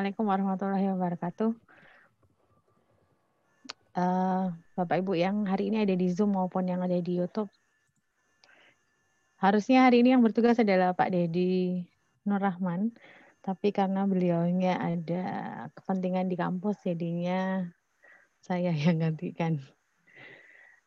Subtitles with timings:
[0.00, 1.50] Assalamualaikum warahmatullahi wabarakatuh.
[4.00, 7.52] Uh, Bapak Ibu yang hari ini ada di Zoom maupun yang ada di YouTube.
[9.36, 11.84] Harusnya hari ini yang bertugas adalah Pak Dedi
[12.24, 12.96] Nur Rahman,
[13.44, 15.24] tapi karena beliaunya ada
[15.76, 17.68] kepentingan di kampus, jadinya
[18.40, 19.60] saya yang gantikan.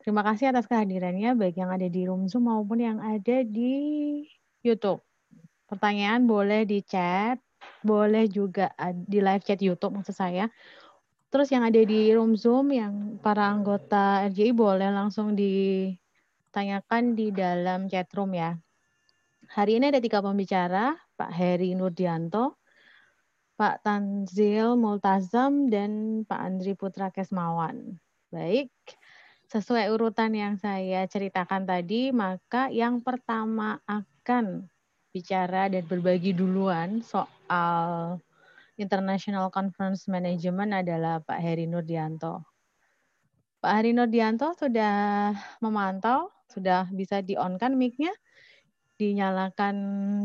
[0.02, 4.26] Terima kasih atas kehadirannya, baik yang ada di room Zoom maupun yang ada di
[4.66, 5.06] YouTube.
[5.70, 7.38] Pertanyaan boleh di chat,
[7.84, 10.48] boleh juga di live chat YouTube maksud saya.
[11.34, 17.90] Terus yang ada di room Zoom yang para anggota RJI boleh langsung ditanyakan di dalam
[17.90, 18.54] chat room ya.
[19.54, 22.58] Hari ini ada tiga pembicara, Pak Heri Nurdianto,
[23.54, 28.02] Pak Tanzil Multazam, dan Pak Andri Putra Kesmawan.
[28.34, 28.74] Baik,
[29.54, 34.73] sesuai urutan yang saya ceritakan tadi, maka yang pertama akan
[35.14, 38.18] bicara dan berbagi duluan soal
[38.82, 42.42] International Conference Management adalah Pak Heri Nurdianto.
[43.62, 45.30] Pak Heri Nurdianto sudah
[45.62, 48.10] memantau, sudah bisa di-on-kan mic-nya,
[48.98, 49.76] dinyalakan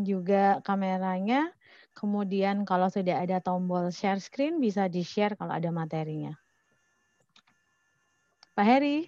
[0.09, 1.53] juga kameranya,
[1.93, 6.33] kemudian kalau sudah ada tombol share screen bisa di-share kalau ada materinya.
[8.57, 9.07] Pak Heri,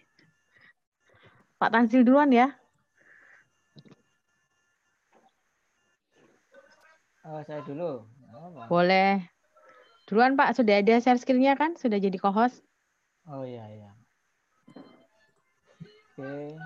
[1.57, 2.60] Pak Tansil duluan ya.
[7.31, 8.03] Oh, saya dulu.
[8.35, 9.23] Oh, Boleh.
[10.11, 11.79] Duluan Pak, sudah ada share screen-nya kan?
[11.79, 12.59] Sudah jadi co-host?
[13.31, 13.91] Oh iya, iya.
[16.19, 16.59] Oke.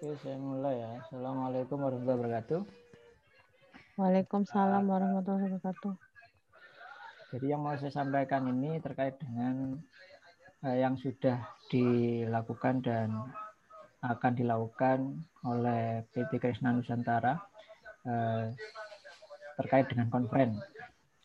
[0.00, 0.88] Oke, saya mulai ya.
[1.04, 2.60] Assalamualaikum warahmatullahi wabarakatuh.
[4.00, 5.92] Waalaikumsalam warahmatullahi wabarakatuh.
[7.36, 9.76] Jadi yang mau saya sampaikan ini terkait dengan
[10.64, 11.36] eh, yang sudah
[11.68, 13.12] dilakukan dan
[14.04, 14.98] akan dilakukan
[15.46, 17.40] oleh PT Krishna Nusantara
[18.04, 18.52] eh,
[19.56, 20.60] terkait dengan konferen.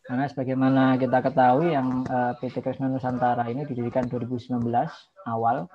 [0.02, 4.64] Karena sebagaimana kita ketahui yang eh, PT Krishna Nusantara ini didirikan 2019
[5.28, 5.68] awal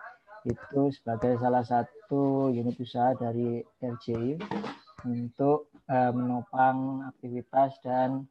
[0.46, 4.38] itu sebagai salah satu unit usaha dari RJI
[5.04, 8.26] untuk eh, menopang aktivitas dan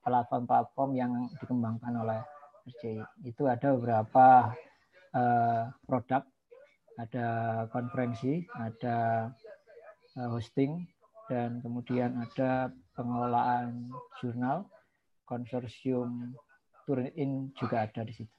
[0.00, 2.16] platform-platform yang dikembangkan oleh
[2.64, 3.28] RJI.
[3.28, 4.56] Itu ada beberapa
[5.84, 6.24] produk
[7.00, 7.28] ada
[7.72, 9.28] konferensi, ada
[10.16, 10.84] eh, hosting,
[11.30, 13.88] dan kemudian ada pengelolaan
[14.18, 14.66] jurnal,
[15.24, 16.34] konsorsium
[16.84, 18.34] turn in juga ada di situ.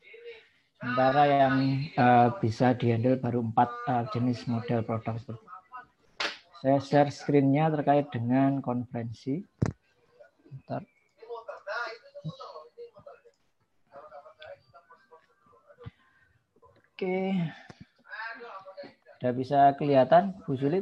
[0.81, 5.49] Sementara yang uh, bisa dihandle baru empat uh, jenis model produk seperti itu.
[6.61, 9.45] Saya share screen-nya terkait dengan konferensi.
[10.49, 10.81] Bentar.
[16.97, 16.97] Oke.
[16.97, 17.70] Okay.
[19.21, 20.81] Sudah bisa kelihatan, Bu Sulit?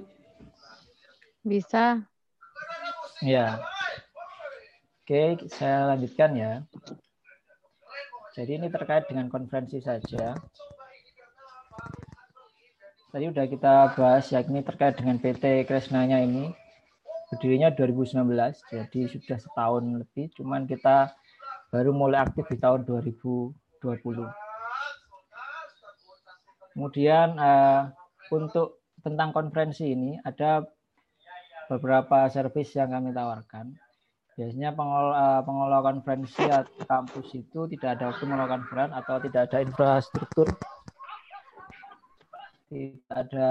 [1.44, 2.08] Bisa.
[3.20, 3.60] Ya.
[5.04, 6.64] Oke, saya lanjutkan ya.
[8.40, 10.40] Jadi ini terkait dengan konferensi saja.
[13.12, 16.48] Tadi sudah kita bahas yakni terkait dengan PT Kresnanya ini.
[17.36, 18.24] Berdirinya 2019,
[18.72, 20.32] jadi sudah setahun lebih.
[20.40, 21.12] Cuman kita
[21.76, 23.52] baru mulai aktif di tahun 2020.
[26.72, 27.99] Kemudian eh,
[28.34, 30.66] untuk tentang konferensi ini ada
[31.70, 33.78] beberapa servis yang kami tawarkan.
[34.34, 39.42] Biasanya pengelola, eh, pengelola konferensi atau kampus itu tidak ada waktu melakukan konferensi atau tidak
[39.52, 40.48] ada infrastruktur,
[42.72, 43.50] tidak ada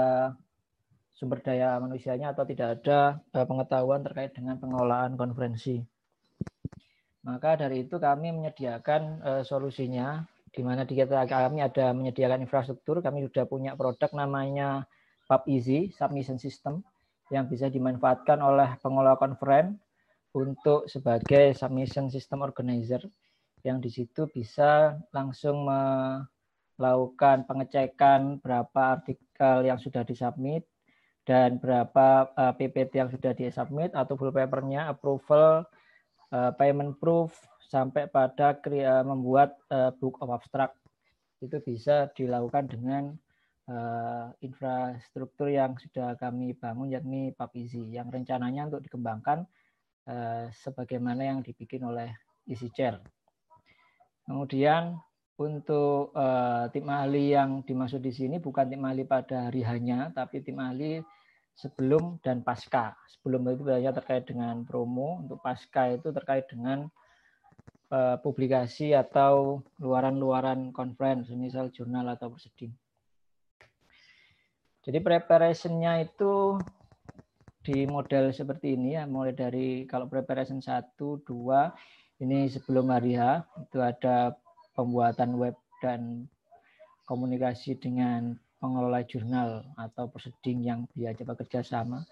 [1.13, 5.77] sumber daya manusianya atau tidak ada eh, pengetahuan terkait dengan pengelolaan konferensi.
[7.19, 12.99] Maka dari itu kami menyediakan uh, solusinya di mana di kita kami ada menyediakan infrastruktur,
[12.99, 14.89] kami sudah punya produk namanya
[15.29, 16.81] PubEasy Submission System
[17.29, 19.77] yang bisa dimanfaatkan oleh pengelola konferen
[20.33, 23.01] untuk sebagai submission system organizer
[23.65, 25.65] yang di situ bisa langsung
[26.79, 30.63] melakukan pengecekan berapa artikel yang sudah disubmit
[31.27, 35.67] dan berapa eh, PPT yang sudah disubmit atau full papernya approval
[36.31, 37.35] eh, payment proof
[37.69, 40.75] sampai pada kriya, membuat uh, book of abstract
[41.39, 43.15] itu bisa dilakukan dengan
[43.69, 49.45] uh, infrastruktur yang sudah kami bangun yakni PubEasy yang rencananya untuk dikembangkan
[50.09, 52.11] uh, sebagaimana yang dibikin oleh
[52.49, 52.99] EasyChair.
[54.25, 54.97] Kemudian
[55.39, 60.43] untuk uh, tim ahli yang dimaksud di sini bukan tim ahli pada hari hanya, tapi
[60.43, 60.99] tim ahli
[61.55, 62.97] sebelum dan pasca.
[63.07, 66.91] Sebelum itu biasanya terkait dengan promo, untuk pasca itu terkait dengan
[67.89, 72.73] uh, publikasi atau luaran-luaran conference, misal jurnal atau proceeding.
[74.79, 76.57] Jadi preparationnya itu
[77.61, 83.45] di model seperti ini ya, mulai dari kalau preparation 1, 2, ini sebelum hari H,
[83.67, 84.33] itu ada
[84.73, 85.53] pembuatan web
[85.83, 86.25] dan
[87.03, 92.03] komunikasi dengan pengelola jurnal atau proceeding yang biasa bekerja sama.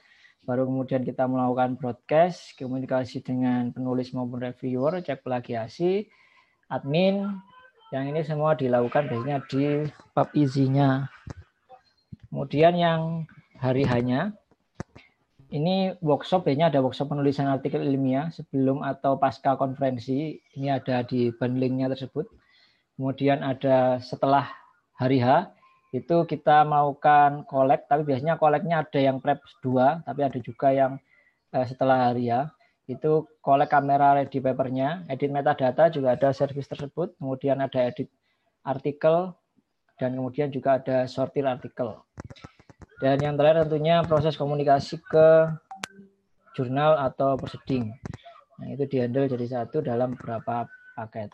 [0.44, 6.08] Baru kemudian kita melakukan broadcast, komunikasi dengan penulis maupun reviewer, cek plagiasi,
[6.68, 7.40] admin,
[7.96, 11.08] yang ini semua dilakukan biasanya di bab isinya.
[12.28, 13.24] Kemudian yang
[13.56, 14.36] hari hanya,
[15.48, 20.36] ini workshop, biasanya ada workshop penulisan artikel ilmiah sebelum atau pasca konferensi.
[20.60, 22.28] Ini ada di bundlingnya tersebut.
[23.00, 24.52] Kemudian ada setelah
[25.00, 25.48] hari H,
[25.96, 31.00] itu kita melakukan kolek, tapi biasanya koleknya ada yang prep 2, tapi ada juga yang
[31.56, 32.52] eh, setelah hari ya.
[32.88, 38.12] Itu kolek kamera ready papernya, edit metadata juga ada service tersebut, kemudian ada edit
[38.68, 39.32] artikel,
[39.96, 41.96] dan kemudian juga ada sortir artikel.
[42.98, 45.52] Dan yang terakhir tentunya proses komunikasi ke
[46.58, 47.94] jurnal atau proceeding.
[48.58, 50.66] Nah, itu dihandle jadi satu dalam beberapa
[50.98, 51.30] paket.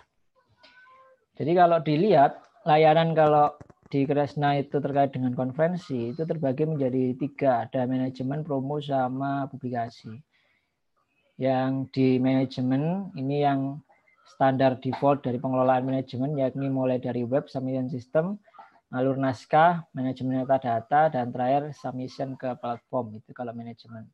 [1.39, 3.55] Jadi kalau dilihat layanan kalau
[3.93, 7.69] di Kresna itu terkait dengan konferensi itu terbagi menjadi tiga.
[7.69, 10.17] Ada manajemen promo sama publikasi.
[11.37, 13.77] Yang di manajemen ini yang
[14.33, 18.41] standar default dari pengelolaan manajemen yakni mulai dari web submission system
[18.89, 24.09] alur naskah manajemen metadata dan terakhir submission ke platform itu kalau manajemen.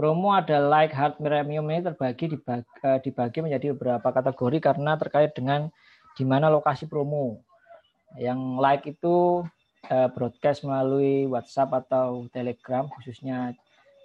[0.00, 5.36] Promo ada like hard premium ini terbagi dibagi, eh, dibagi menjadi beberapa kategori karena terkait
[5.36, 5.68] dengan
[6.16, 7.44] di mana lokasi promo
[8.18, 9.42] yang like itu
[9.90, 13.52] uh, broadcast melalui WhatsApp atau Telegram, khususnya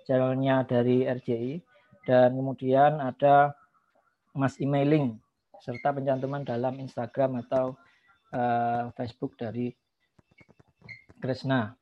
[0.10, 1.62] channelnya dari RJI.
[2.08, 3.54] Dan kemudian ada
[4.34, 5.20] mass emailing
[5.62, 7.78] serta pencantuman dalam Instagram atau
[8.34, 9.70] uh, Facebook dari
[11.20, 11.76] Kresna.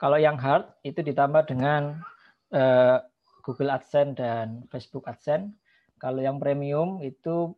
[0.00, 2.00] Kalau yang hard itu ditambah dengan
[2.50, 2.98] uh,
[3.44, 5.52] Google AdSense dan Facebook AdSense.
[6.00, 7.54] Kalau yang premium itu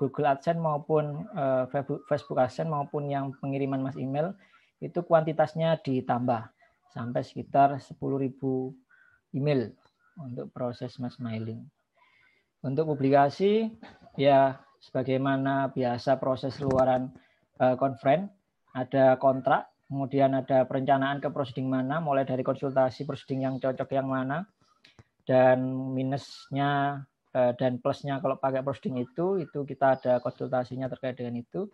[0.00, 1.68] Google AdSense maupun uh,
[2.08, 4.32] Facebook AdSense maupun yang pengiriman mas email
[4.80, 6.48] itu kuantitasnya ditambah
[6.88, 8.00] sampai sekitar 10.000
[9.36, 9.76] email
[10.16, 11.60] untuk proses mass mailing.
[12.64, 13.68] Untuk publikasi
[14.16, 17.12] ya sebagaimana biasa proses luaran
[17.60, 18.32] uh, conference
[18.72, 24.08] ada kontrak, kemudian ada perencanaan ke proceeding mana, mulai dari konsultasi proceeding yang cocok yang
[24.08, 24.48] mana,
[25.28, 25.60] dan
[25.92, 31.70] minusnya Eh, dan plusnya kalau pakai posting itu itu kita ada konsultasinya terkait dengan itu.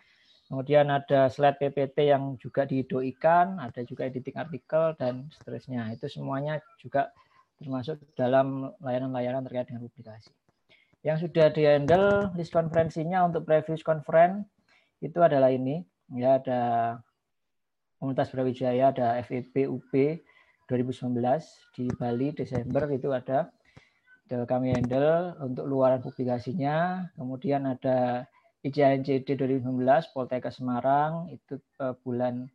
[0.47, 5.91] Kemudian ada slide PPT yang juga didoikan ada juga editing artikel dan seterusnya.
[5.91, 7.11] Itu semuanya juga
[7.59, 10.31] termasuk dalam layanan-layanan terkait dengan publikasi.
[11.03, 14.47] Yang sudah di handle list konferensinya untuk previous conference
[15.03, 15.83] itu adalah ini.
[16.15, 16.63] Ya ada
[17.99, 19.91] Universitas Brawijaya ada FEP UP
[20.71, 21.17] 2019
[21.75, 23.51] di Bali Desember itu ada
[24.27, 27.09] kami handle untuk luaran publikasinya.
[27.15, 28.27] Kemudian ada
[28.67, 29.63] IJNCD 2019
[30.11, 32.51] Poltekkes Semarang itu uh, bulan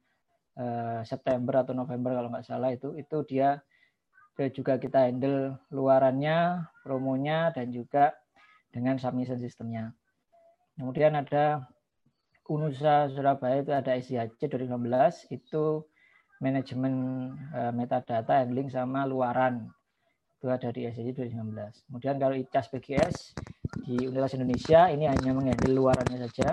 [0.60, 3.64] uh, September atau November kalau nggak salah itu itu dia
[4.52, 8.10] juga kita handle luarannya, promonya dan juga
[8.74, 9.94] dengan submission sistemnya.
[10.80, 11.70] Kemudian ada
[12.50, 15.86] Unusa Surabaya itu ada SIHC 2016 itu
[16.42, 16.94] manajemen
[17.54, 19.70] uh, metadata handling sama luaran
[20.42, 21.86] itu ada di SCC 2019.
[21.86, 23.16] Kemudian kalau ICAS PGS
[23.86, 26.50] di Universitas Indonesia ini hanya menghandle luarannya saja.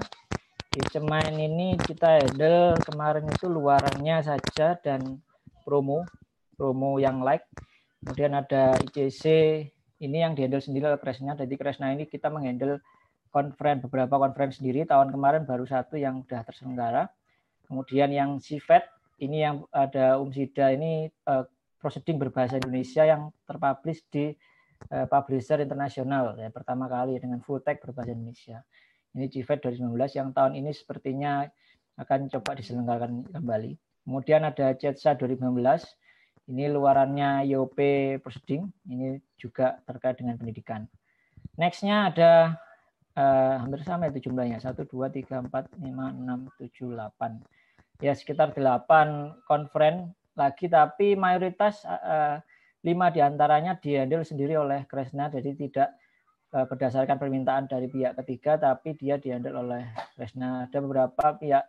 [0.68, 5.24] Di Cemain ini kita handle kemarin itu luarannya saja dan
[5.64, 6.04] promo,
[6.52, 7.48] promo yang like.
[8.04, 9.24] Kemudian ada ICC
[10.04, 11.32] ini yang dihandle sendiri oleh Kresna.
[11.32, 12.84] Jadi Kresna ini kita menghandle
[13.32, 14.84] conference beberapa conference sendiri.
[14.84, 17.08] Tahun kemarin baru satu yang sudah terselenggara.
[17.64, 18.84] Kemudian yang CIFET
[19.24, 21.48] ini yang ada Umsida ini uh,
[21.78, 24.34] proceeding berbahasa Indonesia yang terpublish di
[24.90, 28.62] uh, publisher internasional ya pertama kali dengan full text berbahasa Indonesia.
[29.16, 31.48] Ini GFED 2019 yang tahun ini sepertinya
[31.98, 33.72] akan coba diselenggarakan kembali.
[34.06, 35.58] Kemudian ada CETSA 2019.
[36.48, 37.76] Ini luarannya IOP
[38.24, 38.64] Proceeding.
[38.88, 40.88] Ini juga terkait dengan pendidikan.
[41.60, 42.56] Nextnya ada
[43.18, 44.62] uh, hampir sama itu jumlahnya.
[44.62, 48.00] 1, 2, 3, 4, 5, 6, 7, 8.
[48.00, 52.38] Ya sekitar 8 conference lagi tapi mayoritas uh,
[52.86, 55.26] lima di antaranya dihandle sendiri oleh Kresna.
[55.26, 55.98] Jadi tidak
[56.54, 59.82] uh, berdasarkan permintaan dari pihak ketiga tapi dia dihandle oleh
[60.14, 60.70] Kresna.
[60.70, 61.64] Ada beberapa pihak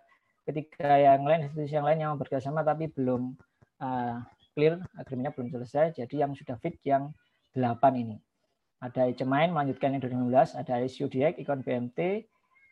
[0.46, 3.34] ketiga yang lain institusi yang lain yang bekerjasama tapi belum
[3.82, 4.22] uh,
[4.54, 5.98] clear agreementnya belum selesai.
[5.98, 7.10] Jadi yang sudah fit yang
[7.58, 8.18] delapan ini.
[8.80, 12.24] Ada Cemain melanjutkan yang 2016 ada Diek Ikon BMT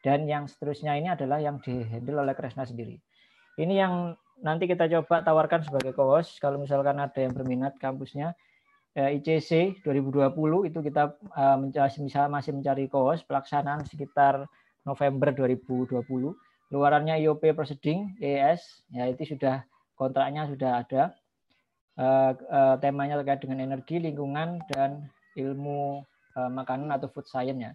[0.08, 2.96] dan yang seterusnya ini adalah yang dihandle oleh Kresna sendiri.
[3.60, 8.38] Ini yang nanti kita coba tawarkan sebagai co-host kalau misalkan ada yang berminat kampusnya
[8.98, 12.02] ICC 2020 itu kita uh, mencari,
[12.34, 14.50] masih mencari kos pelaksanaan sekitar
[14.82, 16.02] November 2020.
[16.74, 19.62] Luarannya IOP Proceeding ES ya itu sudah
[19.94, 21.04] kontraknya sudah ada.
[21.98, 26.06] Uh, temanya terkait dengan energi, lingkungan dan ilmu
[26.38, 27.72] makanan atau food science ya.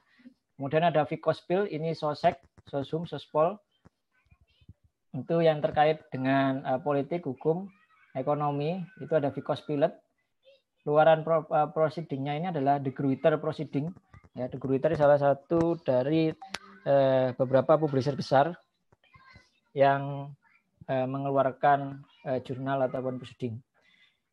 [0.55, 2.39] Kemudian ada Vikospil, ini Sosek,
[2.71, 3.59] Sosum, Sospol.
[5.13, 7.69] Itu yang terkait dengan uh, politik, hukum,
[8.17, 9.93] ekonomi, itu ada Vikospilet.
[10.89, 13.93] Luaran pro, uh, proceedingnya ini adalah The Gruiter Proceeding.
[14.33, 16.33] Ya, The Gruiter salah satu dari
[16.89, 18.57] uh, beberapa publisher besar
[19.77, 20.33] yang
[20.89, 23.61] uh, mengeluarkan uh, jurnal ataupun proceeding.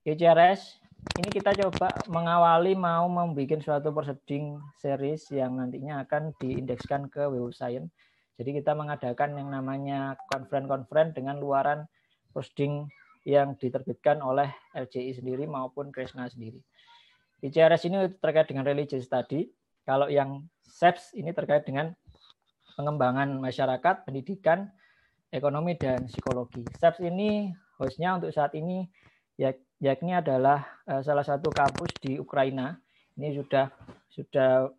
[0.08, 0.80] ECRS
[1.20, 7.56] ini kita coba mengawali mau membuat suatu proceeding series yang nantinya akan diindekskan ke Web
[7.56, 7.92] Science.
[8.40, 11.84] Jadi kita mengadakan yang namanya konferen-konferen dengan luaran
[12.32, 12.88] proceeding
[13.28, 16.64] yang diterbitkan oleh LCI sendiri maupun Kresna sendiri.
[17.44, 19.52] ICRS ini terkait dengan religious study.
[19.84, 21.92] Kalau yang SEPS ini terkait dengan
[22.80, 24.72] pengembangan masyarakat, pendidikan,
[25.36, 26.64] ekonomi, dan psikologi.
[26.80, 28.88] SEPS ini hostnya untuk saat ini
[29.36, 29.52] ya
[29.84, 32.80] yakni adalah uh, salah satu kampus di Ukraina.
[33.20, 33.68] Ini sudah
[34.08, 34.72] sudah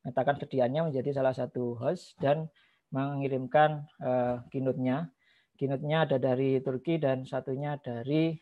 [0.00, 2.48] menyatakan sedianya menjadi salah satu host dan
[2.90, 5.12] mengirimkan uh, keynote-nya.
[5.60, 8.32] Keynote-nya ada dari Turki dan satunya dari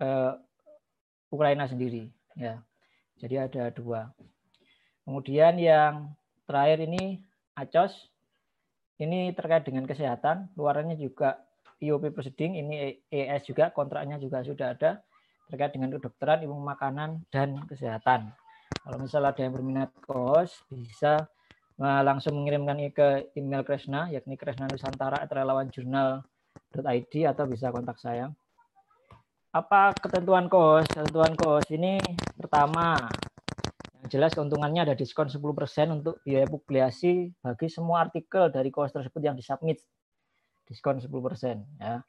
[0.00, 0.32] uh,
[1.30, 2.08] Ukraina sendiri.
[2.34, 2.64] Ya,
[3.20, 4.10] jadi ada dua.
[5.04, 6.16] Kemudian yang
[6.48, 7.20] terakhir ini
[7.54, 8.08] ACOS.
[9.00, 10.52] Ini terkait dengan kesehatan.
[10.60, 11.40] Luarannya juga
[11.80, 15.00] IOP proceeding ini ES juga kontraknya juga sudah ada
[15.48, 18.30] terkait dengan kedokteran, ilmu makanan dan kesehatan.
[18.80, 21.28] Kalau misalnya ada yang berminat kos bisa
[21.80, 28.28] langsung mengirimkan ke email Kresna yakni Kresna Nusantara relawan jurnal.id atau bisa kontak saya.
[29.50, 30.84] Apa ketentuan kos?
[30.88, 31.96] Ketentuan kos ini
[32.36, 32.96] pertama
[34.00, 35.40] yang jelas keuntungannya ada diskon 10%
[35.92, 39.80] untuk biaya publikasi bagi semua artikel dari kos tersebut yang disubmit
[40.64, 41.08] diskon 10%
[41.80, 42.00] ya.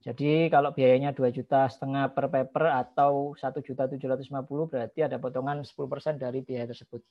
[0.00, 5.60] Jadi kalau biayanya 2 juta setengah per paper atau 1 juta 750 berarti ada potongan
[5.60, 7.04] 10% dari biaya tersebut.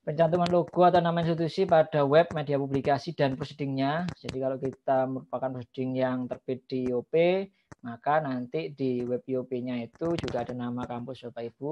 [0.00, 4.08] Pencantuman logo atau nama institusi pada web media publikasi dan proceedingnya.
[4.12, 7.14] Jadi kalau kita merupakan proceeding yang terbit di IOP,
[7.84, 11.70] maka nanti di web IOP-nya itu juga ada nama kampus Bapak Ibu.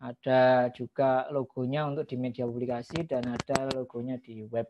[0.00, 4.68] Ada juga logonya untuk di media publikasi dan ada logonya di web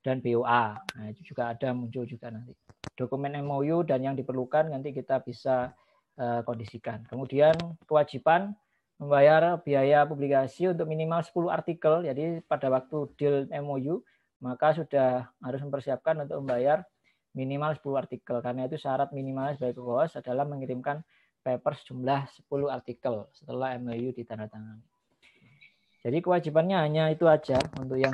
[0.00, 0.80] dan BOA.
[0.80, 2.56] Nah, itu juga ada muncul juga nanti.
[2.96, 5.72] Dokumen MOU dan yang diperlukan nanti kita bisa
[6.16, 7.04] uh, kondisikan.
[7.08, 8.56] Kemudian kewajiban
[9.00, 12.04] membayar biaya publikasi untuk minimal 10 artikel.
[12.04, 14.04] Jadi pada waktu deal MOU
[14.40, 16.84] maka sudah harus mempersiapkan untuk membayar
[17.36, 18.36] minimal 10 artikel.
[18.40, 21.04] Karena itu syarat minimal sebagai host adalah mengirimkan
[21.40, 24.84] paper sejumlah 10 artikel setelah MOU ditandatangani.
[26.00, 28.12] Jadi kewajibannya hanya itu aja untuk yang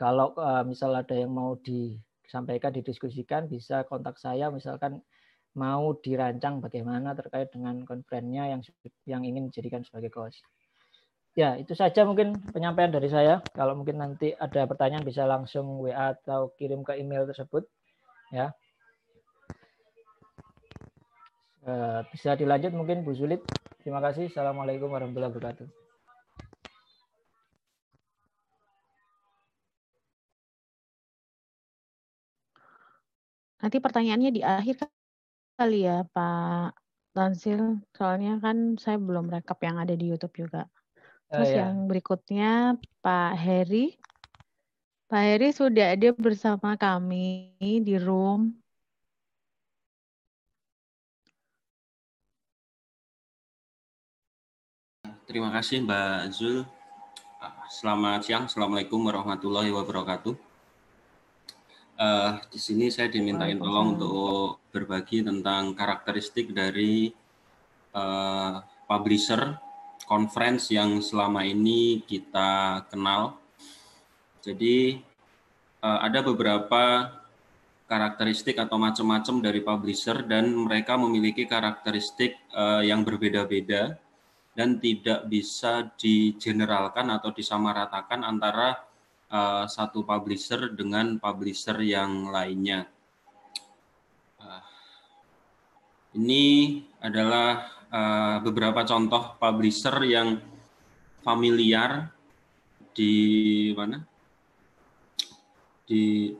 [0.00, 4.48] kalau uh, misal ada yang mau disampaikan, didiskusikan, bisa kontak saya.
[4.48, 5.04] Misalkan
[5.52, 8.60] mau dirancang bagaimana terkait dengan konferennya yang
[9.04, 10.40] yang ingin dijadikan sebagai host.
[11.36, 13.44] Ya, itu saja mungkin penyampaian dari saya.
[13.52, 17.68] Kalau mungkin nanti ada pertanyaan bisa langsung WA atau kirim ke email tersebut.
[18.32, 18.56] Ya.
[21.60, 23.44] Uh, bisa dilanjut mungkin Bu Sulit.
[23.84, 24.32] Terima kasih.
[24.32, 25.79] Assalamualaikum warahmatullahi wabarakatuh.
[33.60, 34.88] Nanti pertanyaannya di akhir
[35.60, 36.72] kali ya Pak
[37.12, 40.64] Tansil, soalnya kan saya belum rekap yang ada di YouTube juga.
[41.28, 41.58] Oh, Terus oh, ya.
[41.68, 42.50] yang berikutnya
[43.04, 44.00] Pak Heri.
[45.12, 48.56] Pak Heri sudah ada bersama kami di room.
[55.28, 56.64] Terima kasih Mbak Zul.
[57.70, 58.50] Selamat siang.
[58.50, 60.49] Assalamualaikum warahmatullahi wabarakatuh
[62.00, 67.12] uh, di sini saya dimintain tolong untuk berbagi tentang karakteristik dari
[67.92, 69.60] uh, publisher
[70.08, 73.36] conference yang selama ini kita kenal.
[74.40, 74.98] Jadi
[75.84, 77.14] uh, ada beberapa
[77.86, 83.98] karakteristik atau macam-macam dari publisher dan mereka memiliki karakteristik uh, yang berbeda-beda
[84.54, 88.89] dan tidak bisa digeneralkan atau disamaratakan antara
[89.30, 92.90] uh, satu publisher dengan publisher yang lainnya.
[94.36, 94.62] Uh,
[96.18, 100.42] ini adalah uh, beberapa contoh publisher yang
[101.22, 102.10] familiar
[102.92, 103.14] di
[103.78, 104.02] mana?
[105.86, 106.34] Di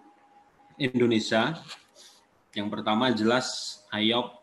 [0.78, 1.54] Indonesia.
[2.50, 4.34] Yang pertama jelas IOP,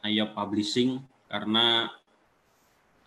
[0.00, 1.92] IOP Publishing, karena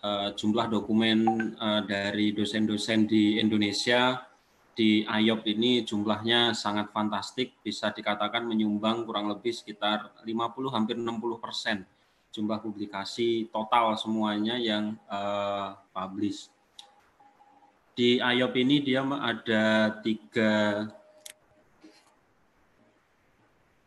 [0.05, 1.25] uh, jumlah dokumen
[1.57, 4.21] uh, dari dosen-dosen di Indonesia
[4.73, 11.37] di IOP ini jumlahnya sangat fantastik, bisa dikatakan menyumbang kurang lebih sekitar 50 hampir 60
[11.37, 11.85] persen
[12.33, 16.49] jumlah publikasi total semuanya yang uh, publish.
[17.93, 20.53] Di IOP ini dia ada tiga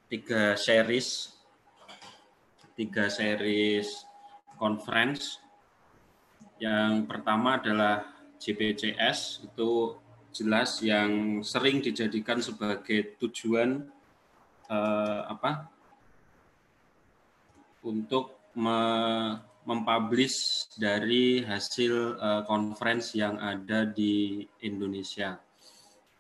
[0.07, 1.35] tiga series
[2.79, 4.07] tiga series
[4.55, 5.43] conference.
[6.63, 8.07] Yang pertama adalah
[8.39, 9.99] JPCS itu
[10.37, 13.89] jelas yang sering dijadikan sebagai tujuan
[14.69, 15.73] eh, apa
[17.87, 18.79] untuk me
[19.67, 25.43] mempublish dari hasil uh, conference yang ada di Indonesia.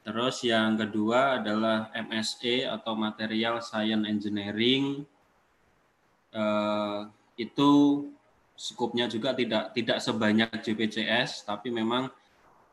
[0.03, 5.07] Terus yang kedua adalah MSE atau Material Science Engineering.
[6.35, 7.07] Uh,
[7.39, 8.03] itu
[8.59, 12.11] skupnya juga tidak tidak sebanyak JPCS, tapi memang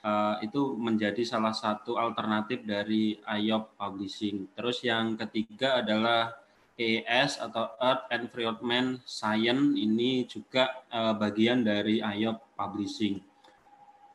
[0.04, 4.52] uh, itu menjadi salah satu alternatif dari IOP Publishing.
[4.54, 6.36] Terus yang ketiga adalah
[6.76, 13.18] ES atau Earth Environment Science ini juga uh, bagian dari IOP Publishing.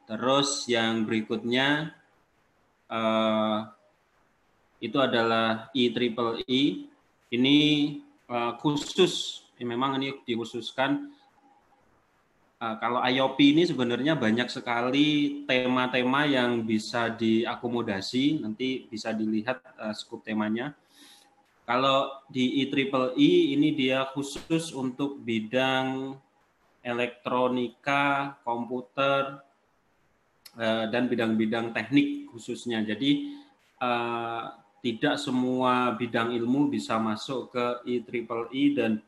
[0.08, 1.92] Terus yang berikutnya
[2.88, 3.68] uh,
[4.80, 6.88] itu adalah IEEE.
[7.28, 7.58] Ini
[8.32, 11.12] uh, khusus, memang ini dikhususkan
[12.58, 19.94] Uh, kalau IOP ini sebenarnya banyak sekali tema-tema yang bisa diakomodasi, nanti bisa dilihat uh,
[19.94, 20.74] scope temanya.
[21.68, 26.16] Kalau di IEEE ini dia khusus untuk bidang
[26.80, 29.44] elektronika, komputer,
[30.56, 32.80] eh, dan bidang-bidang teknik khususnya.
[32.80, 33.36] Jadi
[33.84, 34.44] eh,
[34.80, 39.04] tidak semua bidang ilmu bisa masuk ke IEEE dan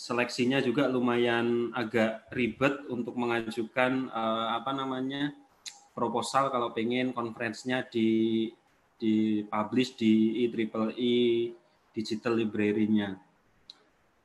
[0.00, 5.36] seleksinya juga lumayan agak ribet untuk mengajukan eh, apa namanya
[5.92, 8.48] proposal kalau pengen konferensinya di
[8.96, 11.52] dipublish di IEEE
[11.92, 13.16] Digital Library-nya.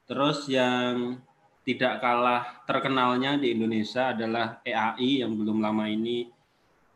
[0.07, 1.19] Terus yang
[1.65, 6.31] tidak kalah terkenalnya di Indonesia adalah EAI yang belum lama ini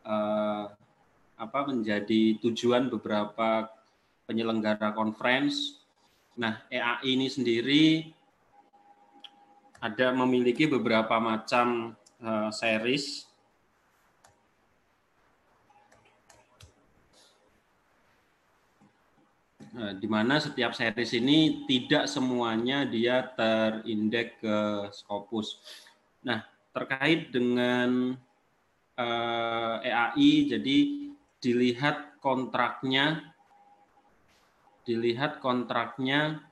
[0.08, 0.64] eh,
[1.40, 3.68] apa menjadi tujuan beberapa
[4.24, 5.76] penyelenggara conference.
[6.40, 7.84] Nah, EAI ini sendiri
[9.80, 13.30] ada memiliki beberapa macam uh, series
[19.70, 24.56] Eh, di mana setiap series ini tidak semuanya dia terindeks ke
[24.90, 25.62] Scopus.
[26.26, 26.42] Nah,
[26.74, 28.18] terkait dengan
[28.98, 30.78] uh, eh, EAI, jadi
[31.38, 33.30] dilihat kontraknya,
[34.82, 36.42] dilihat kontraknya,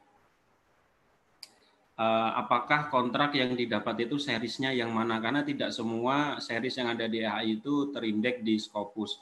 [1.99, 5.19] apakah kontrak yang didapat itu seriesnya yang mana?
[5.19, 9.19] Karena tidak semua series yang ada di EAI itu terindeks di Scopus.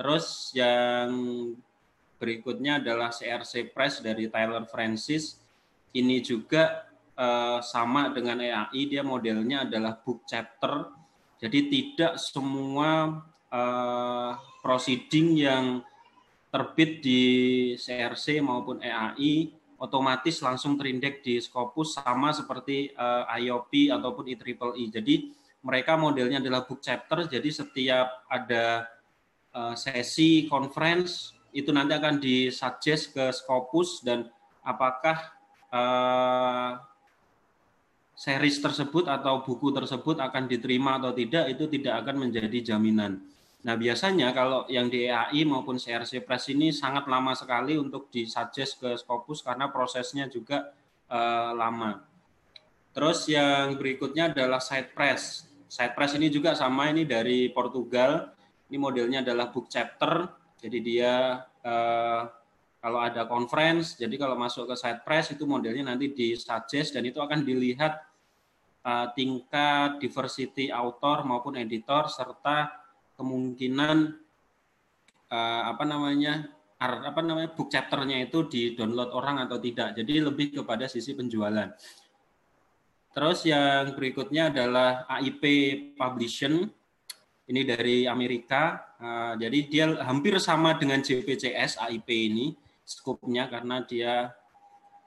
[0.00, 1.12] Terus yang
[2.16, 5.36] Berikutnya adalah CRC Press dari Tyler Francis.
[5.92, 10.88] Ini juga uh, sama dengan EAI, dia modelnya adalah book chapter.
[11.36, 13.20] Jadi tidak semua
[13.52, 14.32] uh,
[14.64, 15.64] proceeding yang
[16.48, 17.22] terbit di
[17.76, 24.84] CRC maupun EAI otomatis langsung terindeks di Scopus sama seperti uh, IOP ataupun IEEE.
[24.88, 25.14] Jadi
[25.60, 28.86] mereka modelnya adalah book chapter, jadi setiap ada
[29.52, 34.28] uh, sesi conference itu nanti akan disuggest ke Scopus dan
[34.60, 35.18] apakah
[35.72, 36.78] uh,
[38.16, 43.20] series tersebut atau buku tersebut akan diterima atau tidak itu tidak akan menjadi jaminan.
[43.64, 48.82] Nah biasanya kalau yang di EAI maupun CRC Press ini sangat lama sekali untuk disuggest
[48.82, 50.74] ke Scopus karena prosesnya juga
[51.08, 52.04] uh, lama.
[52.92, 55.48] Terus yang berikutnya adalah side press.
[55.66, 58.32] Side press ini juga sama ini dari Portugal.
[58.70, 60.26] Ini modelnya adalah book chapter
[60.60, 61.14] jadi dia
[61.64, 62.22] uh,
[62.80, 67.04] kalau ada conference, jadi kalau masuk ke site press itu modelnya nanti di suggest dan
[67.04, 67.98] itu akan dilihat
[68.86, 72.72] uh, tingkat diversity author maupun editor serta
[73.16, 73.96] kemungkinan
[75.32, 79.96] uh, apa namanya apa namanya book chapternya itu di download orang atau tidak.
[79.96, 81.72] Jadi lebih kepada sisi penjualan.
[83.16, 85.42] Terus yang berikutnya adalah AIP
[85.96, 86.68] Publishing
[87.48, 88.92] ini dari Amerika.
[89.00, 92.52] Uh, jadi dia hampir sama dengan JPCS AIP ini
[92.84, 94.36] skupnya karena dia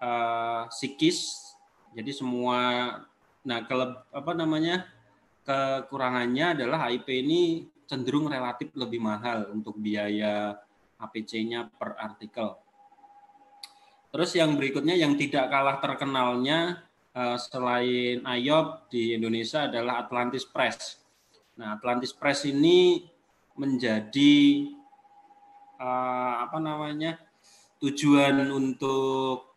[0.02, 1.54] uh, psikis.
[1.94, 2.58] Jadi semua
[3.46, 4.90] nah kalau apa namanya
[5.46, 10.54] kekurangannya adalah AIP ini cenderung relatif lebih mahal untuk biaya
[11.02, 12.54] APC-nya per artikel.
[14.14, 16.86] Terus yang berikutnya yang tidak kalah terkenalnya
[17.18, 21.02] uh, selain IOP di Indonesia adalah Atlantis Press.
[21.58, 23.10] Nah, Atlantis Press ini
[23.58, 24.70] menjadi
[25.82, 27.18] uh, apa namanya
[27.82, 29.50] tujuan untuk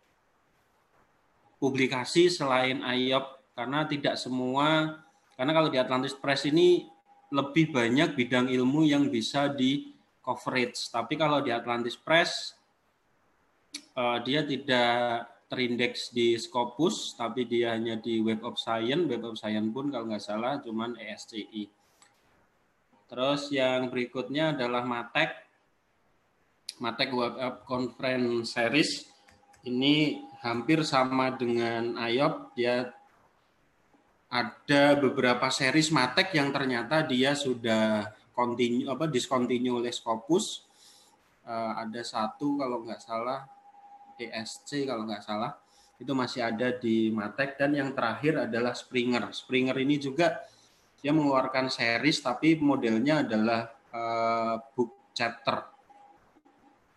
[1.60, 4.98] publikasi selain IOP karena tidak semua
[5.36, 6.91] karena kalau di Atlantis Press ini
[7.32, 12.54] lebih banyak bidang ilmu yang bisa di coverage tapi kalau di Atlantis Press
[13.96, 19.04] uh, dia tidak terindeks di Scopus, tapi dia hanya di Web of Science.
[19.04, 21.68] Web of Science pun kalau nggak salah cuman ESCI.
[23.12, 25.28] Terus yang berikutnya adalah Matek.
[26.80, 29.04] Matek Web App Conference Series.
[29.68, 32.56] Ini hampir sama dengan IOP.
[32.56, 32.88] Dia
[34.32, 40.64] ada beberapa series Matek yang ternyata dia sudah continue apa discontinue oleh Scopus.
[41.44, 43.44] Uh, ada satu kalau nggak salah
[44.16, 45.58] ESC kalau nggak salah
[46.00, 49.30] itu masih ada di Matek dan yang terakhir adalah Springer.
[49.36, 50.40] Springer ini juga
[51.04, 55.60] dia mengeluarkan series tapi modelnya adalah uh, book chapter.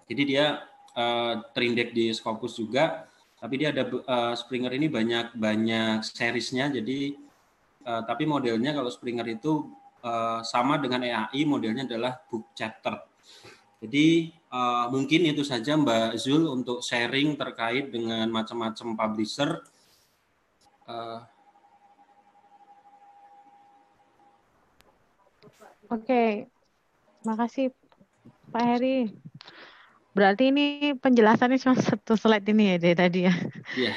[0.08, 0.64] Jadi dia
[0.96, 6.70] uh, terindek di Scopus juga, tapi dia ada uh, Springer ini banyak banyak seriesnya.
[6.72, 7.25] Jadi
[7.86, 9.70] uh, tapi modelnya kalau Springer itu
[10.02, 12.98] uh, sama dengan EAI modelnya adalah book chapter.
[13.86, 19.62] Jadi uh, mungkin itu saja Mbak Zul untuk sharing terkait dengan macam-macam publisher.
[20.90, 21.22] Uh,
[25.86, 26.50] Oke,
[27.22, 27.70] makasih
[28.50, 29.14] Pak Heri.
[30.18, 33.34] Berarti ini penjelasannya cuma satu slide ini ya dari tadi ya?
[33.78, 33.94] Iya.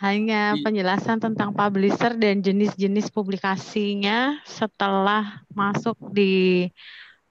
[0.00, 6.72] Hanya penjelasan tentang publisher dan jenis-jenis publikasinya setelah masuk di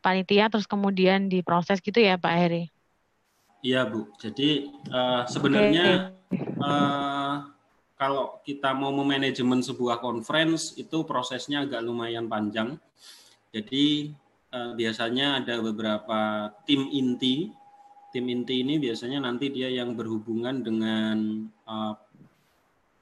[0.05, 2.69] panitia terus kemudian diproses gitu ya Pak Heri?
[3.65, 4.08] Iya Bu.
[4.21, 6.62] Jadi uh, sebenarnya okay.
[6.62, 7.36] uh, eh,
[7.99, 12.79] kalau kita mau memanajemen sebuah conference itu prosesnya agak lumayan panjang.
[13.51, 14.13] Jadi
[14.53, 17.51] uh, biasanya ada beberapa tim inti.
[18.10, 21.93] Tim inti ini biasanya nanti dia yang berhubungan dengan uh,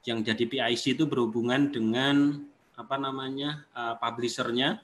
[0.08, 2.40] yang jadi PIC itu berhubungan dengan
[2.72, 4.80] apa namanya uh, publishernya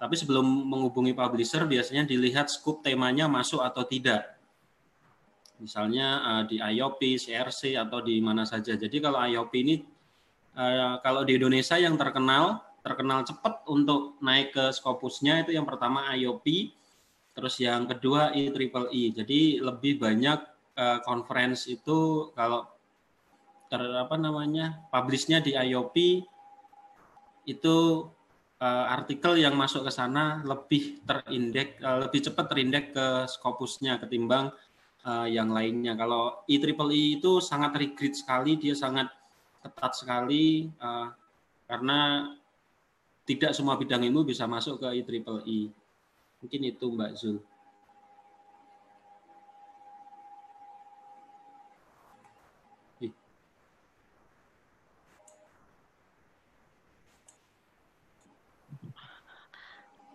[0.00, 4.36] tapi sebelum menghubungi publisher biasanya dilihat scope temanya masuk atau tidak.
[5.56, 8.74] Misalnya uh, di IOP, CRC atau di mana saja.
[8.74, 9.80] Jadi kalau IOP ini
[10.58, 16.12] uh, kalau di Indonesia yang terkenal terkenal cepat untuk naik ke Scopusnya itu yang pertama
[16.12, 16.44] IOP,
[17.32, 19.14] terus yang kedua IEEE.
[19.14, 20.38] Jadi lebih banyak
[20.76, 22.73] uh, conference itu kalau
[23.68, 26.24] ter apa namanya publishnya di IOP
[27.44, 27.76] itu
[28.60, 34.52] uh, artikel yang masuk ke sana lebih terindek uh, lebih cepat terindek ke Scopusnya ketimbang
[35.04, 35.92] uh, yang lainnya.
[35.94, 39.12] Kalau IEEE itu sangat rigid sekali, dia sangat
[39.60, 41.12] ketat sekali uh,
[41.68, 42.32] karena
[43.24, 45.72] tidak semua bidang ilmu bisa masuk ke IEEE.
[46.44, 47.40] Mungkin itu Mbak Zul.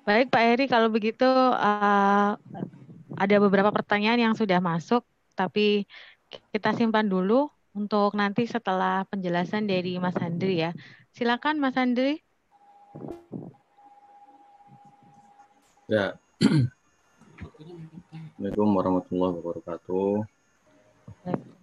[0.10, 2.34] Baik Pak Heri, kalau begitu uh,
[3.14, 5.06] ada beberapa pertanyaan yang sudah masuk,
[5.38, 5.86] tapi
[6.50, 7.46] kita simpan dulu
[7.78, 10.74] untuk nanti setelah penjelasan dari Mas Andri ya.
[11.14, 12.26] Silakan Mas Andri.
[15.86, 16.18] Ya.
[18.34, 20.26] Assalamualaikum warahmatullahi wabarakatuh.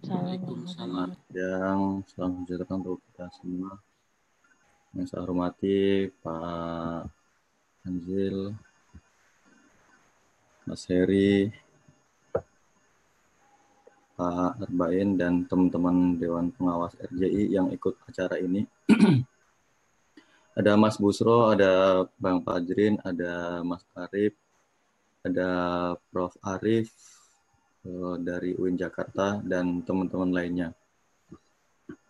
[0.07, 1.19] Waalaikumsalam.
[1.35, 1.79] Yang
[2.15, 3.75] salam sejahtera untuk kita semua.
[4.95, 7.16] Yang saya hormati Pak
[7.87, 8.51] Anzil,
[10.67, 11.47] Mas Heri,
[14.19, 18.67] Pak Arbain, dan teman-teman Dewan Pengawas RJI yang ikut acara ini.
[20.59, 24.35] ada Mas Busro, ada Bang Fajrin, ada Mas Arif,
[25.23, 25.49] ada
[26.11, 26.35] Prof.
[26.43, 26.91] Arif
[27.87, 30.75] eh, dari UIN Jakarta, dan teman-teman lainnya.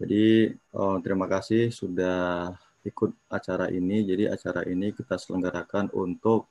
[0.02, 2.50] Jadi, oh, terima kasih sudah
[2.88, 4.08] ikut acara ini.
[4.08, 6.48] Jadi acara ini kita selenggarakan untuk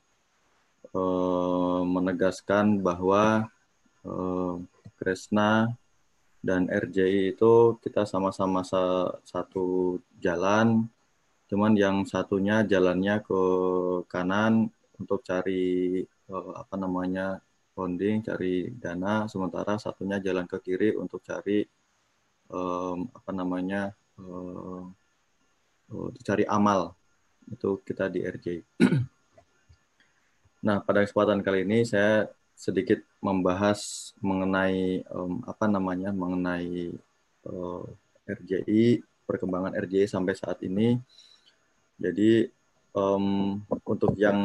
[0.92, 3.48] uh, menegaskan bahwa
[4.04, 4.54] uh,
[4.96, 5.72] Kresna
[6.40, 8.62] dan RJI itu kita sama-sama
[9.26, 10.86] satu jalan,
[11.50, 13.42] cuman yang satunya jalannya ke
[14.06, 14.70] kanan
[15.00, 17.42] untuk cari uh, apa namanya
[17.76, 21.60] bonding, cari dana, sementara satunya jalan ke kiri untuk cari
[22.48, 24.86] um, apa namanya uh,
[25.92, 26.94] oh, cari amal
[27.50, 28.46] itu kita di RJ.
[30.66, 36.96] nah pada kesempatan kali ini saya sedikit membahas mengenai um, apa namanya mengenai
[37.46, 37.84] uh,
[38.26, 40.96] RJI perkembangan RJI sampai saat ini.
[42.00, 42.48] Jadi
[42.96, 44.38] um, untuk yang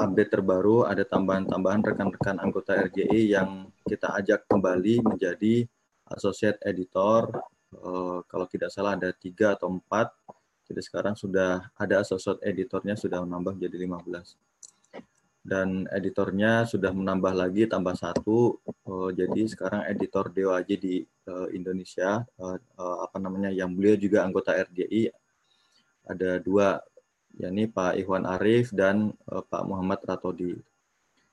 [0.00, 5.68] update terbaru ada tambahan-tambahan rekan-rekan anggota RJI yang kita ajak kembali menjadi
[6.16, 7.28] associate editor.
[7.70, 10.10] Uh, kalau tidak salah ada tiga atau empat.
[10.70, 14.38] Jadi sekarang sudah ada associate editornya sudah menambah jadi 15
[15.40, 18.60] dan editornya sudah menambah lagi tambah satu.
[18.84, 22.58] Uh, jadi sekarang editor DOAJ di uh, Indonesia uh,
[23.02, 25.08] apa namanya yang beliau juga anggota RJI
[26.06, 26.78] ada dua
[27.38, 30.58] yakni Pak Ikhwan Arif dan Pak Muhammad Ratodi.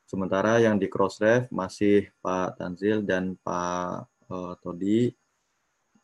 [0.07, 5.11] Sementara yang di Crossref masih Pak Tanzil dan Pak uh, Todi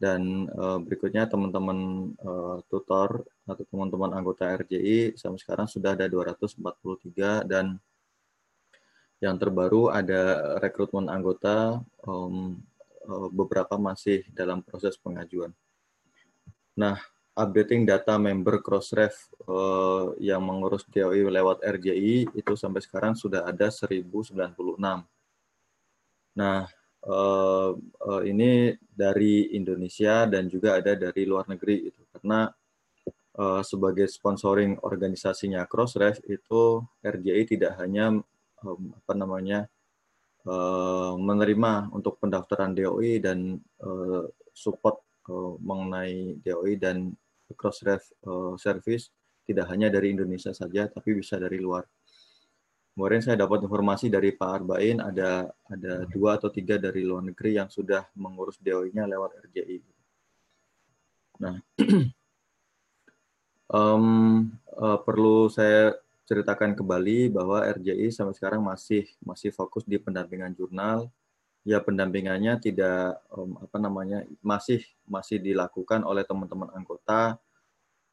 [0.03, 7.47] dan uh, berikutnya teman-teman uh, tutor atau teman-teman anggota RJI sampai sekarang sudah ada 243
[7.47, 7.79] dan
[9.23, 12.59] yang terbaru ada rekrutmen anggota, um,
[13.07, 15.55] uh, beberapa masih dalam proses pengajuan.
[16.75, 16.99] Nah,
[17.31, 23.71] updating data member Crossref uh, yang mengurus DOI lewat RJI itu sampai sekarang sudah ada
[23.71, 24.35] 1096.
[26.35, 26.67] Nah,
[27.07, 32.47] uh, uh, ini dari Indonesia dan juga ada dari luar negeri itu karena
[33.39, 38.15] uh, sebagai sponsoring organisasinya Crossref itu RJI tidak hanya
[38.63, 39.59] um, apa namanya
[40.47, 47.11] uh, menerima untuk pendaftaran DOI dan uh, support uh, mengenai DOI dan
[47.53, 49.13] crossref uh, service
[49.43, 51.83] tidak hanya dari Indonesia saja tapi bisa dari luar.
[52.93, 57.57] Kemarin saya dapat informasi dari Pak Arbain ada ada dua atau tiga dari luar negeri
[57.57, 59.81] yang sudah mengurus DOI-nya lewat RJI.
[61.41, 61.57] Nah,
[63.73, 64.05] um,
[64.77, 65.97] uh, perlu saya
[66.29, 71.09] ceritakan kembali bahwa RJI sampai sekarang masih masih fokus di pendampingan jurnal.
[71.65, 77.41] Ya pendampingannya tidak um, apa namanya masih masih dilakukan oleh teman-teman anggota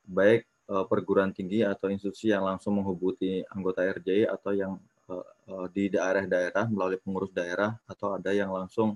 [0.09, 4.79] baik perguruan tinggi atau institusi yang langsung menghubungi anggota RJI atau yang
[5.11, 8.95] uh, uh, di daerah-daerah melalui pengurus daerah atau ada yang langsung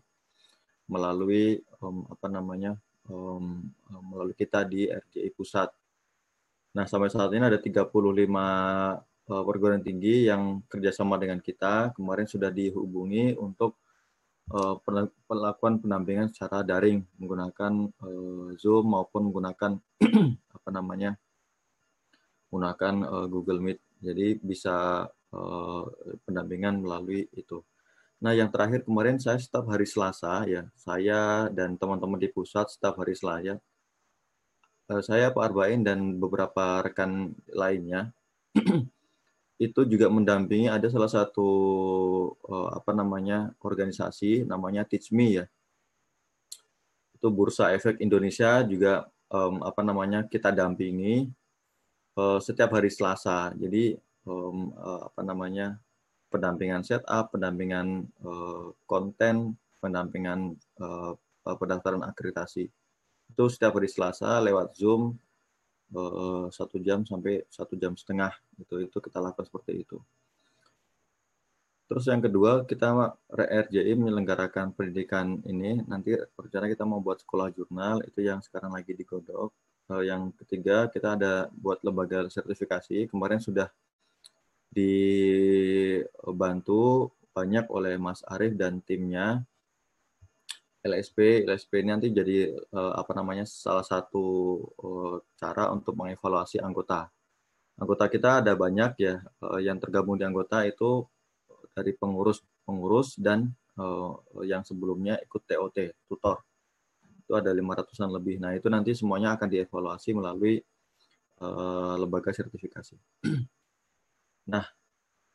[0.87, 2.79] melalui um, apa namanya
[3.11, 3.67] um,
[4.13, 5.73] melalui kita di RJI pusat.
[6.75, 8.99] Nah, sampai saat ini ada 35 uh,
[9.31, 11.95] eh, perguruan tinggi yang kerjasama dengan kita.
[11.95, 13.79] Kemarin sudah dihubungi untuk
[14.51, 14.77] uh,
[15.27, 19.79] pelakuan pendampingan secara daring menggunakan uh, Zoom maupun menggunakan
[20.57, 21.15] apa namanya
[22.55, 23.83] menggunakan uh, Google Meet.
[23.99, 25.85] Jadi bisa uh,
[26.23, 27.59] pendampingan melalui itu.
[28.23, 33.03] Nah, yang terakhir kemarin saya setiap hari Selasa ya, saya dan teman-teman di pusat setiap
[33.03, 33.59] hari Selasa
[34.85, 38.13] Eh, saya Pak Arbain dan beberapa rekan lainnya
[39.57, 41.49] itu juga mendampingi ada salah satu
[42.45, 45.45] eh, apa namanya organisasi namanya Teach Me ya
[47.17, 51.33] itu Bursa Efek Indonesia juga um, apa namanya kita dampingi
[52.19, 55.79] uh, setiap hari Selasa jadi um, uh, apa namanya
[56.31, 62.73] pendampingan setup pendampingan uh, konten pendampingan uh, pendaftaran akreditasi
[63.31, 65.17] itu setiap hari Selasa lewat Zoom
[65.95, 69.99] eh, satu jam sampai satu jam setengah itu itu kita lakukan seperti itu.
[71.85, 78.01] Terus yang kedua kita RJI menyelenggarakan pendidikan ini nanti rencana kita mau buat sekolah jurnal
[78.09, 79.53] itu yang sekarang lagi digodok.
[79.85, 83.05] Eh, yang ketiga kita ada buat lembaga sertifikasi.
[83.13, 83.69] Kemarin sudah
[84.73, 85.13] dibantu
[87.37, 89.45] banyak oleh Mas Arief dan timnya.
[90.85, 94.25] LSP LSP ini nanti jadi uh, apa namanya salah satu
[94.85, 97.09] uh, cara untuk mengevaluasi anggota.
[97.81, 101.09] Anggota kita ada banyak ya uh, yang tergabung di anggota itu
[101.77, 103.53] dari pengurus pengurus dan
[104.47, 106.47] yang sebelumnya ikut TOT tutor
[107.25, 108.37] itu ada 500-an lebih.
[108.37, 110.61] Nah itu nanti semuanya akan dievaluasi melalui
[111.41, 113.01] uh, lembaga sertifikasi.
[114.53, 114.69] nah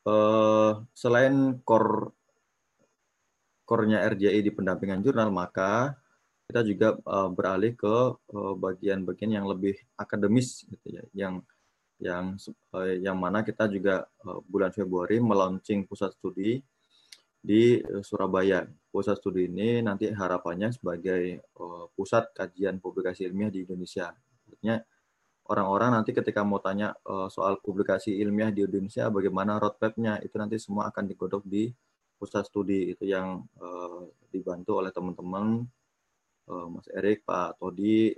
[0.06, 2.14] uh, selain core
[3.66, 5.94] core-nya RJI di pendampingan jurnal, maka
[6.50, 8.18] kita juga uh, beralih ke
[8.58, 11.46] bagian-bagian uh, yang lebih akademis gitu ya, yang
[12.02, 12.40] yang
[12.98, 14.08] yang mana kita juga
[14.48, 16.64] bulan Februari melaunching pusat studi
[17.44, 18.66] di Surabaya.
[18.90, 24.10] Pusat studi ini nanti harapannya sebagai uh, pusat kajian publikasi ilmiah di Indonesia.
[24.50, 24.82] Artinya
[25.50, 30.58] orang-orang nanti ketika mau tanya uh, soal publikasi ilmiah di Indonesia, bagaimana roadmap-nya, itu nanti
[30.58, 31.70] semua akan digodok di
[32.18, 35.64] pusat studi itu yang uh, dibantu oleh teman-teman
[36.50, 38.12] uh, Mas Erik, Pak Todi,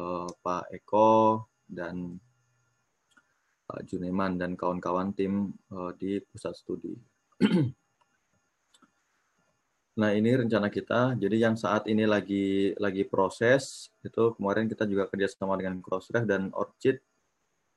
[0.00, 2.16] uh, Pak Eko dan
[3.64, 6.96] Pak Juneman dan kawan-kawan tim uh, di pusat studi.
[9.94, 11.14] Nah, ini rencana kita.
[11.14, 16.50] Jadi yang saat ini lagi lagi proses itu kemarin kita juga kerjasama dengan Crossref dan
[16.50, 16.98] Orchid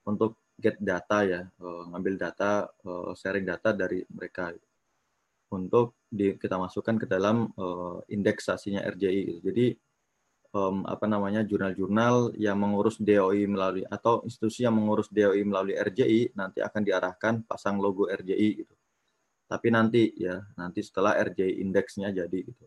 [0.10, 4.50] untuk get data ya, uh, ngambil data, uh, sharing data dari mereka
[5.54, 9.38] untuk di, kita masukkan ke dalam uh, indeksasinya RJI.
[9.46, 9.66] Jadi
[10.58, 16.34] um, apa namanya jurnal-jurnal yang mengurus DOI melalui atau institusi yang mengurus DOI melalui RJI
[16.34, 18.74] nanti akan diarahkan pasang logo RJI gitu
[19.48, 22.66] tapi nanti ya nanti setelah RJ indeksnya jadi gitu.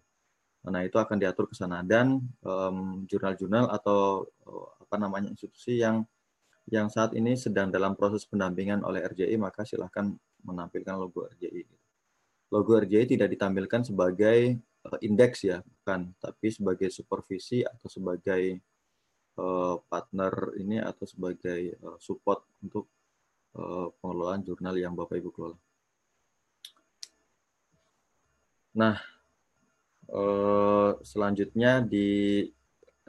[0.69, 2.21] Nah itu akan diatur ke sana dan
[3.09, 6.05] jurnal-jurnal um, atau uh, apa namanya institusi yang
[6.69, 10.13] yang saat ini sedang dalam proses pendampingan oleh RJI maka silahkan
[10.45, 11.63] menampilkan logo RJI.
[11.65, 11.87] Gitu.
[12.53, 18.61] Logo RJI tidak ditampilkan sebagai uh, indeks ya bukan, tapi sebagai supervisi atau sebagai
[19.41, 22.89] uh, partner ini atau sebagai uh, support untuk
[23.57, 25.59] uh, pengelolaan jurnal yang Bapak Ibu kelola.
[28.79, 28.95] Nah,
[30.11, 32.09] eh, selanjutnya di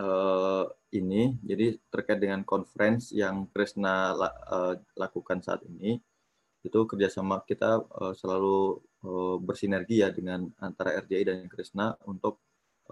[0.02, 0.66] eh,
[1.00, 6.02] ini, jadi terkait dengan conference yang Krishna eh, lakukan saat ini,
[6.66, 7.82] itu kerjasama kita
[8.14, 8.78] selalu
[9.42, 12.38] bersinergi ya dengan antara RJI dan Krishna untuk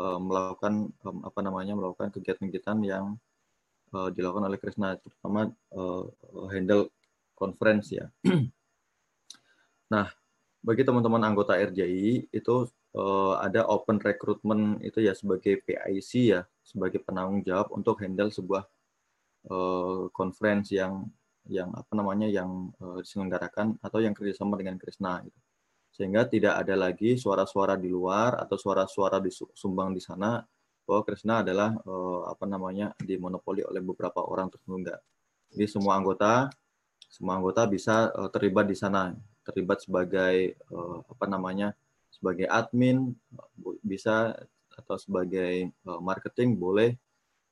[0.01, 3.13] melakukan apa namanya melakukan kegiatan-kegiatan yang
[3.93, 5.53] dilakukan oleh Krishna, terutama
[6.49, 6.89] handle
[7.38, 8.10] conference ya.
[9.93, 10.10] nah,
[10.60, 12.56] bagi teman-teman anggota RJI itu
[12.95, 18.67] uh, ada open recruitment itu ya sebagai PIC ya sebagai penanggung jawab untuk handle sebuah
[19.48, 21.08] uh, conference yang
[21.48, 25.39] yang apa namanya yang uh, diselenggarakan atau yang kerjasama dengan Krishna gitu.
[25.95, 30.43] sehingga tidak ada lagi suara-suara di luar atau suara-suara disumbang di sana
[30.84, 35.00] bahwa Krishna adalah uh, apa namanya dimonopoli oleh beberapa orang tertentu enggak.
[35.54, 36.50] Jadi semua anggota
[37.10, 39.13] semua anggota bisa uh, terlibat di sana
[39.45, 41.73] terlibat sebagai uh, apa namanya
[42.10, 43.13] sebagai admin
[43.84, 44.36] bisa
[44.73, 46.95] atau sebagai uh, marketing boleh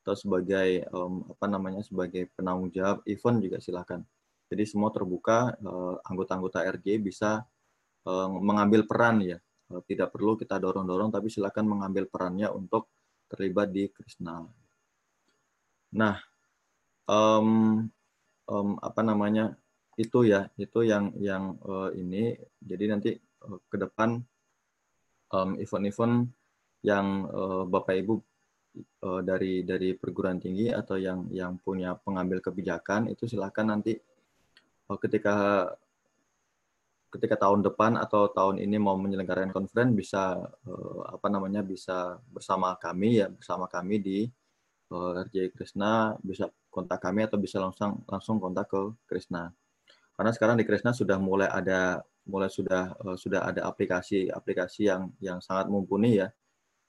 [0.04, 4.08] atau sebagai um, apa namanya sebagai penanggung jawab event juga silakan.
[4.48, 5.60] Jadi semua terbuka
[6.08, 7.44] anggota-anggota RG bisa
[8.08, 9.38] uh, mengambil peran ya.
[9.68, 12.88] Uh, tidak perlu kita dorong-dorong tapi silakan mengambil perannya untuk
[13.28, 14.48] terlibat di Krishna.
[15.92, 16.16] Nah,
[17.12, 17.84] um,
[18.48, 19.60] um, apa namanya
[19.98, 24.22] itu ya itu yang yang uh, ini jadi nanti uh, ke depan
[25.58, 26.30] event-event um,
[26.86, 28.22] yang uh, bapak ibu
[29.04, 33.98] uh, dari dari perguruan tinggi atau yang yang punya pengambil kebijakan itu silakan nanti
[34.88, 35.68] uh, ketika
[37.08, 42.78] ketika tahun depan atau tahun ini mau menyelenggarakan conference bisa uh, apa namanya bisa bersama
[42.78, 44.20] kami ya bersama kami di
[44.94, 49.50] uh, RJ Krishna bisa kontak kami atau bisa langsung langsung kontak ke Krishna.
[50.18, 55.38] Karena sekarang di Kresna sudah mulai ada mulai sudah uh, sudah ada aplikasi-aplikasi yang yang
[55.40, 56.34] sangat mumpuni ya.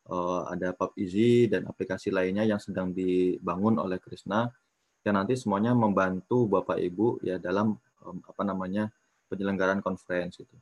[0.08, 4.48] Uh, ada PubEasy dan aplikasi lainnya yang sedang dibangun oleh Kresna
[5.04, 7.76] yang nanti semuanya membantu Bapak Ibu ya dalam
[8.08, 8.88] um, apa namanya
[9.28, 10.56] penyelenggaraan conference itu.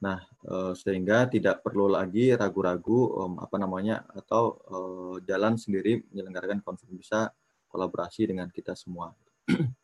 [0.00, 4.56] Nah, uh, sehingga tidak perlu lagi ragu-ragu apa namanya atau
[5.28, 7.20] jalan sendiri menyelenggarakan conference bisa
[7.68, 9.12] kolaborasi dengan kita semua.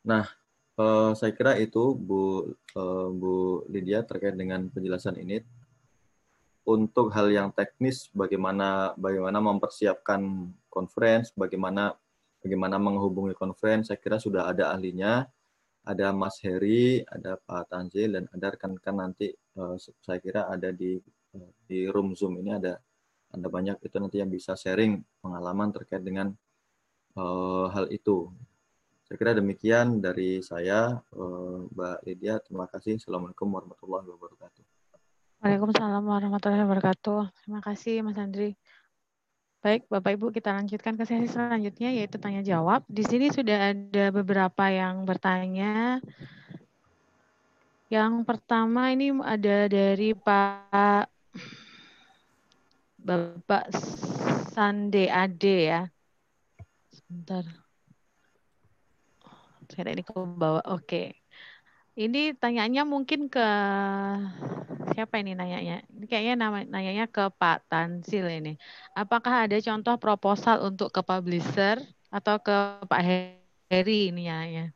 [0.00, 0.24] Nah,
[0.80, 5.44] uh, saya kira itu Bu uh, Bu Lydia terkait dengan penjelasan ini.
[6.64, 11.96] Untuk hal yang teknis, bagaimana bagaimana mempersiapkan conference, bagaimana
[12.44, 15.26] bagaimana menghubungi conference, saya kira sudah ada ahlinya.
[15.80, 21.00] Ada Mas Heri, ada Pak Tanzil, dan ada rekan-rekan nanti uh, saya kira ada di
[21.64, 22.76] di room Zoom ini ada
[23.32, 26.36] ada banyak itu nanti yang bisa sharing pengalaman terkait dengan
[27.16, 28.28] uh, hal itu.
[29.10, 32.38] Saya kira demikian dari saya, eh, Mbak Lydia.
[32.46, 32.94] Terima kasih.
[32.94, 34.62] Assalamualaikum warahmatullahi wabarakatuh.
[35.42, 37.26] Waalaikumsalam warahmatullahi wabarakatuh.
[37.42, 38.54] Terima kasih, Mas Andri.
[39.66, 42.86] Baik, Bapak Ibu, kita lanjutkan ke sesi selanjutnya, yaitu tanya jawab.
[42.86, 45.98] Di sini sudah ada beberapa yang bertanya.
[47.90, 51.10] Yang pertama ini ada dari Pak
[53.02, 53.74] Bapak
[54.54, 55.82] Sande Ade ya.
[56.94, 57.69] Sebentar.
[59.70, 60.66] Saya ini ke bawah.
[60.66, 61.14] Oke.
[61.94, 63.46] Ini tanyanya mungkin ke
[64.94, 65.86] siapa ini nanyanya?
[65.90, 68.58] Ini kayaknya nama, nanyanya ke Pak Tansil ini.
[68.94, 71.78] Apakah ada contoh proposal untuk ke publisher
[72.10, 73.02] atau ke Pak
[73.70, 74.74] Heri ini nanya?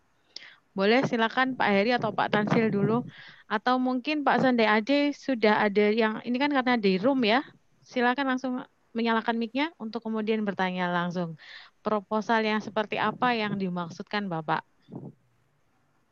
[0.74, 3.06] Boleh silakan Pak Heri atau Pak Tansil dulu.
[3.46, 7.46] Atau mungkin Pak Sande Ade sudah ada yang, ini kan karena di room ya.
[7.86, 8.52] Silakan langsung
[8.94, 11.38] menyalakan mic-nya untuk kemudian bertanya langsung.
[11.82, 14.73] Proposal yang seperti apa yang dimaksudkan Bapak?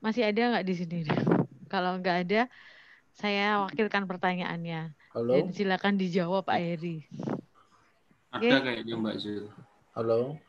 [0.02, 0.98] Masih ada nggak di sini?
[1.72, 2.50] Kalau nggak ada,
[3.14, 4.92] saya wakilkan pertanyaannya.
[5.12, 5.32] Halo.
[5.36, 7.04] Dan silakan dijawab Pak Heri.
[8.32, 8.64] Ada Oke.
[8.64, 9.44] kayaknya Mbak Zul.
[9.92, 10.40] Halo.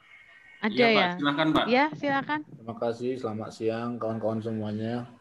[0.63, 0.95] Ada Iya, Pak.
[0.95, 1.09] ya?
[1.19, 1.65] Silakan, Pak.
[1.67, 2.39] Ya, silakan.
[2.47, 3.11] Terima kasih.
[3.19, 5.11] Selamat siang kawan-kawan semuanya.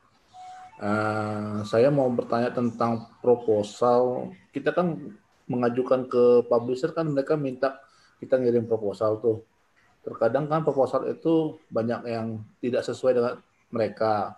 [0.79, 4.31] Eh, saya mau bertanya tentang proposal.
[4.55, 5.19] Kita kan
[5.51, 7.83] mengajukan ke publisher kan mereka minta
[8.23, 9.43] kita ngirim proposal tuh.
[10.03, 13.35] Terkadang kan proposal itu banyak yang tidak sesuai dengan
[13.71, 14.35] mereka.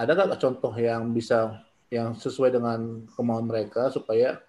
[0.00, 4.40] Ada nggak contoh yang bisa yang sesuai dengan kemauan mereka supaya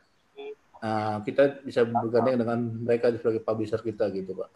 [0.79, 4.49] eh, kita bisa bergandeng dengan mereka sebagai publisher kita gitu, Pak?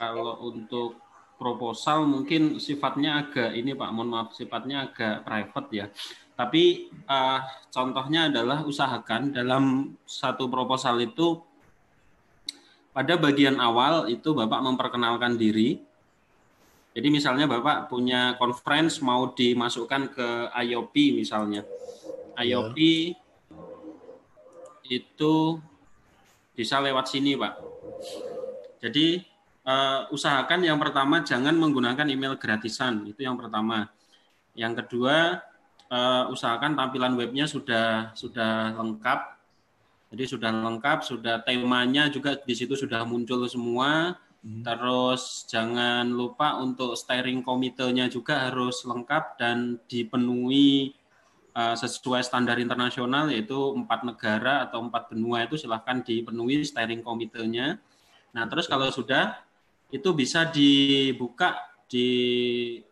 [0.00, 0.96] Kalau untuk
[1.40, 5.86] proposal mungkin sifatnya agak ini Pak, mohon maaf sifatnya agak private ya.
[6.36, 7.40] Tapi eh,
[7.72, 11.40] contohnya adalah usahakan dalam satu proposal itu
[13.00, 15.80] pada bagian awal itu Bapak memperkenalkan diri.
[16.92, 20.28] Jadi misalnya Bapak punya conference mau dimasukkan ke
[20.68, 21.64] IOP misalnya.
[22.36, 22.76] IOP
[24.84, 25.34] itu
[26.52, 27.56] bisa lewat sini Pak.
[28.84, 29.24] Jadi
[29.64, 33.88] eh, usahakan yang pertama jangan menggunakan email gratisan, itu yang pertama.
[34.52, 35.40] Yang kedua,
[35.88, 39.39] eh, usahakan tampilan webnya sudah sudah lengkap.
[40.10, 44.18] Jadi sudah lengkap, sudah temanya juga di situ sudah muncul semua.
[44.40, 50.96] Terus jangan lupa untuk steering komitenya juga harus lengkap dan dipenuhi
[51.52, 57.76] eh, sesuai standar internasional yaitu empat negara atau empat benua itu silahkan dipenuhi steering komitenya.
[58.32, 59.44] Nah, terus kalau sudah
[59.92, 62.08] itu bisa dibuka di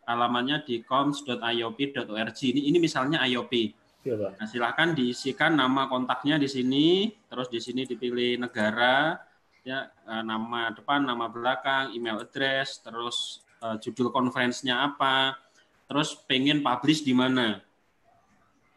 [0.05, 2.39] alamannya di coms.iop.org.
[2.43, 3.78] Ini ini misalnya IOP.
[4.07, 4.35] Iya.
[4.39, 9.19] Nah, silahkan diisikan nama kontaknya di sini, terus di sini dipilih negara,
[9.67, 15.37] ya eh, nama depan, nama belakang, email address, terus eh, judul konferensinya apa,
[15.91, 17.61] terus pengen publish di mana.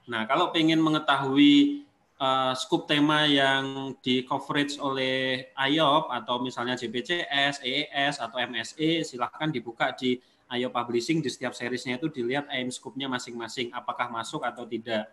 [0.09, 1.85] Nah, kalau pengen mengetahui
[2.21, 9.49] uh, scoop tema yang di coverage oleh IOP atau misalnya JPCS, EES atau MSE, silahkan
[9.49, 10.21] dibuka di
[10.51, 15.07] IOP Publishing di setiap seriesnya itu dilihat aim scoop-nya masing-masing apakah masuk atau tidak.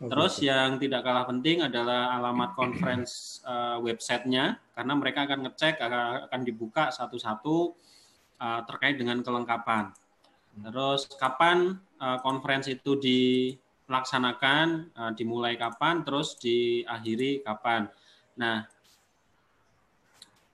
[0.00, 6.24] Terus yang tidak kalah penting adalah alamat conference uh, websitenya karena mereka akan ngecek akan
[6.24, 7.76] akan dibuka satu-satu
[8.40, 9.92] uh, terkait dengan kelengkapan.
[10.56, 17.92] Terus kapan uh, conference itu dilaksanakan, uh, dimulai kapan, terus diakhiri kapan.
[18.40, 18.64] Nah,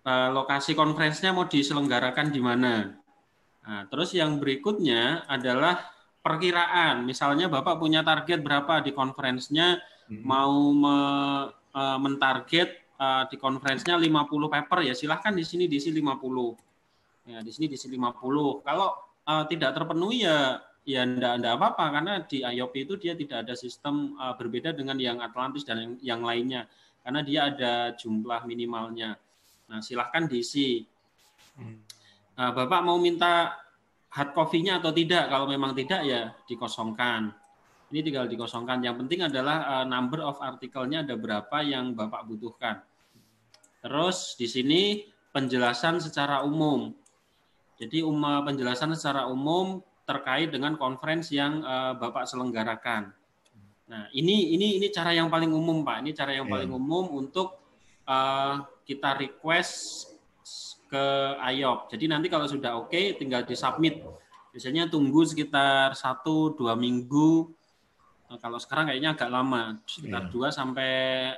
[0.05, 3.06] uh, lokasi konferensinya mau diselenggarakan di mana?
[3.67, 5.91] Nah, terus yang berikutnya adalah
[6.23, 7.03] perkiraan.
[7.03, 9.79] Misalnya Bapak punya target berapa di konferensinya,
[10.23, 10.97] mau me,
[11.75, 17.27] uh, mentarget uh, di konferensinya 50 paper ya silahkan di sini diisi 50.
[17.27, 18.63] Ya, di sini diisi 50.
[18.63, 18.89] Kalau
[19.27, 23.59] uh, tidak terpenuhi ya ya enggak, enggak apa-apa karena di IOP itu dia tidak ada
[23.59, 26.71] sistem uh, berbeda dengan yang Atlantis dan yang, yang lainnya
[27.03, 29.19] karena dia ada jumlah minimalnya.
[29.67, 30.87] Nah, silahkan diisi.
[32.37, 33.57] Nah, Bapak mau minta
[34.13, 35.33] hard copy-nya atau tidak?
[35.33, 37.33] Kalau memang tidak ya dikosongkan.
[37.89, 38.85] Ini tinggal dikosongkan.
[38.85, 42.85] Yang penting adalah uh, number of artikelnya ada berapa yang Bapak butuhkan.
[43.81, 44.83] Terus di sini
[45.33, 46.93] penjelasan secara umum.
[47.77, 53.17] Jadi um, penjelasan secara umum terkait dengan conference yang uh, Bapak selenggarakan.
[53.87, 56.03] Nah, ini ini ini cara yang paling umum, Pak.
[56.03, 57.55] Ini cara yang paling umum untuk
[58.11, 60.11] uh, kita request
[60.87, 61.05] ke
[61.59, 61.93] IOP.
[61.93, 64.03] Jadi nanti kalau sudah oke, okay, tinggal disubmit.
[64.55, 67.53] Biasanya tunggu sekitar satu dua minggu.
[68.27, 71.31] Nah, kalau sekarang kayaknya agak lama, sekitar dua sampai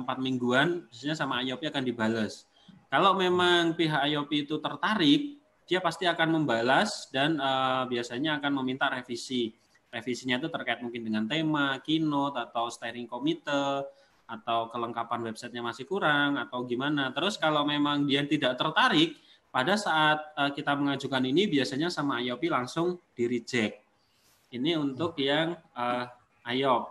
[0.00, 0.86] empat mingguan.
[0.88, 2.46] Biasanya sama IOP akan dibalas.
[2.88, 8.86] Kalau memang pihak IOP itu tertarik, dia pasti akan membalas dan uh, biasanya akan meminta
[8.86, 9.50] revisi.
[9.90, 13.82] Revisinya itu terkait mungkin dengan tema, keynote, atau steering committee,
[14.24, 17.12] atau kelengkapan websitenya masih kurang, atau gimana.
[17.12, 19.16] Terus kalau memang dia tidak tertarik,
[19.54, 23.78] pada saat uh, kita mengajukan ini biasanya sama IOP langsung di-reject.
[24.50, 26.10] Ini untuk yang uh,
[26.50, 26.90] IOP.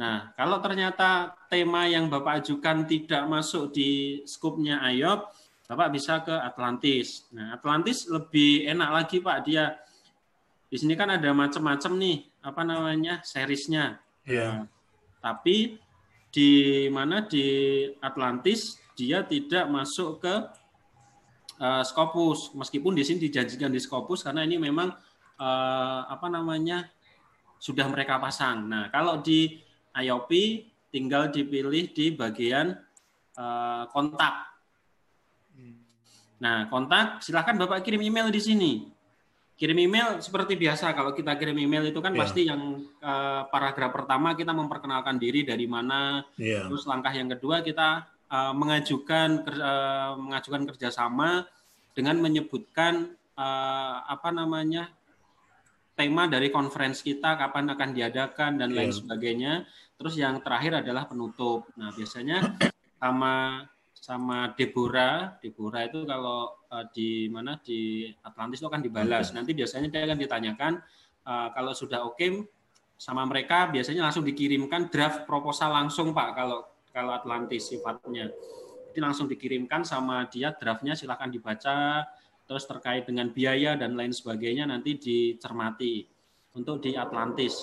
[0.00, 5.20] Nah, kalau ternyata tema yang Bapak ajukan tidak masuk di skupnya IOP,
[5.68, 7.28] Bapak bisa ke Atlantis.
[7.28, 9.76] Nah, Atlantis lebih enak lagi Pak, dia
[10.68, 14.00] di sini kan ada macam-macam nih, apa namanya, seriesnya.
[14.24, 14.48] Iya.
[14.48, 14.64] Nah,
[15.20, 15.80] tapi
[16.28, 20.34] di mana di Atlantis dia tidak masuk ke
[21.62, 24.90] uh, Scopus, meskipun di sini dijanjikan di Scopus karena ini memang
[25.38, 26.88] uh, apa namanya
[27.58, 28.66] sudah mereka pasang.
[28.70, 29.58] Nah, kalau di
[29.94, 30.30] IOP
[30.88, 32.76] tinggal dipilih di bagian
[33.36, 34.46] uh, kontak.
[36.38, 38.72] Nah, kontak silahkan Bapak kirim email di sini.
[39.58, 42.20] Kirim email seperti biasa kalau kita kirim email itu kan yeah.
[42.22, 46.70] pasti yang uh, paragraf pertama kita memperkenalkan diri dari mana yeah.
[46.70, 51.50] terus langkah yang kedua kita uh, mengajukan uh, mengajukan kerjasama
[51.90, 54.94] dengan menyebutkan uh, apa namanya
[55.98, 58.98] tema dari conference kita kapan akan diadakan dan lain yeah.
[59.02, 59.52] sebagainya
[59.98, 62.54] terus yang terakhir adalah penutup nah biasanya
[63.02, 63.66] sama
[64.08, 65.36] sama Deborah.
[65.36, 69.36] Deborah itu kalau uh, di mana di Atlantis itu akan dibalas.
[69.36, 70.72] Nanti biasanya dia akan ditanyakan
[71.28, 72.40] uh, kalau sudah oke okay,
[72.96, 78.32] sama mereka biasanya langsung dikirimkan draft proposal langsung Pak kalau kalau Atlantis sifatnya.
[78.88, 82.08] Jadi langsung dikirimkan sama dia draftnya silahkan dibaca
[82.48, 86.08] terus terkait dengan biaya dan lain sebagainya nanti dicermati
[86.56, 87.60] untuk di Atlantis.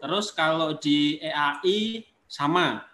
[0.00, 2.89] Terus kalau di EAI sama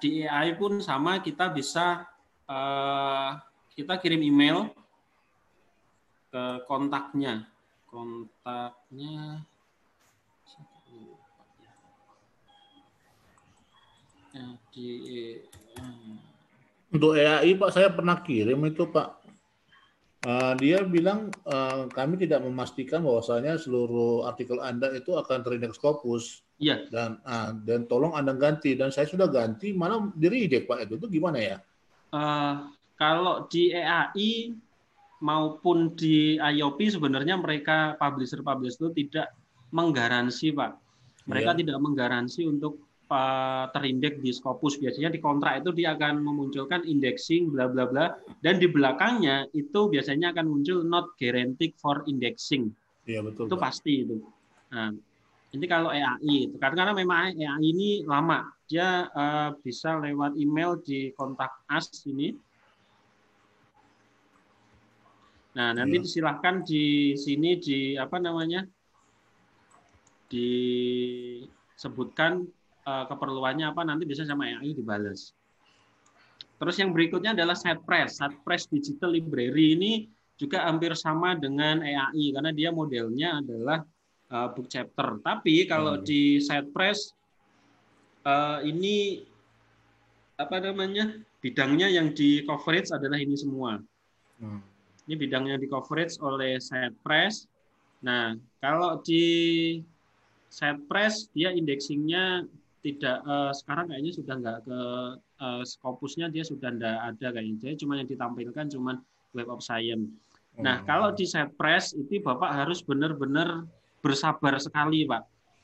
[0.00, 2.08] di, AI pun sama kita bisa
[2.48, 3.36] uh,
[3.72, 4.72] kita kirim email
[6.32, 7.44] ke kontaknya
[7.88, 9.44] kontaknya
[14.32, 14.46] ya,
[16.92, 19.22] untuk EAI Pak saya pernah kirim itu Pak
[20.22, 26.46] Uh, dia bilang uh, kami tidak memastikan bahwasanya seluruh artikel Anda itu akan terindeks Scopus.
[26.62, 26.86] Iya.
[26.86, 30.94] Dan uh, dan tolong Anda ganti dan saya sudah ganti mana diri ide Pak itu
[30.94, 31.56] itu gimana ya?
[32.14, 34.54] Uh, kalau di EAI
[35.18, 39.34] maupun di IOP sebenarnya mereka publisher-publisher itu tidak
[39.74, 40.72] menggaransi Pak.
[41.26, 41.58] Mereka yeah.
[41.66, 42.78] tidak menggaransi untuk
[43.76, 44.80] terindeks di Scopus.
[44.80, 49.92] Biasanya di kontrak itu dia akan memunculkan indexing bla bla bla dan di belakangnya itu
[49.92, 52.72] biasanya akan muncul not guaranteed for indexing.
[53.04, 53.50] Iya betul.
[53.50, 53.62] Itu Pak.
[53.68, 54.16] pasti itu.
[54.72, 54.96] Nah,
[55.52, 58.48] ini kalau EAI itu karena memang EAI ini lama.
[58.64, 62.32] Dia uh, bisa lewat email di kontak us ini.
[65.52, 66.08] Nah, nanti ya.
[66.08, 68.64] disilahkan di sini di apa namanya?
[70.32, 72.40] disebutkan
[72.88, 75.36] uh, keperluannya apa nanti bisa sama AI dibalas.
[76.56, 78.24] Terus yang berikutnya adalah SetPress.
[78.24, 80.08] SetPress Digital Library ini
[80.40, 83.84] juga hampir sama dengan EAI karena dia modelnya adalah
[84.32, 85.20] uh, book chapter.
[85.20, 86.04] Tapi kalau hmm.
[86.08, 87.12] di SetPress
[88.24, 89.22] uh, ini
[90.40, 93.78] apa namanya bidangnya yang di coverage adalah ini semua.
[94.40, 94.64] Hmm.
[95.06, 97.46] Ini bidangnya di coverage oleh SetPress.
[98.02, 99.78] Nah, kalau di
[100.50, 102.48] SetPress dia indexingnya
[102.82, 104.80] tidak uh, sekarang kayaknya sudah nggak ke
[105.38, 107.56] uh, Scopusnya dia sudah nggak ada kayaknya.
[107.62, 108.98] Jadi cuma yang ditampilkan cuma
[109.32, 110.10] Web of Science.
[110.60, 110.86] Nah, hmm.
[110.86, 111.24] kalau di
[111.56, 113.64] press itu Bapak harus benar-benar
[114.02, 115.22] bersabar sekali, Pak.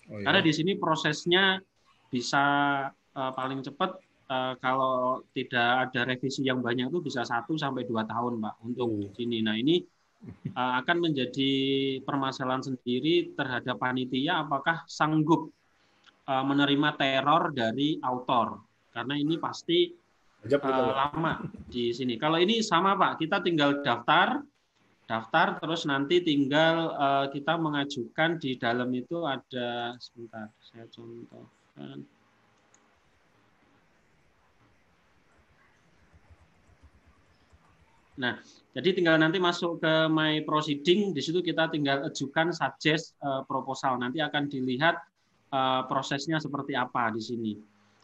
[0.09, 0.25] Oh, iya.
[0.31, 1.59] Karena di sini prosesnya
[2.09, 2.45] bisa
[2.89, 3.99] uh, paling cepat
[4.31, 8.89] uh, kalau tidak ada revisi yang banyak itu bisa satu sampai dua tahun, Pak, untuk
[8.95, 9.13] uh.
[9.19, 9.43] sini.
[9.43, 9.83] Nah, ini
[10.55, 11.53] uh, akan menjadi
[12.07, 15.51] permasalahan sendiri terhadap panitia apakah sanggup
[16.31, 18.69] uh, menerima teror dari autor
[18.99, 19.95] karena ini pasti
[20.43, 21.39] uh, lama
[21.71, 22.19] di sini.
[22.19, 24.43] Kalau ini sama Pak, kita tinggal daftar,
[25.09, 32.05] daftar terus nanti tinggal uh, kita mengajukan di dalam itu ada sebentar saya contohkan.
[38.19, 38.35] Nah,
[38.75, 43.95] jadi tinggal nanti masuk ke my proceeding, di situ kita tinggal ajukan suggest uh, proposal.
[43.97, 44.99] Nanti akan dilihat
[45.55, 47.53] uh, prosesnya seperti apa di sini.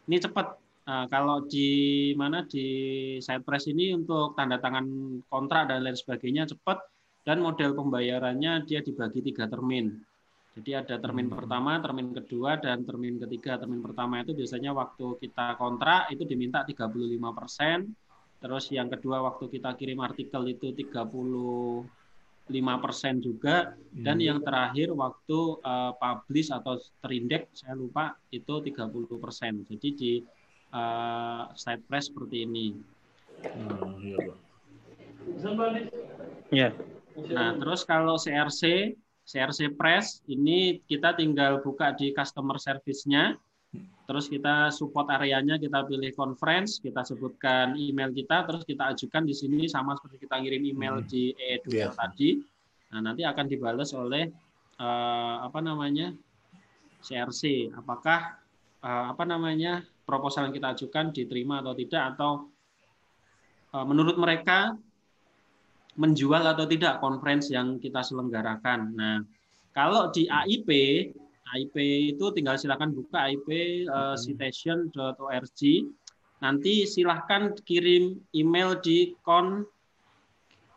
[0.08, 0.62] Ini cepat.
[0.84, 4.84] Uh, kalau di mana di side press ini untuk tanda tangan
[5.32, 6.93] kontrak dan lain sebagainya cepat
[7.24, 9.96] dan model pembayarannya dia dibagi tiga termin.
[10.54, 11.34] Jadi ada termin hmm.
[11.34, 13.58] pertama, termin kedua, dan termin ketiga.
[13.58, 16.94] Termin pertama itu biasanya waktu kita kontrak itu diminta 35
[17.34, 17.90] persen.
[18.38, 21.82] Terus yang kedua waktu kita kirim artikel itu 30
[22.44, 24.28] lima persen juga dan hmm.
[24.28, 28.84] yang terakhir waktu uh, publish atau terindeks saya lupa itu 30
[29.16, 30.12] persen jadi di
[30.76, 32.76] uh, side press seperti ini
[33.48, 34.28] hmm,
[36.52, 36.68] ya
[37.30, 38.94] nah terus kalau CRC
[39.24, 43.38] CRC press ini kita tinggal buka di customer service-nya
[44.04, 49.34] terus kita support areanya kita pilih conference kita sebutkan email kita terus kita ajukan di
[49.34, 51.08] sini sama seperti kita ngirim email hmm.
[51.08, 51.88] di e yeah.
[51.90, 52.44] tadi
[52.92, 54.28] nah nanti akan dibalas oleh
[54.78, 56.12] uh, apa namanya
[57.00, 58.38] CRC apakah
[58.84, 62.30] uh, apa namanya proposal yang kita ajukan diterima atau tidak atau
[63.72, 64.76] uh, menurut mereka
[65.94, 69.18] menjual atau tidak conference yang kita selenggarakan nah
[69.74, 70.70] kalau di AIP
[71.54, 71.78] IP
[72.16, 73.48] itu tinggal silakan buka IP
[73.86, 75.60] uh, eh, citation.org.
[76.42, 79.64] Nanti silahkan kirim email di con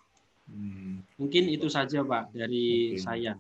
[0.49, 1.05] Hmm.
[1.21, 3.05] Mungkin itu saja Pak dari okay.
[3.05, 3.33] saya.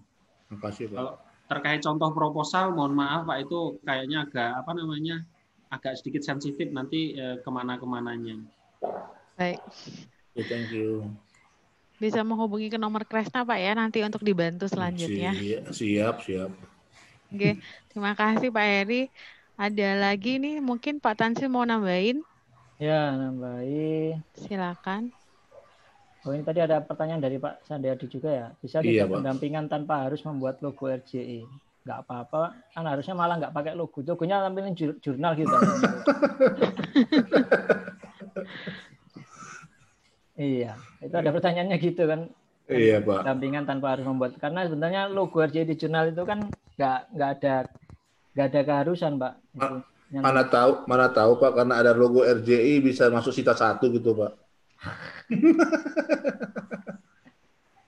[0.44, 0.96] Terima kasih Pak.
[1.00, 1.12] Kalau
[1.48, 5.24] terkait contoh proposal, mohon maaf Pak itu kayaknya agak apa namanya
[5.72, 8.36] agak sedikit sensitif nanti uh, ke mana-kemananya.
[9.40, 9.64] Baik.
[10.36, 11.08] Okay, thank you
[12.04, 15.32] bisa menghubungi ke nomor Kresna Pak ya nanti untuk dibantu selanjutnya.
[15.72, 16.52] Siap, siap.
[17.32, 17.56] Oke,
[17.88, 19.08] terima kasih Pak Heri.
[19.56, 22.20] Ada lagi nih mungkin Pak Tansil mau nambahin?
[22.76, 24.20] Ya, nambahin.
[24.36, 25.14] Silakan.
[26.24, 28.48] Oh ini tadi ada pertanyaan dari Pak Sandiadi juga ya.
[28.60, 31.44] Bisa iya, tidak pendampingan tanpa harus membuat logo RJI?
[31.84, 34.00] Nggak apa-apa, kan harusnya malah nggak pakai logo.
[34.00, 35.52] Logonya tampilin jurnal gitu.
[40.34, 42.26] Iya, itu ada pertanyaannya gitu kan.
[42.66, 43.28] Iya pak.
[43.28, 46.48] Dampingan tanpa harus membuat karena sebenarnya logo RJI di jurnal itu kan
[46.80, 47.54] nggak nggak ada
[48.34, 49.36] nggak ada keharusan pak.
[49.54, 54.16] Ma mana tahu mana tahu pak karena ada logo RJI bisa masuk sita satu gitu
[54.16, 54.32] pak.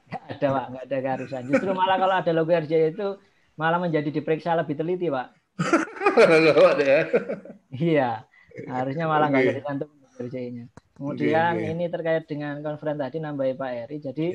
[0.07, 1.43] Gak ada pak, nggak ada keharusan.
[1.51, 3.19] Justru malah kalau ada logo RJI itu
[3.59, 5.35] malah menjadi diperiksa lebih teliti pak.
[7.75, 8.23] iya,
[8.69, 9.89] harusnya malah nggak jadi cantum
[10.21, 10.69] RJI-nya.
[10.97, 11.73] Kemudian okay, okay.
[11.77, 13.97] ini terkait dengan konferensi tadi nambahi Pak Eri.
[14.01, 14.27] Jadi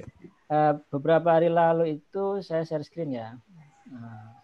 [0.54, 3.34] uh, beberapa hari lalu itu saya share screen ya.
[3.90, 4.38] Nah.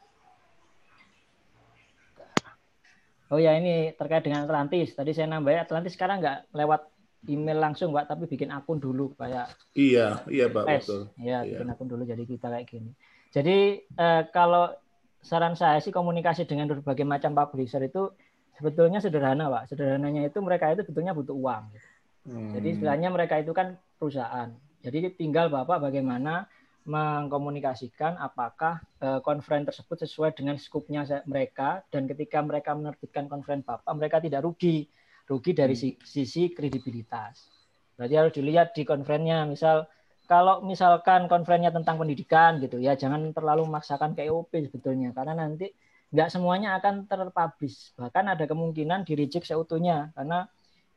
[3.30, 4.98] Oh ya ini terkait dengan Atlantis.
[4.98, 6.90] Tadi saya nambah Atlantis sekarang nggak lewat
[7.30, 9.54] email langsung Pak, tapi bikin akun dulu kayak.
[9.78, 10.90] Iya, iya Pak, tes.
[10.90, 11.02] betul.
[11.22, 12.92] Iya, iya, bikin akun dulu jadi kita kayak gini.
[13.30, 14.74] Jadi uh, kalau
[15.22, 18.10] saran saya sih komunikasi dengan berbagai macam publisher itu
[18.58, 19.70] sebetulnya sederhana Pak.
[19.70, 21.70] Sederhananya itu mereka itu sebetulnya butuh uang.
[21.78, 21.87] Gitu
[22.28, 22.52] Hmm.
[22.52, 24.52] Jadi istilahnya mereka itu kan perusahaan.
[24.84, 26.46] Jadi tinggal Bapak bagaimana
[26.88, 33.92] mengkomunikasikan apakah uh, konferen tersebut sesuai dengan skupnya mereka dan ketika mereka menerbitkan konferen Bapak
[33.96, 34.88] mereka tidak rugi.
[35.28, 36.04] Rugi dari hmm.
[36.04, 37.52] sisi kredibilitas.
[38.00, 39.88] Berarti harus dilihat di konferennya misal
[40.28, 45.72] kalau misalkan konferennya tentang pendidikan gitu ya jangan terlalu memaksakan ke EOP sebetulnya karena nanti
[46.12, 50.48] nggak semuanya akan terpublish bahkan ada kemungkinan di reject seutuhnya karena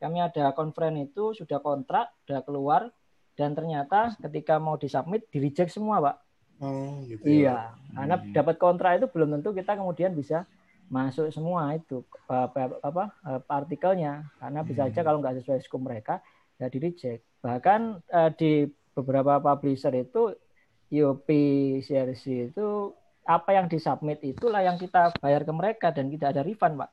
[0.01, 2.89] kami ada konferen itu sudah kontrak, sudah keluar,
[3.37, 6.17] dan ternyata ketika mau disubmit di reject semua, Pak.
[6.61, 7.25] Oh, gitu.
[7.25, 7.33] Ya.
[7.33, 7.57] Iya,
[7.97, 8.33] karena hmm.
[8.37, 10.49] dapat kontrak itu belum tentu kita kemudian bisa
[10.91, 13.05] masuk semua itu apa, apa
[13.47, 14.91] partikelnya karena bisa hmm.
[14.91, 16.19] aja kalau nggak sesuai scope mereka
[16.59, 17.23] ya di reject.
[17.41, 17.81] Bahkan
[18.37, 20.35] di beberapa publisher itu
[20.91, 21.29] IOP
[21.87, 22.93] CRC itu
[23.25, 26.91] apa yang disubmit itulah yang kita bayar ke mereka dan tidak ada refund, Pak.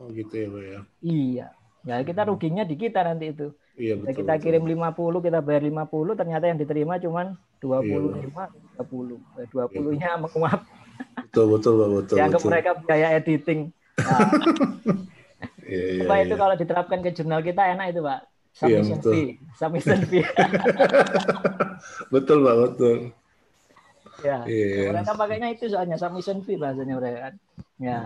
[0.00, 0.80] Oh gitu ya, Pak ya.
[1.04, 1.48] Iya.
[1.84, 2.30] Ya kita hmm.
[2.32, 3.52] ruginya di kita nanti itu.
[3.76, 4.44] Iya, betul, kita betul.
[4.48, 7.22] kirim 50, kita bayar 50, ternyata yang diterima cuma
[7.60, 8.44] 25, iya.
[8.80, 9.52] 30.
[9.52, 10.20] 20-nya iya.
[10.20, 10.60] menguap.
[11.28, 12.16] Betul, betul, betul.
[12.16, 12.48] Yang betul.
[12.48, 13.60] mereka biaya editing.
[13.98, 14.20] Nah,
[15.68, 16.24] iya, iya, Pak, iya.
[16.24, 18.20] itu kalau diterapkan ke jurnal kita enak itu, Pak.
[18.54, 19.28] Submission iya, fee.
[19.58, 20.24] Submission fee.
[22.14, 22.96] betul, Pak, betul.
[24.22, 24.94] Ya, iya.
[24.94, 27.34] mereka pakainya itu soalnya submission fee bahasanya mereka kan.
[27.76, 27.98] Ya.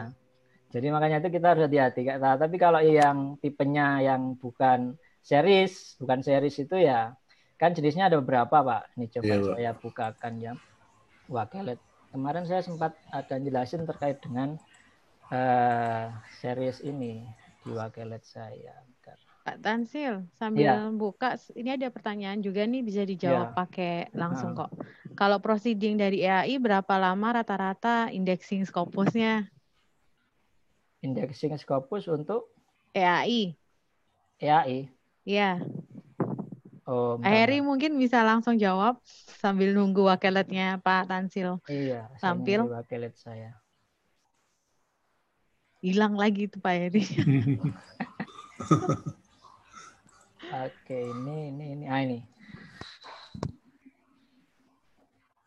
[0.69, 2.01] Jadi makanya itu kita harus hati-hati.
[2.21, 7.17] Nah, tapi kalau yang tipenya yang bukan series, bukan series itu ya
[7.57, 8.93] kan jenisnya ada beberapa pak.
[8.95, 10.53] Ini coba yeah, saya bukakan ya.
[11.29, 11.81] Wakelet.
[12.13, 14.57] Kemarin saya sempat ada jelasin terkait dengan
[15.33, 17.25] uh, series ini
[17.65, 18.77] di Wakelet saya.
[19.49, 20.93] Pak Tansil, sambil ya.
[20.93, 23.57] buka, ini ada pertanyaan juga nih bisa dijawab ya.
[23.57, 24.69] pakai langsung kok.
[25.17, 29.49] Kalau proceeding dari EAI berapa lama rata-rata indexing Scopusnya?
[31.05, 32.51] Indexing Scopus untuk
[32.95, 33.55] EAI.
[34.39, 34.91] EAI.
[35.29, 35.61] Iya.
[36.89, 38.97] Oh, Heri mungkin bisa langsung jawab
[39.37, 41.61] sambil nunggu wakeletnya Pak Tansil.
[41.69, 42.65] Iya, tampil.
[42.65, 43.53] Wakelet saya.
[45.85, 47.05] Hilang lagi tuh Pak Heri.
[50.49, 52.25] Oke, ini ini ini ah ini.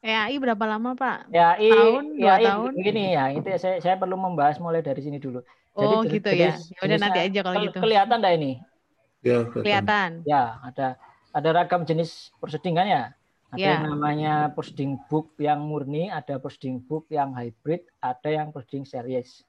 [0.01, 1.29] EAI berapa lama Pak?
[1.29, 2.71] EAI tahun, dua EAI, tahun.
[2.81, 5.45] Gini ya, itu saya saya perlu membahas mulai dari sini dulu.
[5.77, 6.57] Oh Jadi, gitu ya.
[6.57, 7.77] Ya udah nanti aja kalau gitu.
[7.79, 8.51] Kelihatan dah ini?
[9.21, 10.09] Ya, kelihatan.
[10.25, 10.97] Ya, ada
[11.31, 13.03] ada ragam jenis proceeding kan ya?
[13.53, 13.69] Ada ya.
[13.77, 19.45] yang namanya proceeding book yang murni, ada proceeding book yang hybrid, ada yang proceeding series.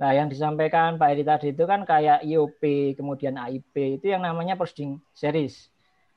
[0.00, 4.56] Nah, yang disampaikan Pak Edi tadi itu kan kayak IOP, kemudian AIP, itu yang namanya
[4.56, 5.68] proceeding series.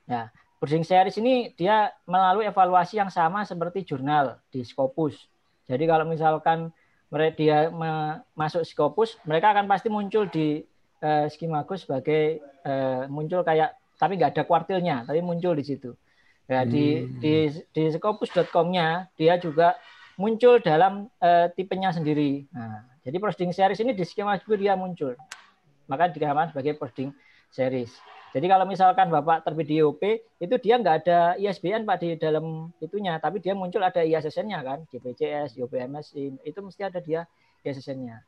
[0.08, 0.32] Ya,
[0.64, 5.12] Bridging series ini dia melalui evaluasi yang sama seperti jurnal di Scopus.
[5.68, 6.72] Jadi kalau misalkan
[7.12, 7.58] mereka dia
[8.32, 10.64] masuk Scopus, mereka akan pasti muncul di
[11.04, 15.92] uh, Skimagus sebagai uh, muncul kayak tapi nggak ada kuartilnya, tapi muncul di situ.
[16.48, 16.72] Ya, hmm.
[16.72, 16.86] di
[17.20, 17.34] di
[17.68, 19.76] di Scopus.com-nya dia juga
[20.16, 22.48] muncul dalam uh, tipenya sendiri.
[22.56, 25.12] Nah, jadi proceeding series ini di skema juga dia muncul.
[25.92, 27.12] Maka dikatakan sebagai proceeding
[27.52, 27.92] series.
[28.34, 30.02] Jadi kalau misalkan Bapak terbit di IOP,
[30.42, 34.82] itu dia nggak ada ISBN Pak di dalam itunya, tapi dia muncul ada ISSN-nya kan,
[34.90, 37.30] GPCS, IOPMS, itu mesti ada dia
[37.62, 38.26] ISSN-nya.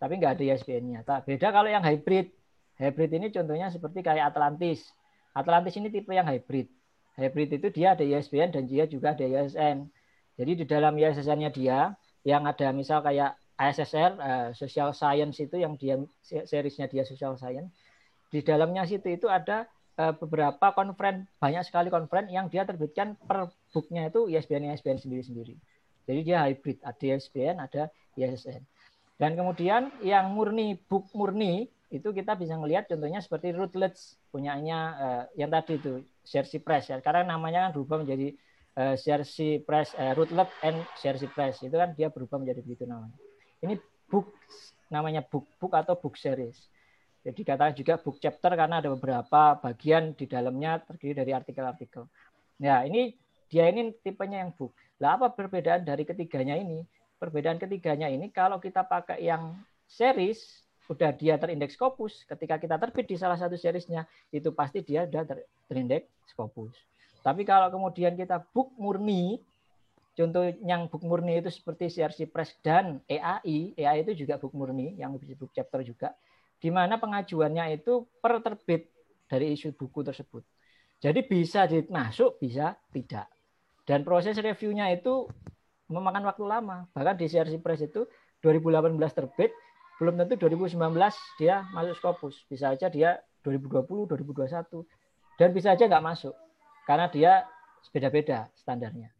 [0.00, 1.04] Tapi nggak ada ISBN-nya.
[1.04, 2.32] Beda kalau yang hybrid.
[2.80, 4.88] Hybrid ini contohnya seperti kayak Atlantis.
[5.36, 6.72] Atlantis ini tipe yang hybrid.
[7.20, 9.84] Hybrid itu dia ada ISBN dan dia juga ada ISSN.
[10.40, 11.92] Jadi di dalam ISSN-nya dia
[12.24, 17.68] yang ada misal kayak ISSR, uh, Social Science itu yang dia seriesnya dia Social Science,
[18.32, 19.68] di dalamnya situ itu ada
[20.00, 25.54] uh, beberapa konferen banyak sekali konferen yang dia terbitkan per booknya itu ISBN ISBN sendiri-sendiri.
[26.08, 27.82] Jadi dia hybrid, ada ISBN, ada
[28.16, 28.64] ISSN.
[29.20, 35.22] Dan kemudian yang murni book murni itu kita bisa melihat contohnya seperti Routledge punyanya uh,
[35.36, 36.98] yang tadi itu Jersey Press ya.
[37.04, 38.32] Karena namanya kan berubah menjadi
[38.80, 41.60] uh, Jersey Press, uh, Routledge and Jersey Press.
[41.60, 43.14] Itu kan dia berubah menjadi begitu namanya.
[43.60, 43.76] Ini
[44.08, 44.32] book
[44.88, 46.72] namanya book book atau book series.
[47.22, 52.02] Jadi katakan juga book chapter karena ada beberapa bagian di dalamnya terdiri dari artikel-artikel.
[52.66, 53.14] Nah, ini
[53.46, 54.74] dia ini tipenya yang book.
[54.98, 56.82] Lah apa perbedaan dari ketiganya ini?
[57.22, 59.54] Perbedaan ketiganya ini kalau kita pakai yang
[59.86, 64.02] series udah dia terindeks Scopus, ketika kita terbit di salah satu seriesnya
[64.34, 66.74] itu pasti dia sudah ter terindeks Scopus.
[67.22, 69.38] Tapi kalau kemudian kita book murni,
[70.18, 74.98] contoh yang book murni itu seperti CRC Press dan EAI, EAI itu juga book murni
[74.98, 76.18] yang book chapter juga
[76.62, 78.86] di mana pengajuannya itu per terbit
[79.26, 80.46] dari isu buku tersebut.
[81.02, 83.26] Jadi bisa dimasuk, bisa tidak.
[83.82, 85.26] Dan proses reviewnya itu
[85.90, 86.86] memakan waktu lama.
[86.94, 88.06] Bahkan di CRC Press itu
[88.38, 89.50] 2018 terbit,
[89.98, 90.78] belum tentu 2019
[91.42, 92.46] dia masuk Scopus.
[92.46, 94.86] Bisa aja dia 2020, 2021.
[95.34, 96.34] Dan bisa aja nggak masuk.
[96.86, 97.42] Karena dia
[97.90, 99.10] beda-beda standarnya.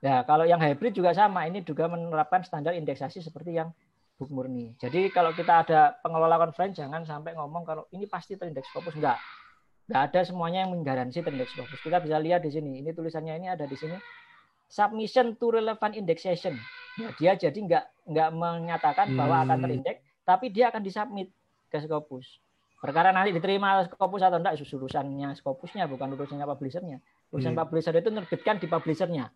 [0.00, 1.44] Nah, kalau yang hybrid juga sama.
[1.44, 3.68] Ini juga menerapkan standar indeksasi seperti yang
[4.20, 4.76] book murni.
[4.76, 9.16] Jadi kalau kita ada pengelola conference jangan sampai ngomong kalau ini pasti terindeks Scopus enggak.
[9.88, 11.80] Enggak ada semuanya yang menggaransi terindeks Scopus.
[11.80, 12.84] Kita bisa lihat di sini.
[12.84, 13.96] Ini tulisannya ini ada di sini.
[14.68, 16.60] Submission to relevant indexation.
[17.00, 19.64] Ya, dia jadi enggak enggak menyatakan bahwa akan hmm.
[19.64, 21.32] terindeks, tapi dia akan disubmit
[21.72, 22.44] ke Scopus.
[22.76, 27.00] Perkara nanti diterima Scopus atau enggak urusannya Scopusnya bukan urusannya publishernya.
[27.32, 27.60] Urusan hmm.
[27.64, 29.32] publisher itu menerbitkan di publishernya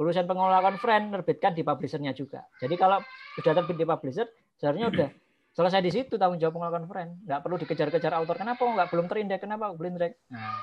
[0.00, 2.48] urusan pengelola conference terbitkan di publishernya juga.
[2.56, 3.04] Jadi kalau
[3.36, 4.26] sudah terbit di publisher,
[4.56, 5.08] seharusnya udah
[5.52, 7.12] selesai di situ tanggung jawab pengelola conference.
[7.28, 8.40] Nggak perlu dikejar-kejar autor.
[8.40, 9.44] Kenapa nggak belum terindeks?
[9.44, 10.16] Kenapa belum terindeks?
[10.32, 10.56] Nah,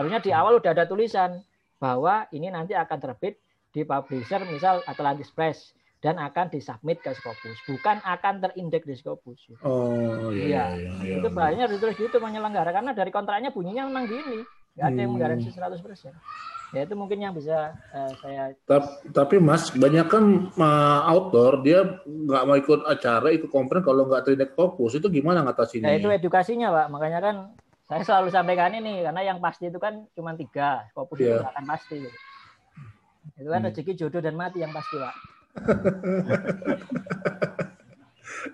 [0.00, 1.44] harusnya di awal udah ada tulisan
[1.76, 3.36] bahwa ini nanti akan terbit
[3.68, 9.52] di publisher misal Atlantis Press dan akan disubmit ke Scopus, bukan akan terindeks di Scopus.
[9.60, 10.72] Oh iya.
[10.72, 14.40] iya, iya, itu bahayanya ditulis gitu menyelenggara karena dari kontraknya bunyinya memang gini,
[14.80, 16.08] nggak ada yang menggaransi 100%.
[16.08, 21.66] Hmm ya itu mungkin yang bisa uh, saya tapi, tapi mas banyak kan uh, outdoor
[21.66, 25.98] dia nggak mau ikut acara ikut konferensi kalau nggak terindek fokus itu gimana ngatasinnya ya
[25.98, 27.36] itu edukasinya pak makanya kan
[27.90, 31.42] saya selalu sampaikan ini karena yang pasti itu kan cuma tiga fokus yeah.
[31.42, 31.98] itu akan pasti
[33.40, 33.68] itu kan hmm.
[33.74, 35.14] rezeki jodoh dan mati yang pasti pak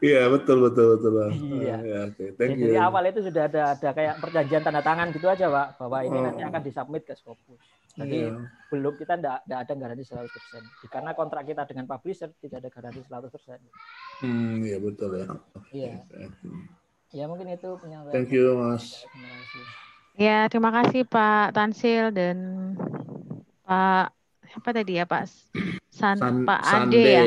[0.03, 1.15] Iya betul betul betul.
[1.63, 1.77] Iya.
[1.83, 2.35] Ya, okay.
[2.35, 2.83] Thank Jadi you.
[2.83, 6.23] awal itu sudah ada ada kayak perjanjian tanda tangan gitu aja pak bahwa ini oh.
[6.27, 7.61] nanti akan disubmit ke Scopus.
[7.97, 8.45] Jadi yeah.
[8.69, 10.93] belum kita tidak ada garansi 100%.
[10.93, 14.21] Karena kontrak kita dengan publisher tidak ada garansi 100%.
[14.21, 15.27] Hmm, iya betul ya.
[15.73, 15.95] Iya.
[17.17, 18.13] Ya mungkin itu penyampaian.
[18.13, 19.09] Thank you, Mas.
[20.17, 22.37] Ya, terima kasih Pak Tansil dan
[23.65, 24.13] Pak
[24.57, 25.29] apa tadi ya Pak
[25.93, 27.25] San, San Pak Ade ya.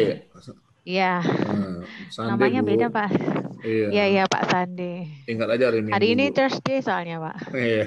[0.89, 1.21] Iya.
[1.21, 2.73] Nah, Namanya Bu.
[2.73, 3.09] beda Pak.
[3.61, 3.87] Iya.
[3.93, 5.05] Iya, ya, Pak Sande.
[5.29, 5.93] Ingat aja hari Minggu.
[5.93, 7.37] Hari ini Thursday soalnya Pak.
[7.53, 7.83] Iya.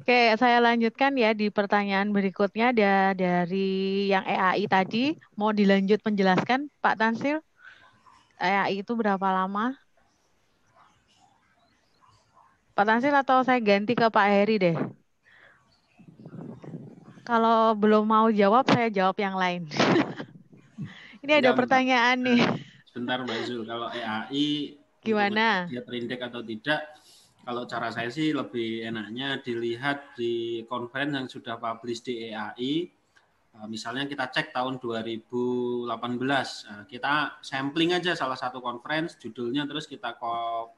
[0.00, 5.18] Oke, saya lanjutkan ya di pertanyaan berikutnya ada dari yang EAI tadi.
[5.34, 7.42] Mau dilanjut menjelaskan Pak Tansil?
[8.38, 9.74] EAI itu berapa lama?
[12.78, 14.76] Pak Tansil atau saya ganti ke Pak Heri deh?
[17.26, 19.66] Kalau belum mau jawab, saya jawab yang lain.
[21.20, 22.40] Ini ada pertanyaan nih.
[22.90, 25.70] Sebentar Mbak Zul, kalau EAI gimana?
[25.70, 27.00] Dia terindek atau tidak?
[27.40, 32.72] kalau cara saya sih lebih enaknya dilihat di conference yang sudah publish di EAI.
[33.50, 35.88] Eh, misalnya kita cek tahun 2018,
[36.68, 40.14] eh, kita sampling aja salah satu conference, judulnya terus kita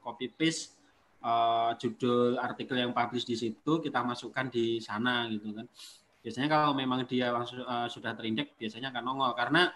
[0.01, 0.81] copy paste
[1.23, 5.69] uh, judul artikel yang publish di situ kita masukkan di sana gitu kan.
[6.23, 9.71] Biasanya kalau memang dia langsung uh, sudah terindeks biasanya akan nongol karena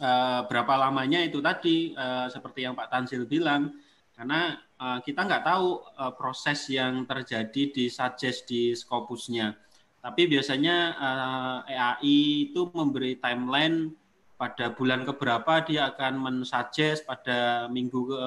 [0.00, 3.74] uh, berapa lamanya itu tadi uh, seperti yang Pak Tansil bilang
[4.16, 9.56] karena uh, kita nggak tahu uh, proses yang terjadi di suggest di Scopusnya.
[10.02, 13.94] Tapi biasanya uh, EAI itu memberi timeline
[14.34, 18.26] pada bulan keberapa dia akan mensuggest, pada minggu ke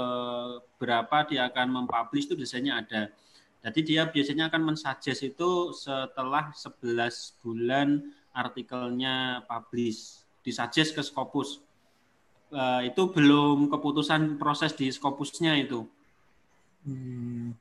[0.79, 3.11] berapa dia akan mempublish itu biasanya ada.
[3.67, 7.99] Jadi dia biasanya akan mensuggest itu setelah 11 bulan
[8.31, 11.59] artikelnya publish, disuggest ke Scopus.
[12.53, 15.89] Uh, itu belum keputusan proses di Scopusnya itu.
[16.85, 17.57] Hmm.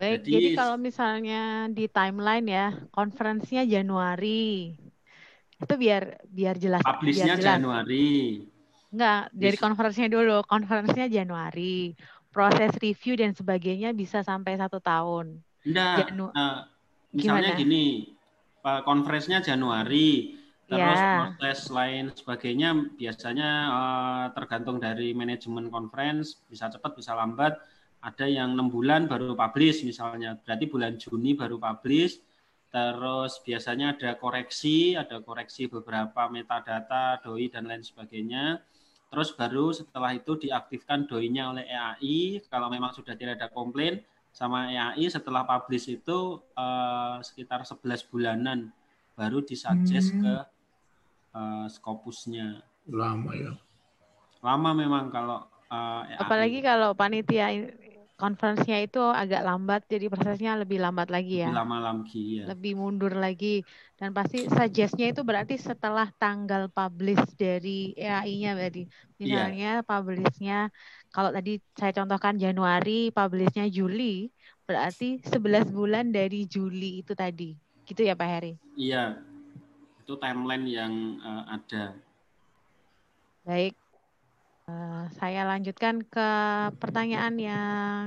[0.00, 4.74] Baik, jadi, jadi kalau misalnya di timeline ya, konferensinya Januari,
[5.62, 6.82] itu biar biar jelas.
[6.82, 8.42] Publishnya Januari.
[8.90, 10.42] Enggak, dari konferensinya dulu.
[10.42, 11.94] Konferensinya Januari.
[12.32, 15.38] Proses review dan sebagainya bisa sampai satu tahun.
[15.62, 16.10] Enggak.
[16.10, 16.66] Janu uh,
[17.14, 17.60] misalnya Gimana?
[17.62, 17.84] gini,
[18.82, 20.34] konferensinya Januari.
[20.70, 21.36] Terus yeah.
[21.36, 27.58] proses lain sebagainya biasanya uh, tergantung dari manajemen conference, bisa cepat, bisa lambat.
[28.02, 32.18] Ada yang enam bulan baru publish misalnya, berarti bulan Juni baru publish
[32.72, 38.64] Terus biasanya ada koreksi, ada koreksi beberapa metadata, doi dan lain sebagainya.
[39.12, 42.40] Terus baru setelah itu diaktifkan doi-nya oleh EAI.
[42.48, 44.00] Kalau memang sudah tidak ada komplain
[44.32, 48.72] sama EAI setelah publish itu uh, sekitar 11 bulanan
[49.14, 50.20] baru disuggest hmm.
[50.22, 50.34] ke
[51.36, 52.64] uh, Scopusnya.
[52.88, 53.52] Lama ya.
[54.42, 56.02] Lama memang kalau uh.
[56.18, 57.54] Apalagi kalau panitia
[58.22, 61.50] conference-nya itu agak lambat, jadi prosesnya lebih lambat lagi ya.
[61.50, 62.44] Lebih lama lagi ya.
[62.46, 63.66] Lebih mundur lagi.
[63.98, 68.86] Dan pasti suggest-nya itu berarti setelah tanggal publish dari EAI-nya berarti.
[69.18, 69.86] Misalnya yeah.
[69.86, 70.58] publish-nya,
[71.10, 74.30] kalau tadi saya contohkan Januari, publish-nya Juli,
[74.70, 77.58] berarti 11 bulan dari Juli itu tadi.
[77.92, 78.52] Gitu ya Pak Heri?
[78.72, 79.20] Iya,
[80.00, 81.92] itu timeline yang uh, ada.
[83.44, 83.76] Baik,
[84.62, 86.28] Uh, saya lanjutkan ke
[86.78, 88.06] pertanyaan yang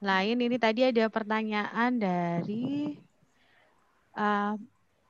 [0.00, 0.36] lain.
[0.40, 2.96] Ini tadi ada pertanyaan dari
[4.16, 4.56] uh,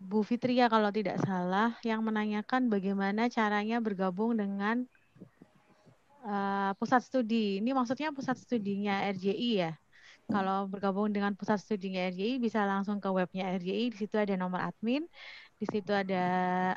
[0.02, 4.82] Bu Fitria kalau tidak salah yang menanyakan bagaimana caranya bergabung dengan
[6.26, 7.62] uh, pusat studi.
[7.62, 9.72] Ini maksudnya pusat studinya RJI ya.
[10.25, 13.93] Kalau bergabung dengan pusat studinya RJI bisa langsung ke webnya RJI.
[13.93, 15.05] Di situ ada nomor admin.
[15.61, 16.25] Di situ ada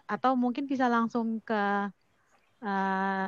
[0.06, 1.62] atau mungkin bisa langsung ke
[2.62, 3.28] uh,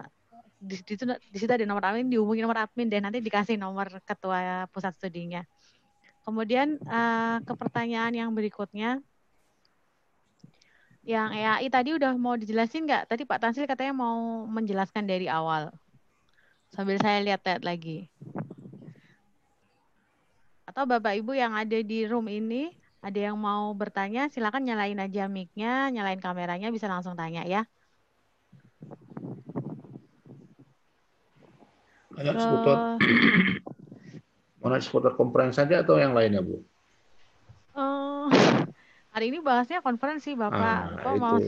[0.60, 4.68] di situ di situ ada nomor admin dihubungi nomor admin dan nanti dikasih nomor ketua
[4.70, 5.48] pusat studinya.
[6.28, 9.02] Kemudian uh, ke pertanyaan yang berikutnya,
[11.08, 13.10] yang EAI tadi udah mau dijelasin nggak?
[13.10, 15.74] Tadi Pak Tansil katanya mau menjelaskan dari awal.
[16.70, 18.12] Sambil saya lihat-lihat lagi.
[20.70, 22.70] Atau Bapak Ibu yang ada di room ini,
[23.02, 27.66] ada yang mau bertanya, silakan nyalain aja mic-nya, nyalain kameranya, bisa langsung tanya ya.
[32.14, 33.02] Hanya seputar
[34.62, 36.62] mana seputar konferensi saja atau yang lainnya, Bu?
[37.74, 38.30] Uh,
[39.10, 41.02] hari ini bahasnya konferensi, Bapak.
[41.02, 41.18] Ah, itu.
[41.18, 41.42] mau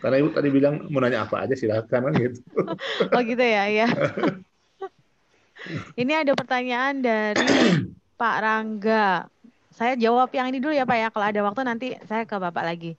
[0.00, 2.40] Karena Ibu tadi bilang mau nanya apa aja silakan kan gitu.
[3.12, 3.88] oh gitu ya, ya.
[6.00, 7.44] ini ada pertanyaan dari
[8.22, 9.26] Pak Rangga.
[9.74, 11.08] Saya jawab yang ini dulu ya Pak ya.
[11.10, 12.94] Kalau ada waktu nanti saya ke Bapak lagi.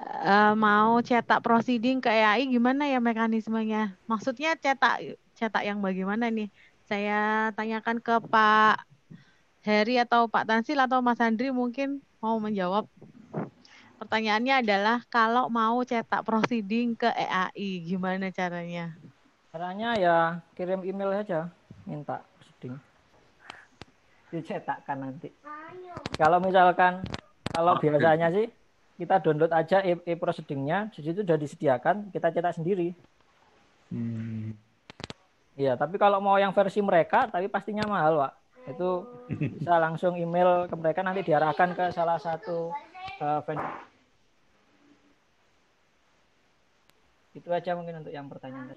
[0.00, 3.92] Uh, mau cetak proceeding ke EAI gimana ya mekanismenya?
[4.08, 6.48] Maksudnya cetak cetak yang bagaimana nih?
[6.88, 8.88] Saya tanyakan ke Pak
[9.60, 12.88] Heri atau Pak Tansil atau Mas Andri mungkin mau menjawab.
[14.00, 18.96] Pertanyaannya adalah kalau mau cetak proceeding ke EAI, gimana caranya?
[19.52, 20.16] Caranya ya
[20.56, 21.52] kirim email saja,
[21.84, 22.24] minta.
[24.32, 25.28] Dicetakkan nanti.
[26.16, 27.04] Kalau misalkan,
[27.52, 28.48] kalau biasanya sih
[28.96, 32.96] kita download aja e-proceedingnya, e di situ sudah disediakan, kita cetak sendiri.
[33.92, 34.56] Hmm.
[35.52, 38.32] Iya, tapi kalau mau yang versi mereka, tapi pastinya mahal, Pak.
[38.72, 39.04] Itu
[39.60, 42.72] bisa langsung email ke mereka nanti diarahkan ke salah satu
[43.20, 43.92] uh, vendor.
[47.36, 48.76] Itu aja mungkin untuk yang pertanyaan.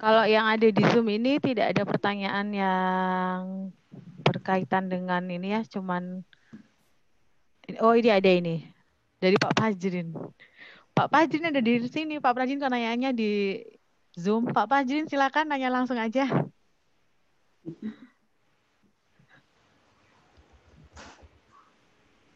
[0.00, 3.68] Kalau yang ada di Zoom ini tidak ada pertanyaan yang
[4.24, 6.24] berkaitan dengan ini ya, cuman
[7.84, 8.64] oh ini ada ini
[9.20, 10.16] dari Pak Fajrin.
[10.96, 12.16] Pak Pajrin ada di sini.
[12.16, 13.60] Pak Pajrin kan nanyanya di
[14.16, 14.48] Zoom.
[14.48, 16.24] Pak Pajrin silakan nanya langsung aja.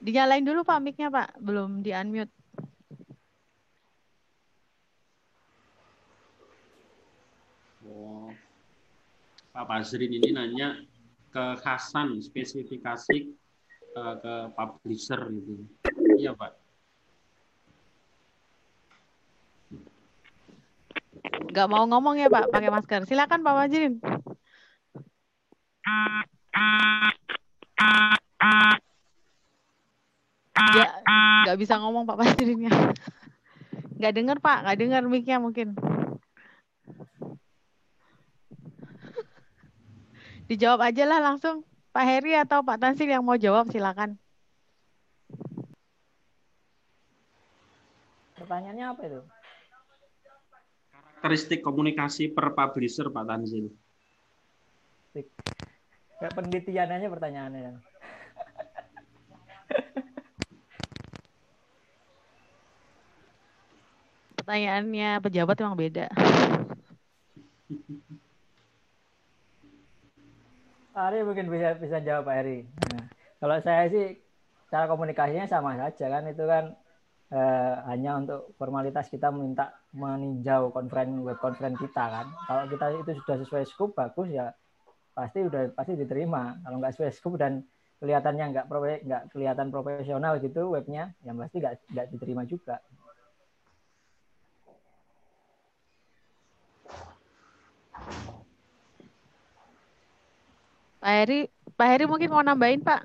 [0.04, 2.43] Dinyalain dulu Pak mic-nya Pak, belum di-unmute.
[9.54, 10.82] Pak Bazrin ini nanya
[11.30, 13.30] kekhasan spesifikasi
[13.94, 15.62] uh, ke publisher gitu.
[16.18, 16.52] Iya Pak.
[21.54, 23.06] Gak mau ngomong ya Pak, pakai masker.
[23.06, 23.94] Silakan Pak Bazrin.
[30.74, 30.90] Ya,
[31.46, 32.74] nggak bisa ngomong Pak Bazrinnya.
[33.98, 35.78] Nggak dengar Pak, nggak dengar mic-nya mungkin.
[40.44, 41.64] Dijawab aja lah langsung.
[41.94, 44.18] Pak Heri atau Pak Tansil yang mau jawab silakan.
[48.34, 49.22] Pertanyaannya apa itu?
[50.90, 53.70] Karakteristik komunikasi per publisher Pak Tansil.
[55.14, 57.72] Kayak penelitiannya pertanyaannya.
[64.34, 66.06] Pertanyaannya pejabat memang beda.
[70.94, 72.58] Pak Ari mungkin bisa bisa jawab Pak Ari.
[72.94, 73.04] Nah,
[73.42, 74.14] kalau saya sih
[74.70, 76.64] cara komunikasinya sama saja kan itu kan
[77.34, 82.30] eh, hanya untuk formalitas kita minta meninjau konferen web konferen kita kan.
[82.46, 84.54] Kalau kita itu sudah sesuai scope bagus ya
[85.18, 86.62] pasti udah pasti diterima.
[86.62, 87.66] Kalau nggak sesuai scope dan
[87.98, 88.66] kelihatannya nggak
[89.02, 92.78] nggak kelihatan profesional gitu webnya, yang pasti nggak nggak diterima juga.
[101.04, 103.04] Pak Heri, Pak Heri mungkin mau nambahin Pak?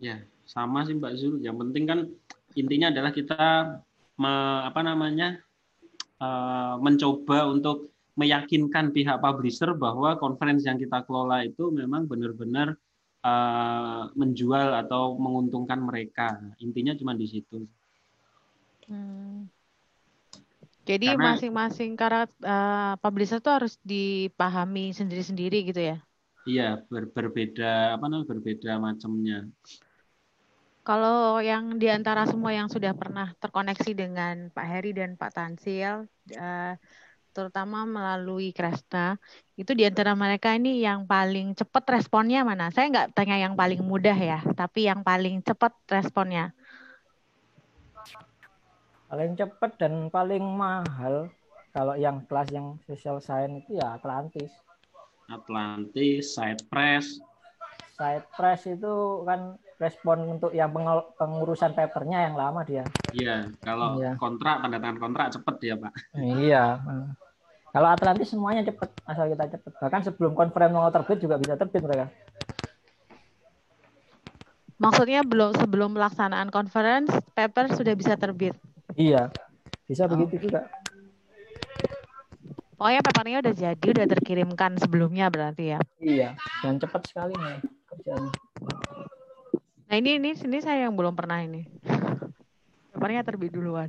[0.00, 1.44] Ya, sama sih Mbak Zul.
[1.44, 1.98] Yang penting kan
[2.56, 3.40] intinya adalah kita
[4.16, 4.32] me,
[4.64, 5.36] apa namanya
[6.24, 12.80] uh, mencoba untuk meyakinkan pihak publisher bahwa conference yang kita kelola itu memang benar-benar
[13.20, 16.40] uh, menjual atau menguntungkan mereka.
[16.64, 17.68] Intinya cuma di situ.
[18.88, 19.52] Hmm.
[20.88, 26.05] Jadi masing-masing karat uh, publisher itu harus dipahami sendiri-sendiri gitu ya?
[26.46, 29.50] Iya, ber, berbeda apa namanya berbeda macamnya.
[30.86, 36.06] Kalau yang di antara semua yang sudah pernah terkoneksi dengan Pak Heri dan Pak Tansil,
[36.38, 36.72] uh,
[37.34, 39.18] terutama melalui Kresna,
[39.58, 42.70] itu di antara mereka ini yang paling cepat responnya mana?
[42.70, 46.54] Saya nggak tanya yang paling mudah ya, tapi yang paling cepat responnya.
[49.10, 51.26] Paling cepat dan paling mahal
[51.74, 54.54] kalau yang kelas yang social science itu ya Atlantis.
[55.26, 57.18] Atlantis, Cypress.
[57.96, 60.72] Cypress itu kan respon untuk yang
[61.20, 62.84] pengurusan papernya yang lama dia.
[63.12, 64.16] Iya, kalau iya.
[64.16, 65.92] kontrak tanda tangan kontrak cepet dia pak.
[66.16, 66.64] Iya.
[67.76, 69.72] Kalau Atlantis semuanya cepet, asal kita cepet.
[69.76, 72.08] Bahkan sebelum konferen mau terbit juga bisa terbit mereka.
[74.76, 78.56] Maksudnya belum sebelum pelaksanaan conference paper sudah bisa terbit.
[78.96, 79.28] Iya,
[79.88, 80.12] bisa oh.
[80.12, 80.68] begitu juga.
[82.76, 85.80] Pokoknya papernya udah jadi, udah terkirimkan sebelumnya berarti ya.
[85.96, 87.58] Iya, dan cepat sekali nih
[87.88, 88.32] kerjanya.
[89.88, 91.64] Nah ini ini sini saya yang belum pernah ini.
[92.92, 93.88] Papernya terbit duluan.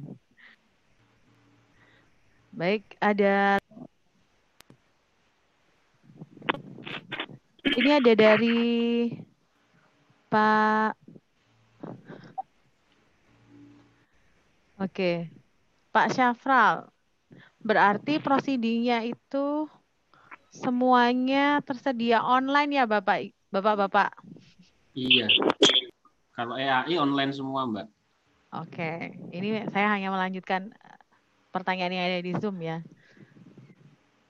[2.55, 3.59] Baik, ada
[7.75, 8.63] ini ada dari
[10.31, 10.95] Pak
[14.77, 15.33] Oke.
[15.89, 16.96] Pak Syafral.
[17.68, 19.68] Berarti prosidingnya itu
[20.55, 24.15] semuanya tersedia online ya Bapak Bapak-bapak?
[24.95, 25.28] Iya.
[26.32, 27.88] Kalau EAI online semua, Mbak.
[28.63, 29.20] Oke.
[29.36, 30.99] Ini saya hanya melanjutkan eh,
[31.51, 32.80] pertanyaan yang ada di Zoom ya.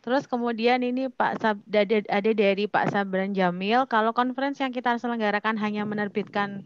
[0.07, 4.95] Terus kemudian ini Pak Sab, ada, ada dari Pak Sabran Jamil, kalau conference yang kita
[4.95, 6.63] selenggarakan hanya menerbitkan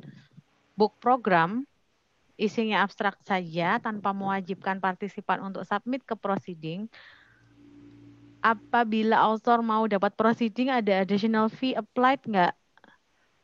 [0.77, 1.65] book program,
[2.41, 6.89] isinya abstrak saja tanpa mewajibkan partisipan untuk submit ke proceeding.
[8.41, 12.57] Apabila author mau dapat proceeding ada additional fee applied nggak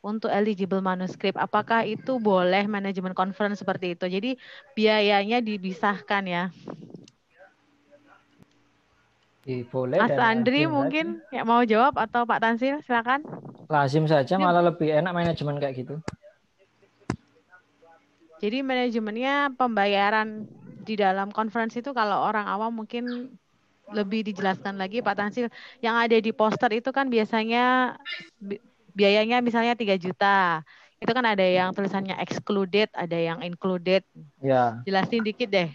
[0.02, 1.38] untuk eligible manuskrip?
[1.38, 4.10] Apakah itu boleh manajemen conference seperti itu?
[4.10, 4.30] Jadi
[4.74, 6.44] biayanya dipisahkan ya.
[9.70, 9.96] boleh.
[9.96, 13.24] Mas Andri mungkin ya mau jawab atau Pak Tansil silakan.
[13.68, 15.94] Lazim saja malah lebih enak manajemen kayak gitu.
[18.38, 20.46] Jadi manajemennya pembayaran
[20.86, 23.34] di dalam conference itu kalau orang awam mungkin
[23.90, 25.50] lebih dijelaskan lagi Pak Tansil.
[25.82, 27.96] Yang ada di poster itu kan biasanya
[28.94, 30.62] biayanya misalnya 3 juta.
[30.98, 34.02] Itu kan ada yang tulisannya excluded, ada yang included.
[34.42, 34.82] Ya.
[34.86, 35.70] Jelasin dikit deh.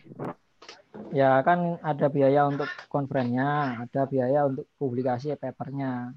[1.14, 6.14] Ya kan ada biaya untuk konferennya, ada biaya untuk publikasi papernya.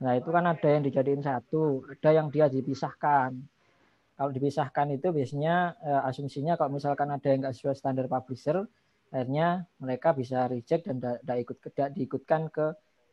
[0.00, 3.36] Nah itu kan ada yang dijadiin satu, ada yang dia dipisahkan
[4.14, 8.62] kalau dipisahkan itu biasanya eh, asumsinya kalau misalkan ada yang nggak sesuai standar publisher,
[9.10, 12.66] akhirnya mereka bisa reject dan tidak ikut tidak diikutkan ke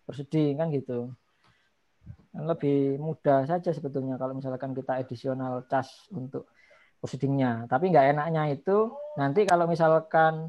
[0.06, 1.14] proceeding kan gitu.
[2.32, 6.48] lebih mudah saja sebetulnya kalau misalkan kita additional cas untuk
[7.04, 7.68] proceedingnya.
[7.68, 8.88] Tapi nggak enaknya itu
[9.20, 10.48] nanti kalau misalkan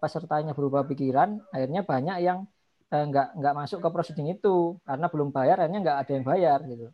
[0.00, 2.48] pesertanya berubah pikiran, akhirnya banyak yang
[2.88, 6.58] eh, nggak nggak masuk ke proceeding itu karena belum bayar, akhirnya nggak ada yang bayar
[6.64, 6.86] gitu.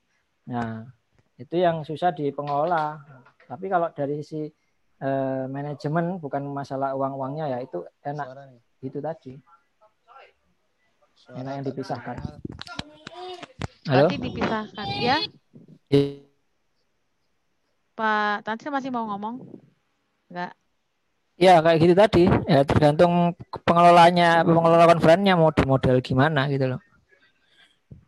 [0.51, 0.91] Nah
[1.35, 2.99] itu yang susah di pengelola.
[3.45, 4.47] Tapi kalau dari sisi
[5.03, 9.33] eh, manajemen bukan masalah uang-uangnya ya itu enak itu tadi.
[11.35, 12.17] Enak yang dipisahkan.
[13.89, 14.09] Halo?
[14.09, 15.19] Berarti dipisahkan ya?
[17.95, 19.41] Pak Tansil masih mau ngomong?
[20.29, 20.53] Enggak.
[21.35, 22.25] Ya kayak gitu tadi.
[22.47, 23.35] Ya tergantung
[23.67, 26.81] pengelolanya, pengelola konferennya mau di model gimana gitu loh.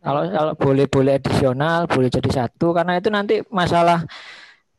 [0.07, 4.07] Kalau kalau boleh boleh adisional, boleh jadi satu karena itu nanti masalah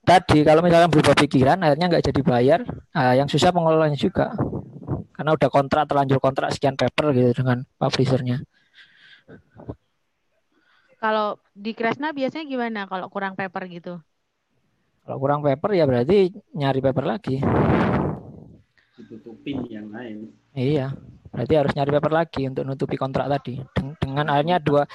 [0.07, 2.59] tadi kalau misalnya berubah pikiran akhirnya nggak jadi bayar,
[2.95, 4.31] nah, yang susah pengelolanya juga.
[5.11, 8.39] Karena udah kontrak terlanjur kontrak sekian paper gitu dengan publishernya.
[11.03, 13.99] Kalau di Kresna biasanya gimana kalau kurang paper gitu?
[15.03, 17.35] Kalau kurang paper ya berarti nyari paper lagi.
[18.95, 20.31] Ditutupin yang lain.
[20.55, 20.95] Iya,
[21.35, 23.59] berarti harus nyari paper lagi untuk nutupi kontrak tadi.
[23.99, 24.87] Dengan akhirnya dua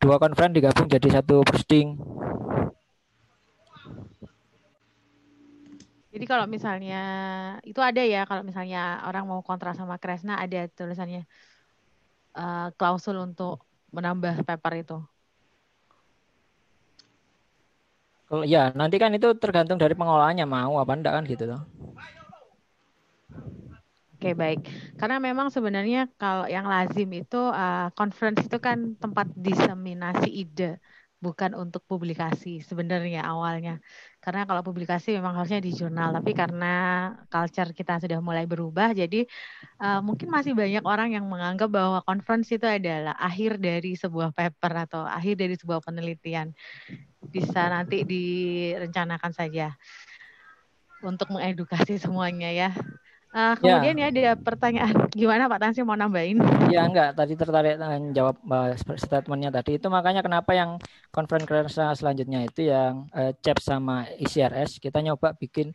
[0.00, 2.00] dua konferen digabung jadi satu posting.
[6.10, 7.02] Jadi kalau misalnya
[7.62, 11.22] itu ada ya kalau misalnya orang mau kontrak sama Kresna ada tulisannya
[12.34, 13.62] uh, klausul untuk
[13.94, 14.98] menambah paper itu.
[18.46, 21.62] ya nanti kan itu tergantung dari pengolahannya mau apa enggak kan gitu loh.
[24.20, 24.60] Oke baik,
[25.00, 30.76] karena memang sebenarnya kalau yang lazim itu uh, conference itu kan tempat diseminasi ide,
[31.24, 33.80] bukan untuk publikasi sebenarnya awalnya.
[34.20, 36.74] Karena kalau publikasi memang harusnya di jurnal, tapi karena
[37.32, 39.24] culture kita sudah mulai berubah, jadi
[39.80, 44.72] uh, mungkin masih banyak orang yang menganggap bahwa conference itu adalah akhir dari sebuah paper
[44.84, 46.52] atau akhir dari sebuah penelitian.
[47.24, 49.72] Bisa nanti direncanakan saja
[51.00, 52.70] untuk mengedukasi semuanya ya.
[53.30, 54.10] Uh, kemudian ya.
[54.10, 56.42] ya ada pertanyaan gimana Pak Tansi mau nambahin?
[56.66, 60.82] Ya enggak, tadi tertarik dengan jawab uh, statementnya tadi itu makanya kenapa yang
[61.14, 65.70] konferensi selanjutnya itu yang uh, CEP sama ICRS kita nyoba bikin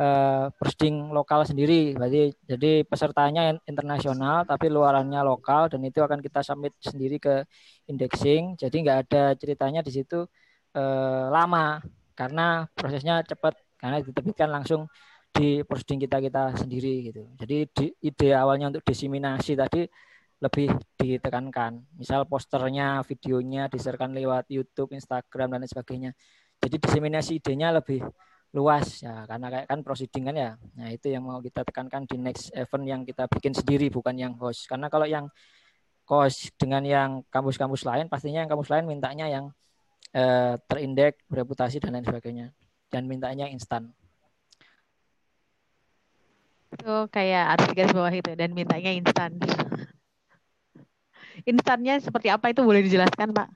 [0.00, 1.92] uh, posting lokal sendiri.
[1.92, 7.44] Berarti jadi pesertanya internasional tapi luarannya lokal dan itu akan kita submit sendiri ke
[7.84, 8.56] indexing.
[8.56, 10.24] Jadi enggak ada ceritanya di situ
[10.72, 11.84] uh, lama
[12.16, 14.88] karena prosesnya cepat karena diterbitkan langsung
[15.34, 17.26] di posting kita kita sendiri gitu.
[17.34, 19.82] Jadi di, ide awalnya untuk diseminasi tadi
[20.38, 21.98] lebih ditekankan.
[21.98, 26.10] Misal posternya, videonya diserkan lewat YouTube, Instagram dan lain sebagainya.
[26.62, 28.06] Jadi diseminasi idenya lebih
[28.54, 30.50] luas ya karena kayak kan proceeding kan ya.
[30.78, 34.38] Nah, itu yang mau kita tekankan di next event yang kita bikin sendiri bukan yang
[34.38, 34.70] host.
[34.70, 35.26] Karena kalau yang
[36.06, 39.50] host dengan yang kampus-kampus lain pastinya yang kampus lain mintanya yang
[40.14, 42.46] eh, terindeks, bereputasi dan lain sebagainya.
[42.86, 43.90] Dan mintanya instan
[46.74, 49.38] itu kayak harus digaris bawah itu dan mintanya instan.
[51.42, 53.48] Instannya seperti apa itu boleh dijelaskan, Pak?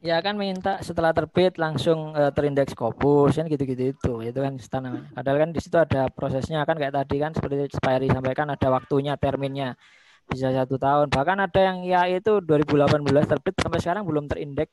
[0.00, 4.12] Ya kan minta setelah terbit langsung uh, terindeks Scopus kan gitu-gitu itu.
[4.24, 8.08] Itu kan instan Padahal kan di situ ada prosesnya kan kayak tadi kan seperti Spiri
[8.08, 9.76] sampaikan ada waktunya terminnya
[10.24, 11.12] bisa satu tahun.
[11.12, 14.72] Bahkan ada yang ya itu 2018 terbit sampai sekarang belum terindeks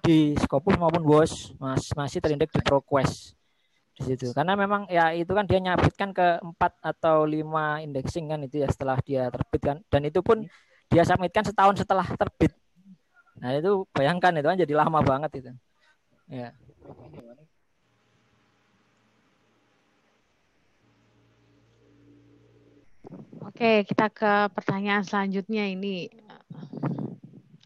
[0.00, 1.04] di Scopus maupun
[1.60, 3.41] mas masih terindeks di ProQuest
[3.92, 4.32] di situ.
[4.32, 8.68] Karena memang ya itu kan dia nyabitkan ke empat atau lima indexing kan itu ya
[8.72, 9.76] setelah dia terbit kan.
[9.92, 10.44] Dan itu pun
[10.88, 12.52] dia submitkan setahun setelah terbit.
[13.40, 15.50] Nah itu bayangkan itu kan jadi lama banget itu.
[16.28, 16.56] Ya.
[23.42, 26.08] Oke, kita ke pertanyaan selanjutnya ini.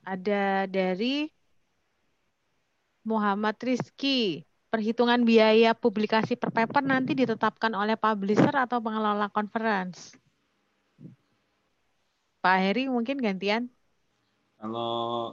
[0.02, 1.30] Ada dari
[3.06, 4.42] Muhammad Rizky
[4.76, 10.12] perhitungan biaya publikasi per paper nanti ditetapkan oleh publisher atau pengelola conference?
[12.44, 13.72] Pak Heri mungkin gantian.
[14.60, 15.32] Kalau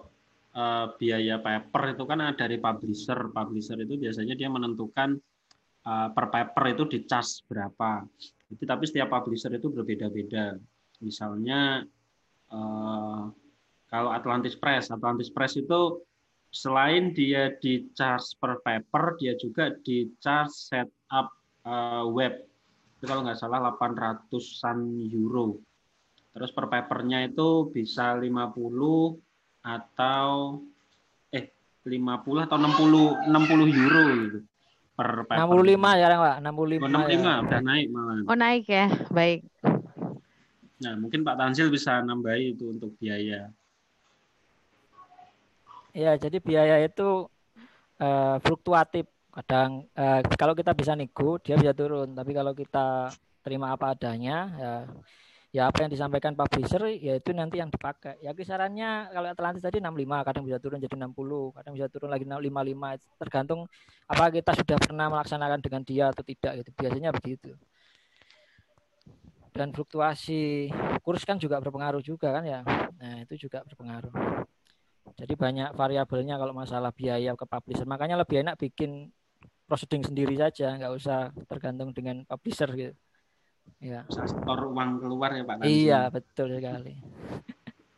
[0.56, 3.36] uh, biaya paper itu kan dari publisher.
[3.36, 5.20] Publisher itu biasanya dia menentukan
[5.84, 8.08] uh, per paper itu di charge berapa.
[8.48, 10.56] Itu tapi setiap publisher itu berbeda-beda.
[11.04, 11.84] Misalnya
[12.48, 13.28] uh,
[13.92, 16.00] kalau Atlantis Press, Atlantis Press itu
[16.54, 21.34] selain dia di charge per paper, dia juga di charge setup
[21.66, 22.46] uh, web.
[23.02, 25.58] Itu kalau nggak salah 800-an euro.
[26.34, 28.54] Terus per papernya itu bisa 50
[29.66, 30.62] atau
[31.34, 31.46] eh
[31.86, 34.40] 50 atau 60 60 euro gitu.
[34.94, 35.42] Per paper.
[35.42, 36.36] 65 ya, Pak.
[36.46, 36.86] 65.
[36.86, 37.34] Oh, 65 ya.
[37.42, 38.16] udah naik malah.
[38.30, 38.86] Oh, naik ya.
[39.10, 39.42] Baik.
[40.86, 43.50] Nah, mungkin Pak Tansil bisa nambahi itu untuk biaya.
[45.94, 47.30] Ya, jadi biaya itu
[48.02, 49.06] uh, fluktuatif.
[49.34, 52.18] Kadang uh, kalau kita bisa nego, dia bisa turun.
[52.18, 53.14] Tapi kalau kita
[53.46, 54.74] terima apa adanya, ya
[55.54, 58.18] ya apa yang disampaikan publisher ya itu nanti yang dipakai.
[58.26, 62.26] Ya kisarannya kalau Atlantis tadi 65, kadang bisa turun jadi 60, kadang bisa turun lagi
[62.26, 63.70] 55, tergantung
[64.10, 66.70] apa kita sudah pernah melaksanakan dengan dia atau tidak gitu.
[66.74, 67.54] Biasanya begitu.
[69.54, 70.74] Dan fluktuasi
[71.06, 72.66] kurs kan juga berpengaruh juga kan ya.
[72.98, 74.10] Nah, itu juga berpengaruh.
[75.14, 77.86] Jadi banyak variabelnya kalau masalah biaya ke publisher.
[77.86, 79.14] Makanya lebih enak bikin
[79.70, 82.94] proceeding sendiri saja, nggak usah tergantung dengan publisher gitu.
[83.80, 84.04] Ya.
[84.08, 85.56] Bisa store uang keluar ya Pak.
[85.64, 87.00] Iya, betul sekali.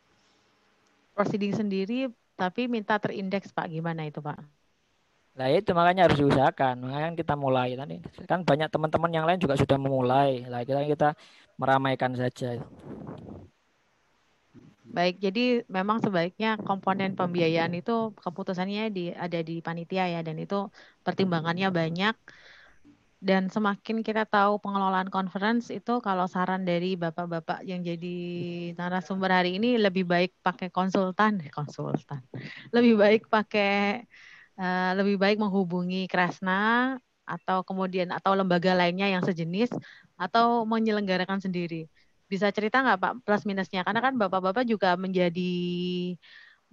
[1.16, 4.36] Proceeding sendiri tapi minta terindeks Pak, gimana itu Pak?
[5.36, 8.00] Nah itu makanya harus diusahakan, makanya kita mulai tadi.
[8.24, 10.48] Kan banyak teman-teman yang lain juga sudah memulai.
[10.48, 11.08] Lah kita kita
[11.60, 12.56] meramaikan saja.
[14.96, 15.40] Baik, jadi
[15.76, 20.72] memang sebaiknya komponen pembiayaan itu keputusannya di ada di panitia ya dan itu
[21.04, 22.14] pertimbangannya banyak
[23.20, 28.16] dan semakin kita tahu pengelolaan conference itu kalau saran dari bapak-bapak yang jadi
[28.78, 32.20] narasumber hari ini lebih baik pakai konsultan, konsultan.
[32.76, 34.04] Lebih baik pakai
[34.60, 36.96] uh, lebih baik menghubungi Kresna
[37.26, 39.72] atau kemudian atau lembaga lainnya yang sejenis
[40.20, 41.88] atau menyelenggarakan sendiri.
[42.26, 43.86] Bisa cerita nggak Pak plus minusnya?
[43.86, 45.54] Karena kan bapak-bapak juga menjadi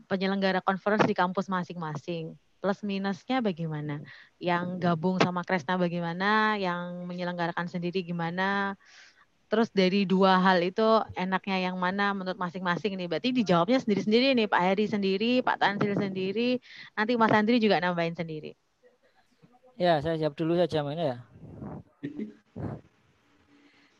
[0.09, 3.99] penyelenggara conference di kampus masing-masing plus minusnya bagaimana?
[4.39, 6.55] Yang gabung sama Kresna bagaimana?
[6.55, 8.79] Yang menyelenggarakan sendiri gimana?
[9.51, 10.81] Terus dari dua hal itu
[11.13, 13.05] enaknya yang mana menurut masing-masing nih?
[13.05, 16.57] Berarti dijawabnya sendiri-sendiri nih, Pak Heri sendiri, Pak Tansil sendiri,
[16.97, 18.57] nanti Mas Andri juga nambahin sendiri.
[19.77, 21.17] Ya, saya jawab dulu saja ini ya.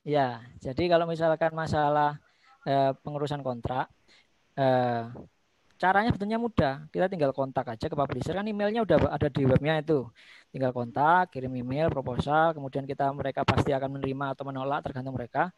[0.03, 2.19] Ya, jadi kalau misalkan masalah
[2.67, 3.87] eh, pengurusan kontrak,
[4.59, 5.07] eh,
[5.83, 6.73] Caranya sebetulnya mudah.
[6.95, 10.07] Kita tinggal kontak aja ke publisher kan emailnya udah ada di webnya itu.
[10.47, 15.51] Tinggal kontak, kirim email, proposal, kemudian kita mereka pasti akan menerima atau menolak tergantung mereka.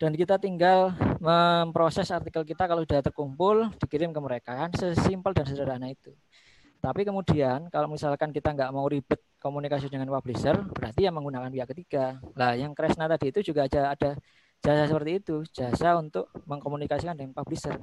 [0.00, 5.44] Dan kita tinggal memproses artikel kita kalau sudah terkumpul dikirim ke mereka kan sesimpel dan
[5.44, 6.16] sederhana itu.
[6.78, 11.68] Tapi kemudian kalau misalkan kita nggak mau ribet komunikasi dengan publisher, berarti yang menggunakan pihak
[11.74, 12.22] ketiga.
[12.38, 14.10] Lah yang Kresna tadi itu juga ada ada
[14.62, 17.78] jasa seperti itu, jasa untuk mengkomunikasikan dengan publisher.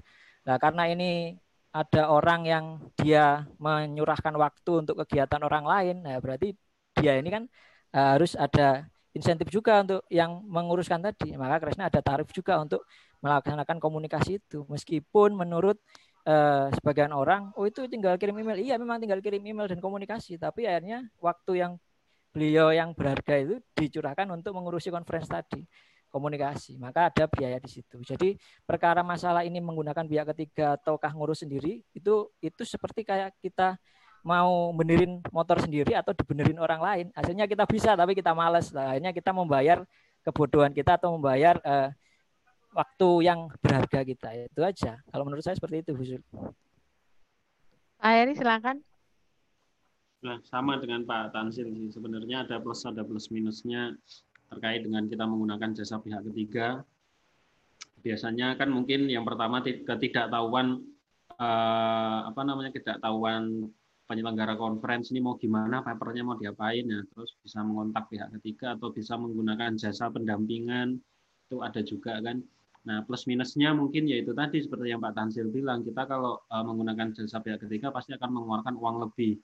[0.48, 1.36] Nah, karena ini
[1.76, 2.66] ada orang yang
[2.96, 6.56] dia menyurahkan waktu untuk kegiatan orang lain, nah berarti
[6.96, 7.44] dia ini kan
[7.92, 11.36] uh, harus ada insentif juga untuk yang menguruskan tadi.
[11.36, 12.88] Maka Kresna ada tarif juga untuk
[13.20, 14.64] melaksanakan komunikasi itu.
[14.68, 15.80] Meskipun menurut
[16.26, 18.58] uh, sebagian orang, oh itu tinggal kirim email.
[18.60, 20.42] Iya, memang tinggal kirim email dan komunikasi.
[20.42, 21.74] Tapi akhirnya waktu yang
[22.36, 25.64] beliau yang berharga itu dicurahkan untuk mengurusi konferensi tadi
[26.12, 28.00] komunikasi, maka ada biaya di situ.
[28.04, 33.76] Jadi perkara masalah ini menggunakan pihak ketiga ataukah ngurus sendiri itu itu seperti kayak kita
[34.24, 37.06] mau benerin motor sendiri atau dibenerin orang lain.
[37.14, 38.72] Hasilnya kita bisa tapi kita males.
[38.72, 39.84] Akhirnya kita membayar
[40.24, 41.92] kebodohan kita atau membayar uh,
[42.76, 44.30] waktu yang berharga kita.
[44.52, 45.00] Itu aja.
[45.08, 46.04] Kalau menurut saya seperti itu, Bu
[47.96, 48.84] Pak Heri silakan.
[50.22, 51.90] Nah, sama dengan Pak Tansil sih.
[51.96, 53.96] Sebenarnya ada plus ada plus minusnya
[54.52, 56.84] terkait dengan kita menggunakan jasa pihak ketiga.
[58.06, 60.84] Biasanya kan mungkin yang pertama ketidaktahuan
[61.34, 63.74] eh, apa namanya ketidaktahuan
[64.06, 68.94] penyelenggara conference ini mau gimana, papernya mau diapain ya, terus bisa mengontak pihak ketiga atau
[68.94, 71.02] bisa menggunakan jasa pendampingan
[71.46, 72.42] itu ada juga kan.
[72.86, 77.18] Nah plus minusnya mungkin yaitu tadi seperti yang Pak Tansil bilang kita kalau uh, menggunakan
[77.18, 79.42] jasa pihak ketiga pasti akan mengeluarkan uang lebih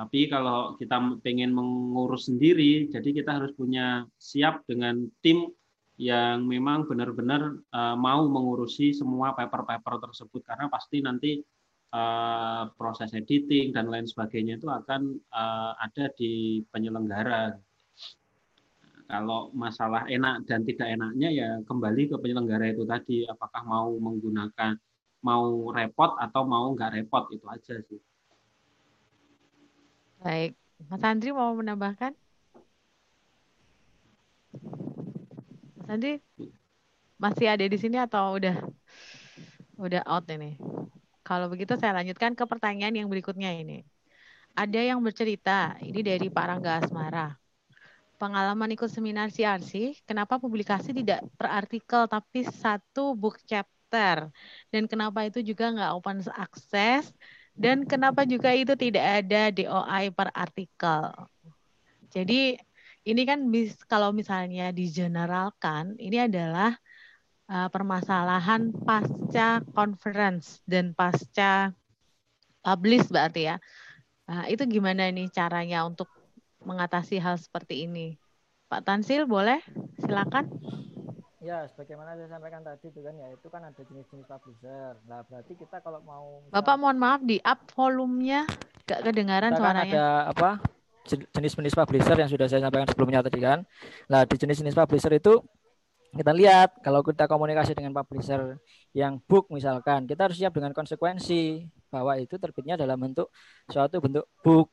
[0.00, 5.50] tapi kalau kita pengen mengurus sendiri, jadi kita harus punya siap dengan tim
[6.00, 11.44] yang memang benar-benar uh, mau mengurusi semua paper-paper tersebut karena pasti nanti
[11.92, 15.20] uh, proses editing dan lain sebagainya itu akan
[15.76, 17.60] ada di penyelenggara.
[19.10, 24.78] Kalau masalah enak dan tidak enaknya ya kembali ke penyelenggara itu tadi apakah mau menggunakan
[25.26, 27.98] mau repot atau mau nggak repot itu aja sih.
[30.22, 30.54] Baik,
[30.86, 32.14] Mas Andri mau menambahkan?
[35.74, 36.22] Mas Andri
[37.18, 38.62] masih ada di sini atau udah
[39.74, 40.54] udah out ini?
[41.26, 43.82] Kalau begitu saya lanjutkan ke pertanyaan yang berikutnya ini.
[44.54, 47.40] Ada yang bercerita, ini dari Pak Rangga Asmara.
[48.20, 54.28] Pengalaman ikut seminar CRC, kenapa publikasi tidak per artikel tapi satu book chapter?
[54.68, 57.08] Dan kenapa itu juga nggak open access
[57.56, 61.16] dan kenapa juga itu tidak ada DOI per artikel?
[62.12, 62.60] Jadi
[63.08, 66.76] ini kan bis, kalau misalnya digeneralkan, ini adalah
[67.48, 71.72] uh, permasalahan pasca conference dan pasca
[72.60, 73.56] publish berarti ya.
[74.28, 76.06] Nah, itu gimana nih caranya untuk
[76.64, 78.16] mengatasi hal seperti ini?
[78.70, 79.58] Pak Tansil boleh?
[79.98, 80.46] Silakan.
[81.40, 84.92] Ya, sebagaimana saya sampaikan tadi itu kan ya itu kan ada jenis-jenis publisher.
[85.08, 88.44] Nah, berarti kita kalau mau misal, Bapak mohon maaf di up volumenya
[88.84, 89.92] gak kedengaran kan suaranya.
[89.96, 90.06] ada
[90.36, 90.50] apa?
[91.10, 93.64] jenis-jenis publisher yang sudah saya sampaikan sebelumnya tadi kan.
[94.06, 95.42] Nah, di jenis-jenis publisher itu
[96.10, 98.58] kita lihat kalau kita komunikasi dengan publisher
[98.94, 103.30] yang book misalkan, kita harus siap dengan konsekuensi bahwa itu terbitnya dalam bentuk
[103.70, 104.70] suatu bentuk book.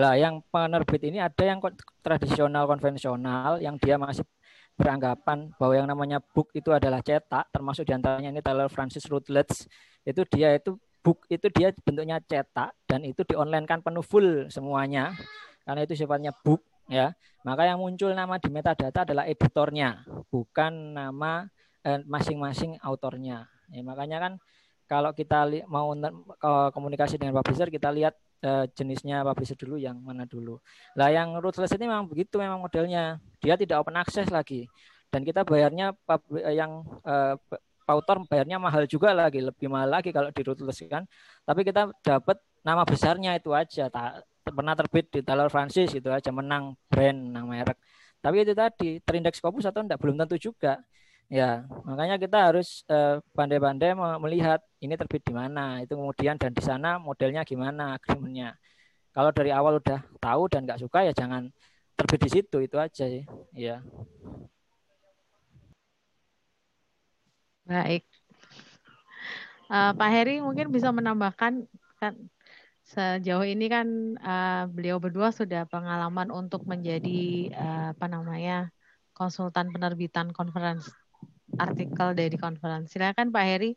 [0.00, 1.60] Lah, yang penerbit ini ada yang
[2.00, 4.24] tradisional konvensional yang dia masih
[4.72, 9.68] beranggapan bahwa yang namanya book itu adalah cetak, termasuk di antaranya ini Taylor Francis Routledge,
[10.08, 14.46] itu dia itu book itu dia bentuknya cetak dan itu di online kan penuh full
[14.48, 15.10] semuanya
[15.66, 17.12] karena itu sifatnya book ya.
[17.42, 21.50] Maka yang muncul nama di metadata adalah editornya bukan nama
[21.82, 23.50] eh, masing-masing eh, autornya.
[23.74, 24.32] Ya, makanya kan
[24.86, 25.92] kalau kita mau
[26.70, 30.58] komunikasi dengan publisher kita lihat uh, jenisnya publisher dulu yang mana dulu.
[30.98, 33.22] Lah yang rootless ini memang begitu memang modelnya.
[33.38, 34.66] Dia tidak open access lagi.
[35.12, 35.92] Dan kita bayarnya
[36.40, 37.36] eh, yang uh,
[37.86, 41.06] author bayarnya mahal juga lagi, lebih mahal lagi kalau di rootless kan.
[41.44, 43.90] Tapi kita dapat nama besarnya itu aja.
[43.92, 47.78] Tak pernah terbit di Taylor Francis itu aja menang brand menang merek.
[48.22, 50.78] Tapi itu tadi terindeks Scopus atau enggak belum tentu juga.
[51.32, 52.84] Ya, makanya kita harus
[53.32, 58.52] pandai-pandai uh, melihat ini terbit di mana, itu kemudian dan di sana modelnya gimana, agreementnya.
[59.16, 61.48] Kalau dari awal udah tahu dan nggak suka ya jangan
[61.96, 63.24] terbit di situ, itu aja sih.
[63.56, 63.80] Ya.
[67.64, 68.04] Baik.
[69.72, 71.64] Uh, Pak Heri mungkin bisa menambahkan
[71.96, 72.12] kan
[72.84, 73.88] sejauh ini kan
[74.20, 78.68] uh, beliau berdua sudah pengalaman untuk menjadi uh, apa namanya
[79.16, 80.92] konsultan penerbitan konferensi
[81.58, 82.96] artikel dari konferensi.
[82.96, 83.72] Silakan Pak Heri,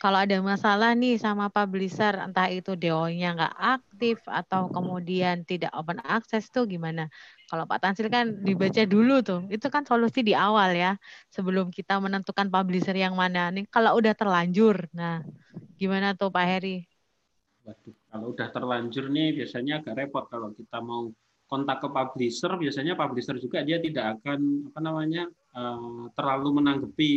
[0.00, 6.00] kalau ada masalah nih sama publisher, entah itu DO-nya nggak aktif atau kemudian tidak open
[6.00, 7.12] access tuh gimana?
[7.52, 10.96] Kalau Pak Tansil kan dibaca dulu tuh, itu kan solusi di awal ya,
[11.28, 13.52] sebelum kita menentukan publisher yang mana.
[13.52, 15.20] Nih kalau udah terlanjur, nah
[15.76, 16.80] gimana tuh Pak Heri?
[17.68, 21.12] Waduh, kalau udah terlanjur nih biasanya agak repot kalau kita mau
[21.44, 27.12] kontak ke publisher, biasanya publisher juga dia tidak akan apa namanya uh, terlalu menanggapi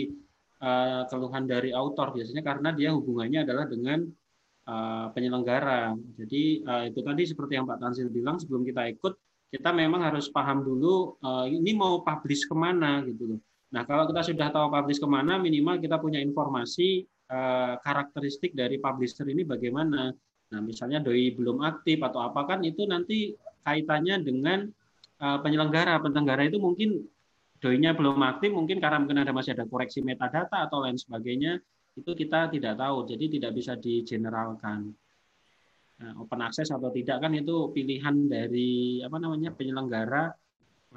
[0.61, 4.05] uh, keluhan dari autor biasanya karena dia hubungannya adalah dengan
[4.69, 5.93] uh, penyelenggara.
[6.17, 9.13] Jadi itu tadi seperti yang Pak Tansil bilang sebelum kita ikut
[9.53, 11.13] kita memang harus paham dulu
[11.45, 13.39] ini mau publish ke mana gitu loh.
[13.69, 17.05] Nah kalau kita sudah tahu publish ke mana minimal kita punya informasi
[17.85, 20.09] karakteristik dari publisher ini bagaimana.
[20.49, 24.73] Nah misalnya doi belum aktif atau apa kan itu nanti kaitannya dengan
[25.21, 26.01] penyelenggara.
[26.01, 27.05] Penyelenggara itu mungkin
[27.63, 31.63] doinya belum aktif, mungkin karena mungkin ada masih ada koreksi metadata atau lain sebagainya,
[31.95, 33.07] itu kita tidak tahu.
[33.07, 34.91] Jadi tidak bisa digeneralkan.
[36.03, 40.35] Nah, open access atau tidak kan itu pilihan dari apa namanya penyelenggara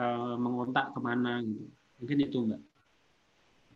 [0.03, 1.71] uh, mengontak ke mana gitu.
[2.03, 2.61] Mungkin itu mbak.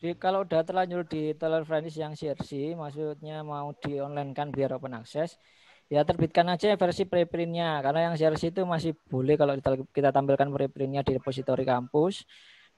[0.01, 4.73] Jadi kalau udah terlanjur di Teller Friends yang CRC, maksudnya mau di online kan biar
[4.73, 5.37] open access,
[5.93, 9.61] ya terbitkan aja versi preprintnya karena yang CRC itu masih boleh kalau
[9.93, 12.25] kita tampilkan preprintnya di repositori kampus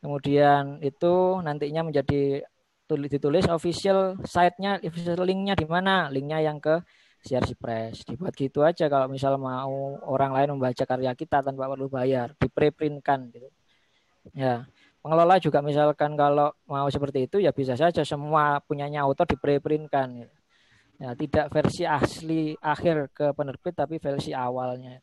[0.02, 2.42] kemudian itu nantinya menjadi
[2.90, 6.10] tulis ditulis official site-nya official link-nya di mana?
[6.10, 6.82] Linknya yang ke
[7.22, 8.02] CRC Press.
[8.02, 12.50] Dibuat gitu aja kalau misal mau orang lain membaca karya kita tanpa perlu bayar di
[12.50, 13.48] preprintkan gitu.
[14.34, 14.66] Ya
[15.02, 20.26] pengelola juga misalkan kalau mau seperti itu ya bisa saja semua punyanya autor di preprintkan
[20.26, 20.36] gitu.
[20.98, 25.02] Ya tidak versi asli akhir ke penerbit tapi versi awalnya.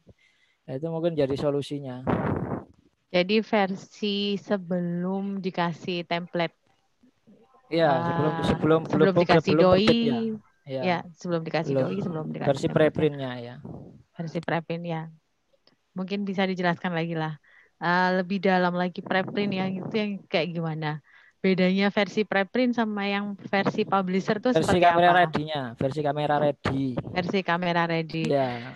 [0.69, 2.05] Ya, itu mungkin jadi solusinya
[3.09, 6.55] jadi versi sebelum dikasih template
[7.69, 10.19] ya sebelum uh, sebelum sebelum belum, dikasih doi ya.
[10.69, 10.81] Ya.
[10.85, 11.89] ya sebelum dikasih belum.
[11.89, 13.55] doi sebelum dikasih versi preprintnya ya
[14.17, 15.01] versi preprint ya
[15.97, 17.37] mungkin bisa dijelaskan lagi lah
[17.81, 21.01] uh, lebih dalam lagi preprint yang itu yang kayak gimana
[21.39, 25.19] bedanya versi preprint sama yang versi publisher tuh versi seperti kamera apa?
[25.23, 26.83] ready-nya, versi kamera ready.
[27.15, 28.27] Versi kamera ready.
[28.27, 28.75] Ya.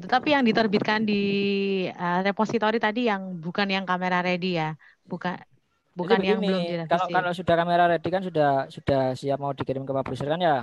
[0.00, 1.22] Tetapi yang diterbitkan di
[1.92, 4.74] uh, repository tadi yang bukan yang kamera ready ya,
[5.04, 5.36] bukan
[5.92, 6.90] bukan yang belum direvisi.
[6.90, 10.58] Kalau kalau sudah kamera ready kan sudah sudah siap mau dikirim ke publisher kan ya.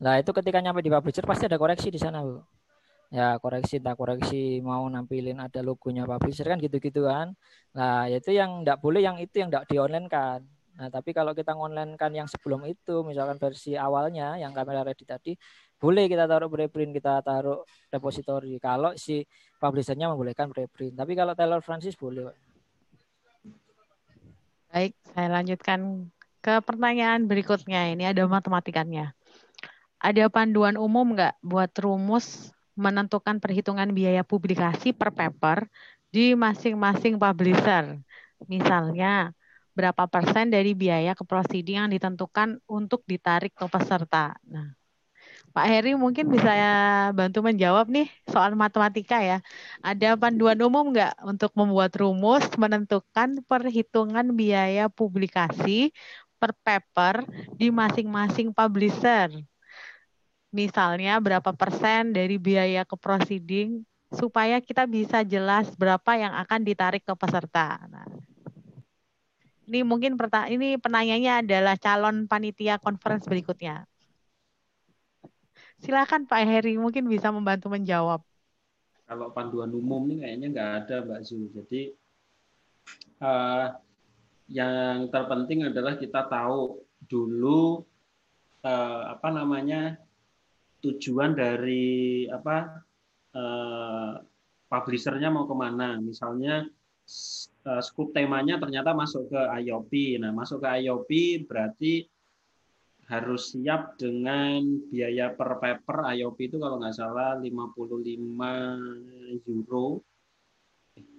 [0.00, 2.40] Nah itu ketika nyampe di publisher pasti ada koreksi di sana bu
[3.08, 7.32] ya koreksi tak koreksi mau nampilin ada logonya publisher kan gitu-gitu kan
[7.72, 10.44] nah itu yang tidak boleh yang itu yang tidak di online kan
[10.76, 15.08] nah tapi kalau kita online kan yang sebelum itu misalkan versi awalnya yang kamera ready
[15.08, 15.32] tadi
[15.78, 18.58] boleh kita taruh preprint kita taruh repository.
[18.58, 19.22] Kalau si
[19.62, 20.98] publishernya membolehkan preprint.
[20.98, 22.34] Tapi kalau Taylor Francis boleh
[24.68, 26.12] baik saya lanjutkan
[26.44, 27.88] ke pertanyaan berikutnya.
[27.94, 29.16] Ini ada matematikanya
[29.98, 35.66] ada panduan umum nggak buat rumus menentukan perhitungan biaya publikasi per paper
[36.14, 37.98] di masing-masing publisher?
[38.46, 39.34] Misalnya,
[39.74, 44.38] berapa persen dari biaya ke proceeding yang ditentukan untuk ditarik ke peserta?
[44.46, 44.77] Nah,
[45.54, 46.52] Pak Heri mungkin bisa
[47.16, 49.38] bantu menjawab nih soal matematika ya.
[49.82, 55.90] Ada panduan umum nggak untuk membuat rumus menentukan perhitungan biaya publikasi
[56.38, 57.26] per paper
[57.58, 59.28] di masing-masing publisher?
[60.48, 67.04] misalnya berapa persen dari biaya ke proceeding supaya kita bisa jelas berapa yang akan ditarik
[67.04, 67.76] ke peserta.
[67.92, 68.08] Nah,
[69.68, 70.16] ini mungkin
[70.48, 73.84] ini penanyanya adalah calon panitia conference berikutnya.
[75.78, 78.20] Silakan Pak Heri mungkin bisa membantu menjawab.
[79.08, 81.48] Kalau panduan umum ini kayaknya nggak ada Mbak Zul.
[81.54, 81.94] Jadi
[83.22, 83.72] uh,
[84.50, 87.86] yang terpenting adalah kita tahu dulu
[88.66, 89.96] uh, apa namanya
[90.82, 92.84] tujuan dari apa
[93.32, 94.12] uh,
[94.68, 95.96] publishernya mau ke mana.
[96.02, 96.68] Misalnya
[97.64, 100.20] uh, scope temanya ternyata masuk ke IOP.
[100.20, 101.10] Nah, masuk ke IOP
[101.48, 102.04] berarti
[103.08, 104.60] harus siap dengan
[104.92, 108.04] biaya per paper IOP itu kalau nggak salah 55
[109.48, 110.04] euro.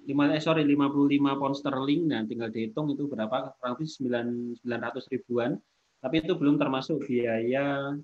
[0.06, 2.14] 5 eh sorry 55 pound sterling.
[2.14, 3.58] Nah tinggal dihitung itu berapa?
[3.58, 5.58] Kurang lebih 900 ribuan.
[6.00, 7.98] Tapi itu belum termasuk biaya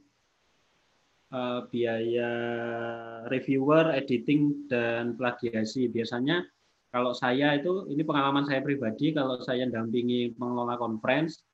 [1.30, 2.32] uh, biaya
[3.30, 5.94] reviewer, editing dan plagiasi.
[5.94, 6.41] Biasanya
[6.90, 11.45] kalau saya itu ini pengalaman saya pribadi kalau saya dampingi pengelola conference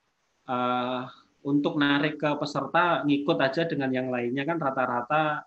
[0.48, 5.46] uh, untuk narik ke peserta ngikut aja dengan yang lainnya kan rata-rata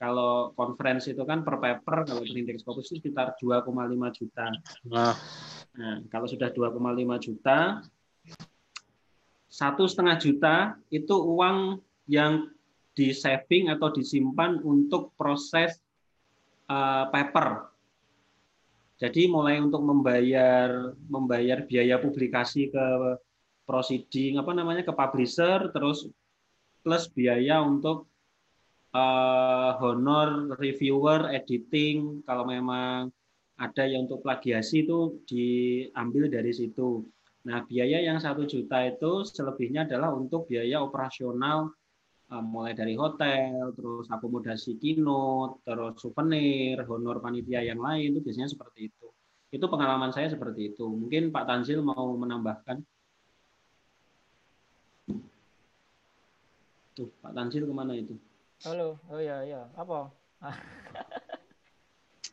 [0.00, 3.68] kalau conference itu kan per paper kalau indeks fokus itu sekitar 2,5
[4.16, 4.48] juta.
[4.88, 5.12] Nah.
[5.76, 6.80] nah, kalau sudah 2,5
[7.20, 7.84] juta
[9.50, 10.54] satu setengah juta
[10.88, 12.48] itu uang yang
[12.94, 15.76] di saving atau disimpan untuk proses
[16.70, 17.68] uh, paper.
[19.00, 22.86] Jadi mulai untuk membayar membayar biaya publikasi ke
[23.70, 26.10] proceeding apa namanya ke publisher terus
[26.82, 28.10] plus biaya untuk
[28.90, 33.14] uh, honor reviewer editing kalau memang
[33.54, 37.06] ada yang untuk plagiasi itu diambil dari situ.
[37.46, 41.70] Nah biaya yang satu juta itu selebihnya adalah untuk biaya operasional
[42.30, 48.46] Eh, mulai dari hotel, terus akomodasi keynote, terus souvenir, honor panitia yang lain itu biasanya
[48.54, 49.06] seperti itu.
[49.50, 50.86] Itu pengalaman saya seperti itu.
[50.86, 52.78] Mungkin Pak Tanzil mau menambahkan.
[57.00, 58.12] Tuh, Pak Tanzil ke mana itu?
[58.60, 60.12] Halo, oh ya ya, apa?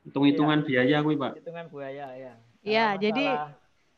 [0.03, 0.67] Hitung-hitungan iya.
[0.67, 1.39] biaya gue, Pak.
[1.39, 2.33] Hitungan biaya ya.
[2.67, 3.25] Iya, jadi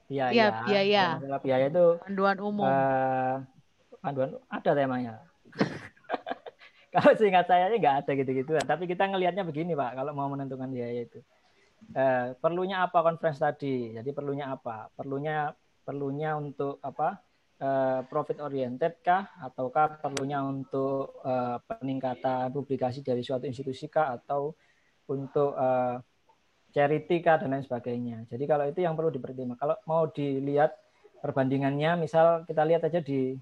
[0.05, 0.29] biaya.
[0.29, 1.05] Iya, biaya.
[1.17, 2.69] Masalah biaya itu panduan umum.
[2.69, 3.41] Uh,
[3.99, 5.13] panduan ada temanya
[6.93, 11.05] kalau seingat saya nggak ada gitu-gitu tapi kita ngelihatnya begini pak kalau mau menentukan biaya
[11.05, 11.19] itu
[11.93, 15.51] eh, perlunya apa conference tadi jadi perlunya apa perlunya
[15.83, 17.19] perlunya untuk apa
[17.59, 19.35] eh, profit oriented kah?
[19.43, 24.15] Ataukah perlunya untuk eh, peningkatan publikasi dari suatu institusi kah?
[24.15, 24.55] Atau
[25.11, 25.95] untuk eh,
[26.71, 27.37] charity kah?
[27.43, 28.25] Dan lain sebagainya.
[28.31, 29.59] Jadi kalau itu yang perlu dipertimbangkan.
[29.59, 30.73] Kalau mau dilihat
[31.19, 33.35] perbandingannya misal kita lihat aja di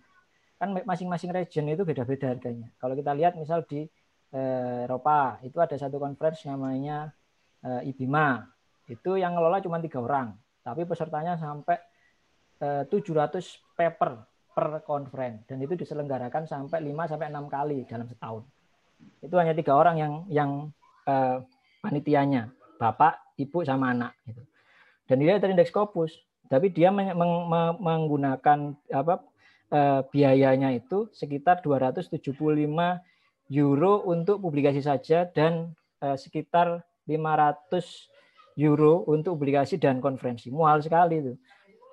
[0.57, 2.73] kan masing-masing region itu beda-beda harganya.
[2.81, 3.85] Kalau kita lihat misal di
[4.33, 7.13] eh, Eropa itu ada satu conference namanya
[7.61, 8.41] eh, IBIMA.
[8.89, 10.33] Itu yang ngelola cuma tiga orang,
[10.63, 11.77] tapi pesertanya sampai
[12.57, 14.11] 700 paper
[14.57, 18.41] per conference dan itu diselenggarakan sampai 5 sampai 6 kali dalam setahun.
[19.21, 20.51] Itu hanya tiga orang yang yang
[21.05, 21.37] eh,
[21.85, 22.49] panitianya,
[22.81, 24.41] bapak, ibu sama anak gitu.
[25.05, 26.17] Dan dia terindeks Scopus,
[26.49, 29.21] tapi dia meng, meng, menggunakan apa
[29.69, 32.17] eh, biayanya itu sekitar 275
[33.53, 38.09] euro untuk publikasi saja dan eh, sekitar 500
[38.57, 40.49] euro untuk publikasi dan konferensi.
[40.49, 41.33] Mual sekali itu.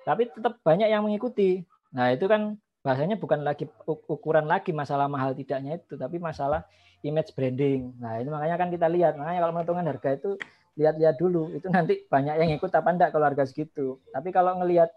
[0.05, 1.65] Tapi tetap banyak yang mengikuti.
[1.91, 2.55] Nah, itu kan
[2.85, 3.65] bahasanya bukan lagi
[4.05, 6.61] ukuran lagi masalah mahal tidaknya itu, tapi masalah
[7.01, 7.97] image branding.
[7.97, 9.17] Nah, itu makanya kan kita lihat.
[9.17, 10.31] Makanya kalau menentukan harga itu
[10.77, 11.49] lihat-lihat dulu.
[11.57, 13.97] Itu nanti banyak yang ikut apa enggak kalau harga segitu.
[14.13, 14.93] Tapi kalau ngelihat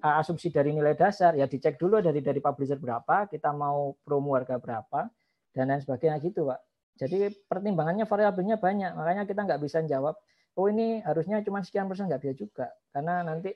[0.00, 4.56] asumsi dari nilai dasar ya dicek dulu dari dari publisher berapa kita mau promo harga
[4.56, 5.12] berapa
[5.52, 6.60] dan lain sebagainya gitu pak
[6.96, 10.16] jadi pertimbangannya variabelnya banyak makanya kita nggak bisa jawab
[10.56, 12.66] oh ini harusnya cuma sekian persen nggak bisa juga
[12.96, 13.52] karena nanti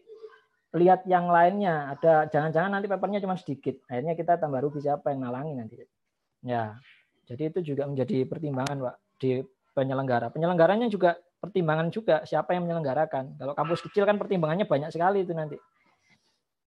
[0.74, 1.94] lihat yang lainnya.
[1.94, 3.78] Ada jangan-jangan nanti papernya cuma sedikit.
[3.86, 5.74] Akhirnya kita tambah rugi siapa yang nalangi nanti?
[6.44, 6.76] Ya
[7.24, 9.40] jadi itu juga menjadi pertimbangan pak di
[9.72, 10.28] penyelenggara.
[10.28, 13.40] Penyelenggaranya juga pertimbangan juga siapa yang menyelenggarakan.
[13.40, 15.56] Kalau kampus kecil kan pertimbangannya banyak sekali itu nanti.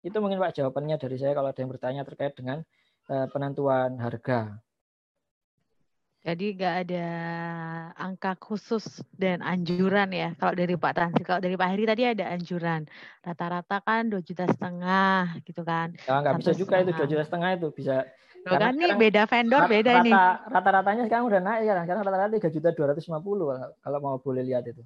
[0.00, 2.62] Itu mungkin Pak jawabannya dari saya kalau ada yang bertanya terkait dengan
[3.10, 4.60] uh, penentuan harga.
[6.26, 7.06] Jadi nggak ada
[7.94, 8.82] angka khusus
[9.14, 10.34] dan anjuran ya.
[10.34, 12.82] Kalau dari Pak Tansi, kalau dari Pak Heri tadi ada anjuran.
[13.22, 15.94] Rata-rata kan dua juta setengah gitu kan.
[16.02, 16.98] Ya nggak bisa juga itu setengah.
[16.98, 17.94] dua juta setengah itu bisa.
[18.42, 20.14] Loh kan nih beda vendor Rat- beda nih.
[20.18, 21.72] rata, Rata-ratanya sekarang udah naik ya.
[21.86, 23.46] Sekarang rata-rata tiga juta dua ratus lima puluh
[23.86, 24.82] kalau mau boleh lihat itu.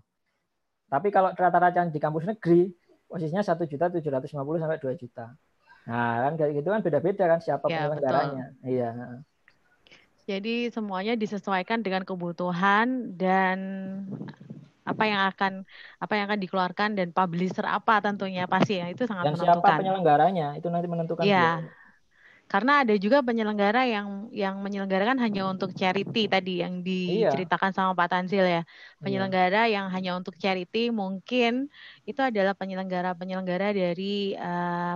[0.93, 2.69] Tapi kalau rata-rata yang di kampus negeri
[3.09, 5.33] posisinya satu juta tujuh ratus lima puluh sampai dua juta.
[5.89, 8.45] Nah kan kayak gitu kan beda-beda kan siapa Ya, penyelenggaranya.
[8.61, 8.89] Iya.
[10.31, 12.87] Jadi semuanya disesuaikan dengan kebutuhan
[13.19, 13.59] dan
[14.91, 15.53] apa yang akan
[16.03, 19.79] apa yang akan dikeluarkan dan publisher apa tentunya pasti ya itu sangat Dan siapa menentukan.
[19.79, 21.43] penyelenggaranya itu nanti menentukan Iya.
[22.51, 27.31] Karena ada juga penyelenggara yang yang menyelenggarakan hanya untuk charity tadi yang Iya.
[27.31, 28.63] diceritakan sama Pak Tanzil ya.
[28.99, 31.71] Penyelenggara yang hanya untuk charity mungkin
[32.11, 34.95] itu adalah penyelenggara-penyelenggara dari eh,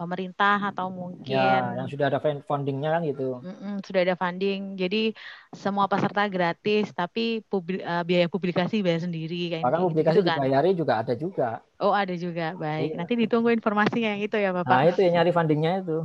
[0.00, 2.18] pemerintah atau mungkin Ya, yang sudah ada
[2.48, 3.28] foundingnya kan gitu.
[3.44, 4.60] Mm-mm, sudah ada funding.
[4.80, 5.12] Jadi
[5.52, 10.36] semua peserta gratis tapi publi- eh, biaya publikasi bayar sendiri kayak Bahkan gitu publikasi kan.
[10.40, 11.48] dibayari juga ada juga.
[11.80, 12.56] Oh, ada juga.
[12.56, 12.88] Baik.
[12.92, 12.96] Iya.
[13.00, 14.72] Nanti ditunggu informasinya yang itu ya, Bapak.
[14.72, 15.98] Nah itu yang nyari fundingnya itu.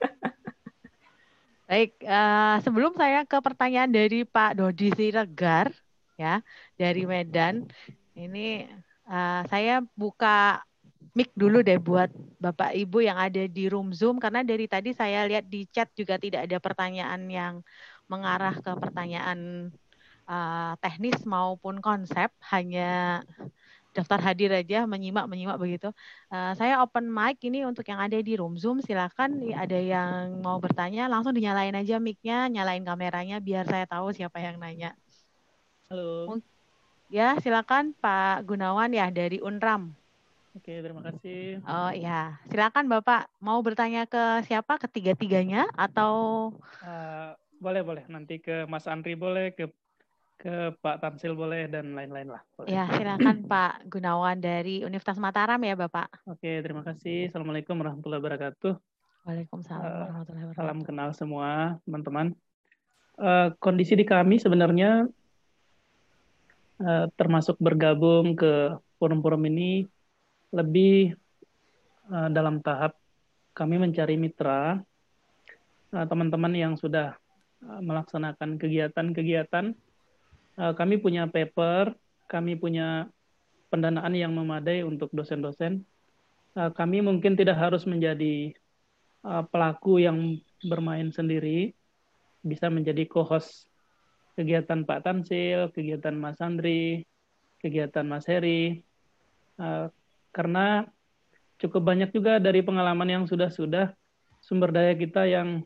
[1.68, 5.72] Baik, eh, sebelum saya ke pertanyaan dari Pak Dodi Siregar,
[6.20, 6.44] ya,
[6.76, 7.64] dari Medan,
[8.12, 8.68] ini
[9.08, 10.60] eh, saya buka
[11.14, 12.10] mic dulu deh buat
[12.42, 16.18] Bapak Ibu yang ada di room Zoom, karena dari tadi saya lihat di chat juga
[16.18, 17.54] tidak ada pertanyaan yang
[18.10, 19.70] mengarah ke pertanyaan
[20.28, 23.22] eh, teknis maupun konsep, hanya
[23.94, 25.94] daftar hadir aja, menyimak, menyimak begitu.
[26.34, 28.82] Eh, saya open mic ini untuk yang ada di room Zoom.
[28.82, 34.42] Silakan ada yang mau bertanya, langsung dinyalain aja mic-nya, nyalain kameranya biar saya tahu siapa
[34.42, 34.98] yang nanya.
[35.86, 36.42] Halo.
[37.06, 39.94] Ya, silakan Pak Gunawan ya dari Unram.
[40.54, 41.58] Oke, terima kasih.
[41.66, 44.78] Oh ya, silakan Bapak mau bertanya ke siapa?
[44.78, 48.04] Ketiga-tiganya atau Eh, boleh, boleh.
[48.06, 49.66] Nanti ke Mas Andri boleh, ke
[50.38, 52.42] ke Pak Tamsil boleh, dan lain-lain lah.
[52.54, 52.70] Boleh.
[52.70, 56.06] ya silakan Pak Gunawan dari Universitas Mataram ya Bapak.
[56.30, 57.34] Oke, terima kasih.
[57.34, 58.72] Assalamualaikum warahmatullahi wabarakatuh.
[59.26, 60.62] Waalaikumsalam Eh, warahmatullahi wabarakatuh.
[60.62, 62.26] Salam kenal semua, teman-teman.
[63.18, 65.10] Eh, kondisi di kami sebenarnya
[66.78, 69.90] eh, termasuk bergabung ke forum-forum ini
[70.54, 71.18] lebih
[72.14, 72.94] eh, dalam tahap
[73.50, 74.78] kami mencari mitra
[75.90, 77.18] eh, teman-teman yang sudah
[77.66, 79.74] eh, melaksanakan kegiatan-kegiatan.
[80.54, 81.98] Eh, kami punya paper,
[82.30, 83.10] kami punya
[83.74, 85.82] pendanaan yang memadai untuk dosen-dosen.
[86.54, 88.54] Eh, kami mungkin tidak harus menjadi
[89.26, 91.74] eh, pelaku yang bermain sendiri,
[92.46, 93.66] bisa menjadi co-host
[94.38, 97.06] kegiatan Pak Tansil, kegiatan Mas Andri,
[97.62, 98.82] kegiatan Mas Heri,
[99.54, 99.86] Eh,
[100.34, 100.90] karena
[101.62, 103.94] cukup banyak juga dari pengalaman yang sudah-sudah
[104.42, 105.62] sumber daya kita yang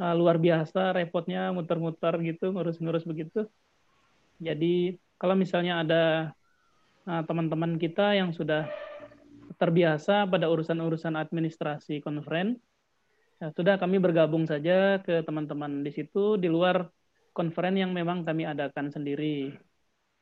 [0.00, 3.46] eh, luar biasa, repotnya muter-muter gitu, ngurus-ngurus begitu.
[4.40, 6.04] Jadi kalau misalnya ada
[7.06, 8.66] eh, teman-teman kita yang sudah
[9.60, 12.58] terbiasa pada urusan-urusan administrasi konferen,
[13.38, 16.88] ya sudah kami bergabung saja ke teman-teman di situ di luar
[17.36, 19.54] konferen yang memang kami adakan sendiri.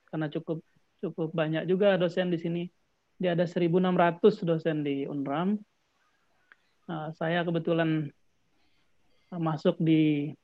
[0.08, 0.60] Karena cukup
[1.00, 2.62] cukup banyak juga dosen di sini.
[3.22, 5.54] Dia ada 1.600 dosen di Unram.
[6.90, 8.10] Nah, saya kebetulan
[9.30, 10.34] uh, masuk di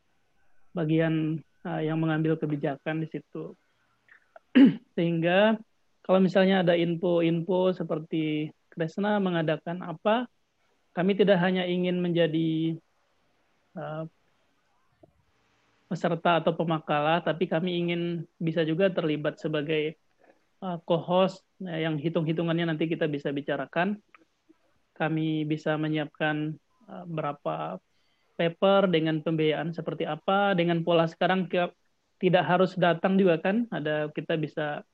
[0.70, 3.58] bagian uh, yang mengambil kebijakan di situ.
[4.94, 5.58] Sehingga
[6.06, 10.30] kalau misalnya ada info-info seperti Kresna mengadakan apa,
[10.94, 12.78] kami tidak hanya ingin menjadi
[13.74, 14.06] uh,
[15.90, 19.98] peserta atau pemakalah, tapi kami ingin bisa juga terlibat sebagai
[20.62, 23.98] uh, co-host nah, yang hitung-hitungannya nanti kita bisa bicarakan.
[24.98, 26.58] Kami bisa menyiapkan
[26.90, 27.78] uh, berapa
[28.38, 31.50] paper dengan pembiayaan seperti apa, dengan pola sekarang
[32.18, 34.86] tidak harus datang juga kan, ada kita bisa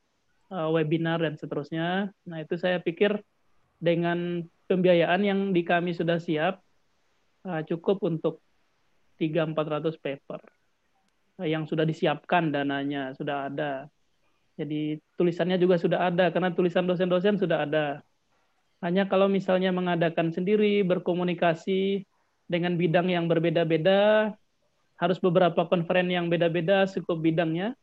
[0.54, 2.08] webinar dan seterusnya.
[2.24, 3.20] Nah itu saya pikir
[3.80, 6.64] dengan pembiayaan yang di kami sudah siap
[7.68, 8.40] cukup untuk
[9.20, 10.40] 3-400 paper
[11.42, 13.90] yang sudah disiapkan dananya sudah ada.
[14.54, 17.86] Jadi tulisannya juga sudah ada karena tulisan dosen-dosen sudah ada.
[18.78, 22.04] Hanya kalau misalnya mengadakan sendiri, berkomunikasi
[22.46, 24.30] dengan bidang yang berbeda-beda,
[25.00, 27.74] harus beberapa konferen yang beda-beda cukup bidangnya,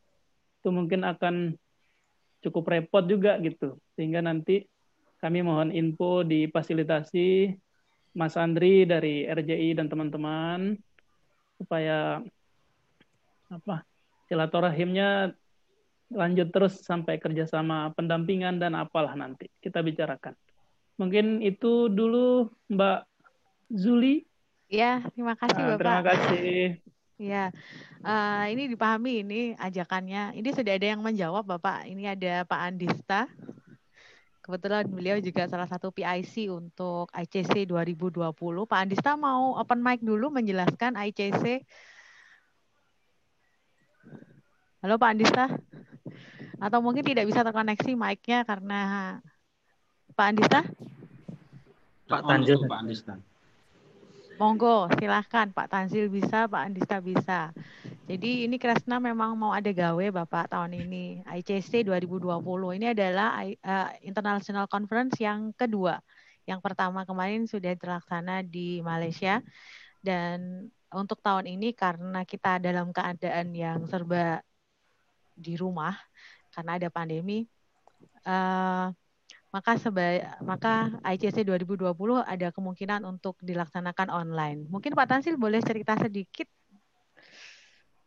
[0.62, 1.58] itu mungkin akan
[2.46, 3.76] cukup repot juga gitu.
[3.98, 4.64] Sehingga nanti
[5.20, 7.54] kami mohon info difasilitasi
[8.16, 10.76] Mas Andri dari RJI dan teman-teman
[11.62, 12.20] supaya
[13.52, 13.84] apa
[14.32, 15.36] silaturahimnya
[16.12, 20.36] lanjut terus sampai kerjasama pendampingan dan apalah nanti kita bicarakan.
[21.00, 23.00] Mungkin itu dulu Mbak
[23.72, 24.28] Zuli.
[24.72, 25.80] Ya, terima kasih Nah, Bapak.
[25.80, 26.56] terima kasih.
[27.22, 27.54] Ya,
[28.02, 30.34] uh, ini dipahami ini ajakannya.
[30.34, 31.86] Ini sudah ada yang menjawab, Bapak.
[31.86, 33.30] Ini ada Pak Andista.
[34.42, 38.34] Kebetulan beliau juga salah satu PIC untuk ICC 2020.
[38.66, 41.62] Pak Andista mau open mic dulu menjelaskan ICC.
[44.82, 45.46] Halo Pak Andista.
[46.62, 48.82] Atau mungkin tidak bisa terkoneksi mic-nya karena
[50.14, 50.62] Pak Andista?
[52.12, 53.14] Pak Tanjung, Pak Andista.
[54.42, 57.54] Monggo, silahkan Pak Tanzil bisa, Pak Andista bisa.
[58.10, 62.42] Jadi ini Kresna memang mau ada gawe Bapak tahun ini, ICC 2020.
[62.82, 66.02] Ini adalah uh, International Conference yang kedua.
[66.50, 69.46] Yang pertama kemarin sudah terlaksana di Malaysia.
[70.02, 74.42] Dan untuk tahun ini karena kita dalam keadaan yang serba
[75.34, 75.96] di rumah,
[76.52, 77.48] karena ada pandemi,
[78.28, 78.92] uh,
[79.52, 81.92] maka seba maka ICC 2020
[82.24, 84.60] ada kemungkinan untuk dilaksanakan online.
[84.72, 86.48] Mungkin Pak Tansil boleh cerita sedikit.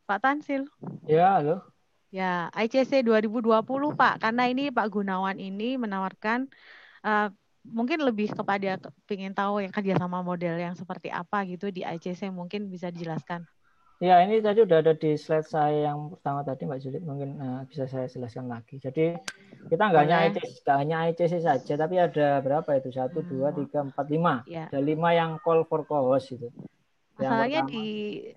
[0.09, 0.65] Pak Tansil.
[1.05, 1.65] Ya, halo.
[2.09, 3.61] Ya, ICC 2020
[3.93, 6.49] Pak, karena ini Pak Gunawan ini menawarkan
[7.05, 7.29] uh,
[7.65, 8.77] mungkin lebih kepada
[9.09, 13.49] ingin tahu yang kerjasama model yang seperti apa gitu di ICC mungkin bisa dijelaskan.
[14.05, 17.65] Ya, ini tadi udah ada di slide saya yang pertama tadi Mbak Julit, mungkin uh,
[17.65, 18.77] bisa saya jelaskan lagi.
[18.77, 19.17] Jadi
[19.73, 22.93] kita nggak hanya ICC, nggak hanya ICC saja, tapi ada berapa itu?
[22.93, 23.29] Satu, hmm.
[23.33, 24.45] dua, tiga, empat, lima.
[24.45, 24.69] Ya.
[24.69, 26.53] Ada lima yang call for co-host itu.
[27.17, 27.87] Masalahnya di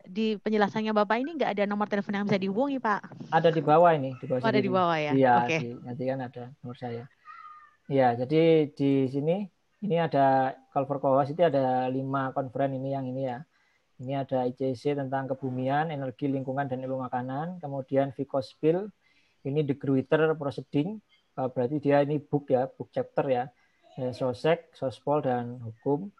[0.07, 3.27] di penjelasannya Bapak ini nggak ada nomor telepon yang bisa dihubungi, Pak.
[3.35, 4.39] Ada di bawah ini, di bawah.
[4.39, 5.11] Oh, ada di bawah ya.
[5.19, 5.75] Iya, okay.
[5.83, 7.03] nanti kan ada nomor saya.
[7.91, 9.43] Iya, jadi di sini
[9.83, 13.43] ini ada call for co-host itu ada lima konferen ini yang ini ya
[13.97, 17.57] ini ada ICC tentang kebumian, energi lingkungan dan ilmu makanan.
[17.57, 18.89] Kemudian Vicospil,
[19.41, 21.01] ini The Gruiter Proceeding.
[21.37, 23.45] Eh, berarti dia ini book ya, book chapter ya.
[23.97, 26.13] Sosek, Sospol, dan Hukum.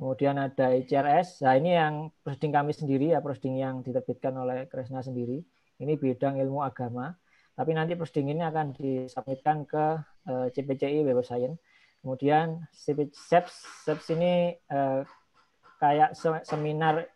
[0.00, 1.44] Kemudian ada ICRS.
[1.44, 5.42] Nah ini yang proceeding kami sendiri ya, proceeding yang diterbitkan oleh Kresna sendiri.
[5.76, 7.12] Ini bidang ilmu agama.
[7.52, 9.84] Tapi nanti proceeding ini akan disubmitkan ke
[10.30, 11.60] eh, CPCI Web Science.
[11.98, 14.54] Kemudian SEPS, SEPS ini
[15.78, 17.06] kayak seminar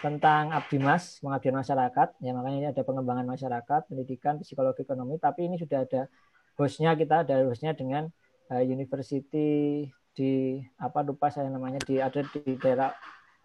[0.00, 2.08] tentang abdimas, pengabdian masyarakat.
[2.22, 5.20] Ya makanya ini ada pengembangan masyarakat, pendidikan, psikologi, ekonomi.
[5.20, 6.06] Tapi ini sudah ada
[6.56, 8.08] hostnya kita, ada hostnya dengan
[8.52, 12.92] uh, university di apa lupa saya namanya di ada di daerah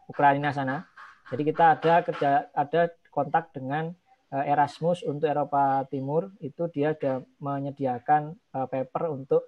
[0.08, 0.84] Ukraina sana.
[1.32, 3.96] Jadi kita ada kerja ada kontak dengan
[4.32, 9.44] uh, Erasmus untuk Eropa Timur itu dia ada menyediakan uh, paper untuk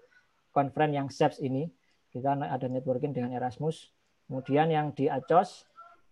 [0.55, 1.69] conference yang SEPS ini.
[2.07, 3.96] Kita ada networking dengan Erasmus
[4.27, 5.63] Kemudian yang di ACOS,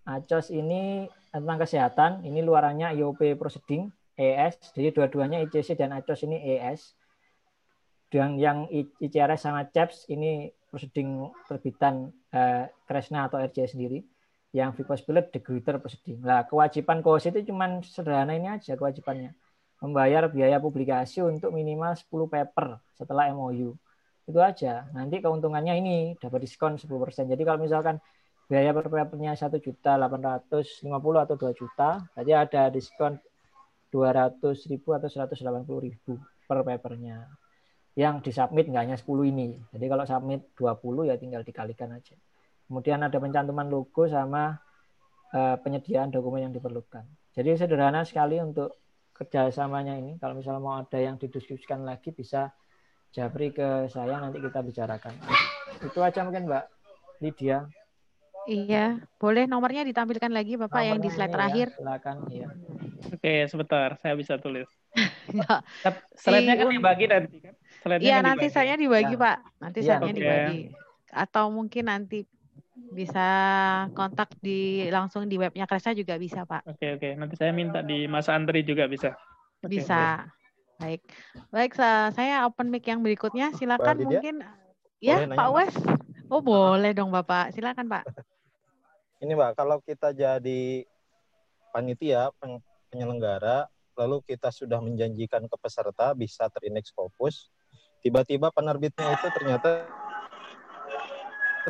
[0.07, 6.39] ACOS ini tentang kesehatan, ini luarannya IOP Proceeding, ES, jadi dua-duanya ICC dan ACOS ini
[6.55, 6.95] ES.
[8.07, 13.99] Dan yang ICRS sama CEPS ini proceeding terbitan eh, Kresna atau RJ sendiri.
[14.55, 16.23] Yang Vicos Pilot, The Greater Proceeding.
[16.23, 19.35] Nah, kewajiban KOS itu cuma sederhana ini aja kewajibannya.
[19.83, 23.75] Membayar biaya publikasi untuk minimal 10 paper setelah MOU
[24.25, 24.89] itu aja.
[24.91, 27.29] Nanti keuntungannya ini dapat diskon 10%.
[27.29, 28.01] Jadi kalau misalkan
[28.45, 33.17] biaya per papernya satu juta delapan ratus lima puluh atau dua juta, berarti ada diskon
[33.89, 37.25] dua ratus ribu atau seratus delapan puluh ribu per papernya.
[37.95, 39.55] Yang disubmit nggak hanya 10 ini.
[39.71, 42.11] Jadi kalau submit 20 ya tinggal dikalikan aja.
[42.67, 44.51] Kemudian ada pencantuman logo sama
[45.31, 47.07] uh, penyediaan dokumen yang diperlukan.
[47.31, 48.75] Jadi sederhana sekali untuk
[49.15, 50.19] kerjasamanya ini.
[50.19, 52.51] Kalau misalnya mau ada yang didiskusikan lagi bisa
[53.15, 55.15] Japri ke saya nanti kita bicarakan.
[55.79, 56.65] Itu aja mungkin Mbak
[57.23, 57.63] Lydia.
[58.45, 61.67] Iya, boleh nomornya ditampilkan lagi Bapak nomornya yang di slide ya, terakhir.
[61.71, 62.47] Ya, silakan, iya.
[63.09, 64.69] Oke, sebentar, saya bisa tulis.
[65.33, 65.65] ya.
[66.13, 67.53] Slide-nya kan dibagi nanti kan?
[67.97, 69.23] Iya, kan nanti saya dibagi, ya.
[69.23, 69.37] Pak.
[69.63, 70.13] Nanti ya, saya okay.
[70.13, 70.59] dibagi.
[71.09, 72.19] Atau mungkin nanti
[72.93, 73.27] bisa
[73.97, 76.69] kontak di langsung di webnya Kresa juga bisa, Pak.
[76.69, 77.09] Oke, oke.
[77.17, 79.15] Nanti saya minta di Mas Andri juga bisa.
[79.63, 79.81] Okay.
[79.81, 80.21] Bisa.
[80.75, 81.01] Baik,
[81.55, 83.55] baik saya open mic yang berikutnya.
[83.55, 84.43] Silakan mungkin
[84.99, 85.75] ya boleh Pak Wes.
[86.27, 87.55] Oh boleh dong Bapak.
[87.55, 88.03] Silakan Pak.
[89.23, 90.83] Ini Mbak, kalau kita jadi
[91.71, 92.29] panitia
[92.91, 93.65] penyelenggara,
[93.95, 97.47] lalu kita sudah menjanjikan ke peserta bisa terindeks Scopus,
[98.03, 99.87] tiba-tiba penerbitnya itu ternyata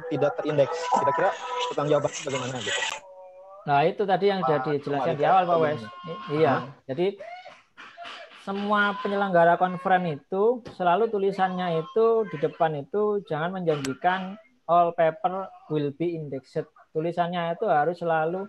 [0.09, 0.77] tidak terindeks.
[0.89, 1.29] Kira-kira
[1.69, 2.81] pertanggung jawabannya bagaimana gitu?
[3.65, 5.81] Nah itu tadi yang sudah dijelaskan di awal Pak Wes.
[6.33, 6.53] Iya,
[6.89, 7.07] jadi
[8.45, 14.37] semua penyelenggara konferen itu selalu tulisannya itu di depan itu jangan menjanjikan
[14.69, 16.69] all paper will be indexed.
[16.93, 18.45] Tulisannya itu harus selalu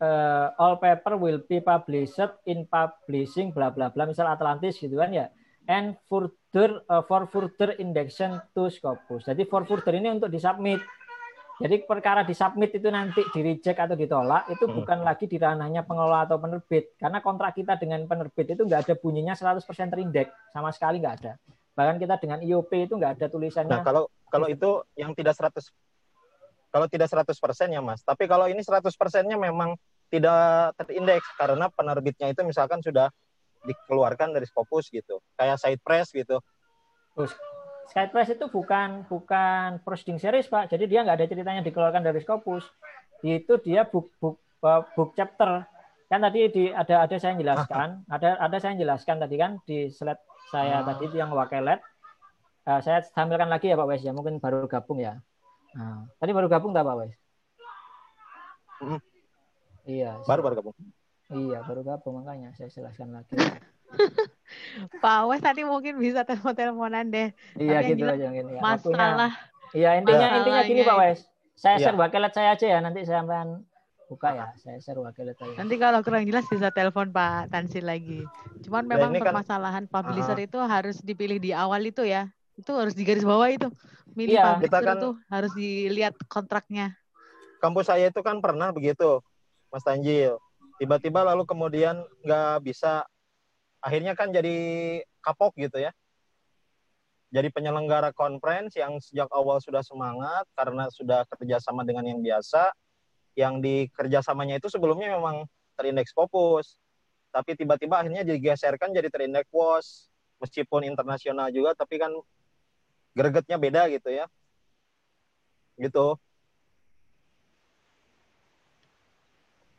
[0.00, 2.16] uh, all paper will be published
[2.48, 5.28] in publishing bla bla bla misal Atlantis gitu kan ya.
[5.68, 9.28] And further uh, for further indexation to Scopus.
[9.28, 10.80] Jadi for further ini untuk disubmit.
[11.56, 14.76] Jadi perkara di submit itu nanti di reject atau ditolak itu Hmm.
[14.76, 16.92] bukan lagi di ranahnya pengelola atau penerbit.
[17.00, 20.28] Karena kontrak kita dengan penerbit itu nggak ada bunyinya 100% terindeks.
[20.52, 21.32] Sama sekali nggak ada.
[21.72, 23.72] Bahkan kita dengan IOP itu nggak ada tulisannya.
[23.72, 25.72] Nah, kalau kalau itu yang tidak 100
[26.68, 28.04] kalau tidak 100% ya, Mas.
[28.04, 29.80] Tapi kalau ini 100%-nya memang
[30.12, 33.08] tidak terindeks karena penerbitnya itu misalkan sudah
[33.64, 35.24] dikeluarkan dari Scopus gitu.
[35.40, 36.36] Kayak side press gitu.
[37.86, 42.66] Skypress itu bukan bukan proceeding series pak, jadi dia nggak ada ceritanya dikeluarkan dari Scopus.
[43.22, 44.36] Itu dia book book
[44.66, 45.64] uh, book chapter.
[46.06, 50.22] Kan tadi di ada ada saya jelaskan, ada ada saya jelaskan tadi kan di slide
[50.50, 50.86] saya Ah.
[50.86, 51.82] tadi itu yang wakelet.
[52.66, 55.22] Uh, saya tampilkan lagi ya Pak Wes ya, mungkin baru gabung ya.
[55.78, 57.14] Nah, tadi baru gabung tak Pak Wes?
[58.82, 59.00] Mm.
[59.86, 60.10] Iya.
[60.26, 60.74] Baru baru gabung.
[61.26, 63.34] Iya baru gabung makanya saya jelaskan lagi.
[65.02, 67.28] Pak Wes tadi mungkin bisa telepon-teleponan deh.
[67.56, 68.44] iya Tapi gitu aja mungkin.
[68.48, 68.60] ya.
[68.60, 69.32] Masalah
[69.70, 71.20] Iya intinya intinya gini Pak Masalahnya Wes.
[71.56, 71.84] Saya Iya.
[71.86, 73.48] share wakelet saya aja ya nanti saya akan
[74.06, 74.46] buka ya.
[74.56, 75.54] Saya share wakelet saya.
[75.56, 78.22] nanti kalau kurang jelas bisa telepon Pak Tansil lagi.
[78.62, 82.28] Cuman Nah, memang kan- permasalahan publisher itu harus dipilih di awal itu ya.
[82.54, 83.68] Itu harus digaris bawah itu.
[84.14, 84.44] Milih Iya.
[84.54, 86.96] publisher Kita kan- itu harus dilihat kontraknya.
[87.56, 89.20] Kampus saya itu kan pernah begitu,
[89.68, 90.36] Mas Tanjil.
[90.76, 93.00] Tiba-tiba lalu kemudian nggak bisa,
[93.86, 94.56] akhirnya kan jadi
[95.22, 95.94] kapok gitu ya.
[97.30, 102.74] Jadi penyelenggara conference yang sejak awal sudah semangat karena sudah kerjasama dengan yang biasa,
[103.38, 105.46] yang di kerjasamanya itu sebelumnya memang
[105.78, 106.78] terindeks Scopus,
[107.30, 110.08] tapi tiba-tiba akhirnya digeserkan jadi terindeks WOS,
[110.42, 112.10] meskipun internasional juga, tapi kan
[113.12, 114.26] gregetnya beda gitu ya.
[115.76, 116.16] Gitu.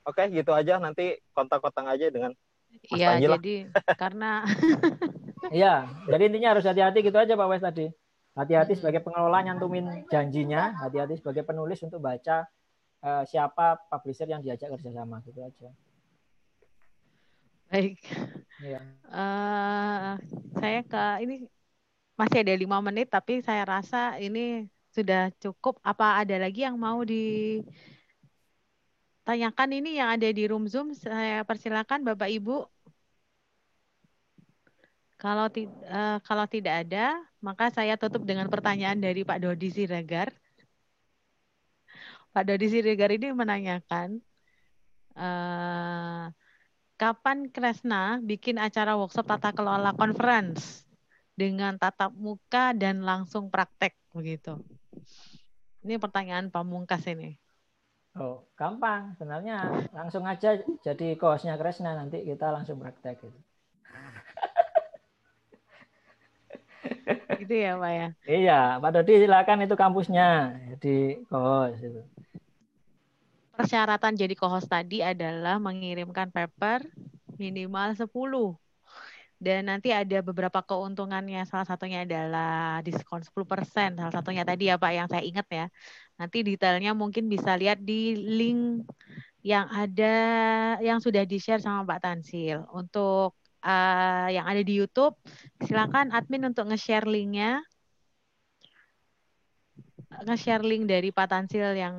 [0.06, 0.78] Oke, gitu aja.
[0.78, 2.32] Nanti kontak-kontak aja dengan
[2.88, 3.40] Iya, lah.
[3.40, 3.50] jadi
[4.00, 4.26] karena
[5.58, 5.74] Iya,
[6.12, 7.86] jadi intinya harus hati-hati gitu aja Pak Wes tadi.
[8.38, 8.80] Hati-hati Hmm.
[8.80, 12.46] sebagai pengelola nyantumin janjinya, hati-hati sebagai penulis untuk baca
[13.08, 15.70] eh, siapa publisher yang diajak kerjasama gitu aja.
[17.72, 18.00] baik.
[18.60, 18.80] Iya.
[19.08, 20.12] eh
[20.60, 21.34] saya ke ini
[22.20, 24.40] masih ada lima menit, tapi saya rasa ini
[24.96, 25.76] sudah cukup.
[25.92, 27.00] Apa ada lagi yang mau
[29.28, 30.96] ditanyakan ini yang ada di room Zoom?
[30.96, 32.64] Saya persilakan Bapak Ibu.
[35.20, 40.32] Kalau ti- eh, kalau tidak ada, maka saya tutup dengan pertanyaan dari Pak Dodi Siregar.
[42.32, 44.24] Pak Dodi Siregar ini menanyakan,
[45.20, 46.26] eh,
[46.96, 50.88] kapan Kresna bikin acara workshop tata kelola conference
[51.36, 54.56] dengan tatap muka dan langsung praktek begitu?
[55.84, 57.36] Ini pertanyaan pamungkas ini.
[58.18, 59.14] Oh, gampang.
[59.18, 63.40] Sebenarnya langsung aja jadi co-hostnya Kresna nanti kita langsung praktek gitu.
[67.38, 68.08] Gitu ya, Pak ya.
[68.28, 72.02] Iya, Pak Dodi silakan itu kampusnya jadi co-host itu.
[73.58, 76.86] Persyaratan jadi co-host tadi adalah mengirimkan paper
[77.38, 78.58] minimal 10.
[79.38, 81.46] Dan nanti ada beberapa keuntungannya.
[81.46, 83.98] Salah satunya adalah diskon 10%.
[83.98, 85.66] Salah satunya tadi ya Pak yang saya ingat ya.
[86.18, 88.90] Nanti detailnya mungkin bisa lihat di link
[89.46, 90.16] yang ada
[90.82, 92.66] yang sudah di-share sama Pak Tansil.
[92.74, 95.14] Untuk eh, yang ada di YouTube,
[95.62, 97.62] silakan admin untuk nge-share linknya
[100.26, 101.96] nge-share link dari Pak Tansil yang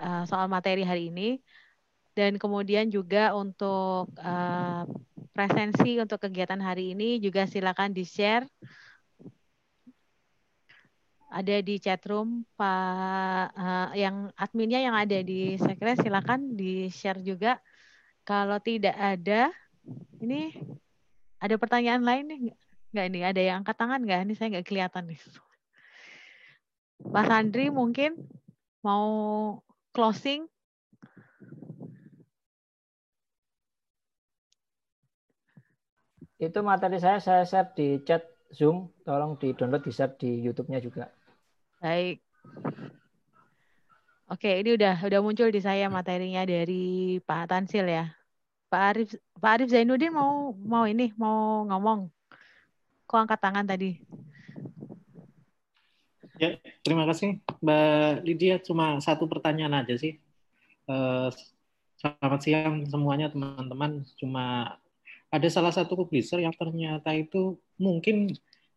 [0.00, 1.36] uh, soal materi hari ini
[2.20, 4.84] dan kemudian juga untuk uh,
[5.32, 8.44] presensi untuk kegiatan hari ini juga silakan di-share.
[11.32, 17.56] Ada di chat room Pak uh, yang adminnya yang ada di sekres silakan di-share juga.
[18.28, 19.48] Kalau tidak ada
[20.20, 20.52] ini
[21.40, 22.38] ada pertanyaan lain nih
[22.92, 23.06] nggak?
[23.08, 24.20] Ini ada yang angkat tangan nggak?
[24.28, 25.20] Ini saya nggak kelihatan nih.
[27.00, 28.12] Mas Andri mungkin
[28.84, 29.08] mau
[29.96, 30.44] closing?
[36.40, 41.12] Itu materi saya saya share di chat Zoom, tolong di-download di-share di YouTube-nya juga.
[41.84, 42.24] Baik.
[44.30, 48.08] Oke, ini udah udah muncul di saya materinya dari Pak Tansil ya.
[48.72, 52.08] Pak Arif Pak Arif Zainuddin mau mau ini mau ngomong.
[53.04, 54.00] Kok angkat tangan tadi?
[56.40, 58.56] Ya, terima kasih Mbak Lydia.
[58.64, 60.16] Cuma satu pertanyaan aja sih.
[60.88, 61.28] Eh,
[62.00, 64.08] selamat siang semuanya teman-teman.
[64.16, 64.78] Cuma
[65.30, 68.34] ada salah satu publisher yang ternyata itu mungkin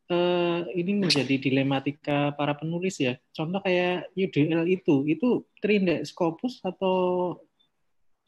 [0.08, 3.18] eh, ini menjadi dilematika para penulis ya.
[3.34, 6.96] Contoh kayak UDL itu, itu terindeks Scopus atau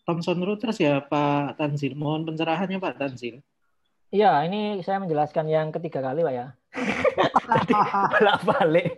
[0.05, 1.93] Thomson Reuters ya Pak Tanzil.
[1.93, 3.41] Mohon pencerahannya Pak Tanzil.
[4.13, 6.47] Iya, ini saya menjelaskan yang ketiga kali, Pak ya.
[7.45, 7.73] Tadi
[8.13, 8.89] bolak-balik.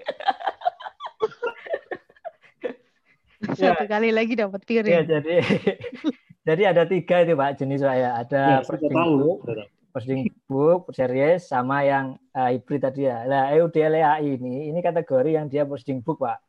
[3.56, 3.72] ya.
[3.74, 4.94] satu kali lagi dapat piring.
[4.94, 5.36] Ya, jadi
[6.48, 8.24] jadi ada tiga itu Pak jenis ya.
[8.24, 9.40] Ada ya, posting book,
[9.92, 13.28] posting book, series sama yang uh, hybrid tadi ya.
[13.28, 16.40] Nah, EUDLA ini ini kategori yang dia posting book Pak.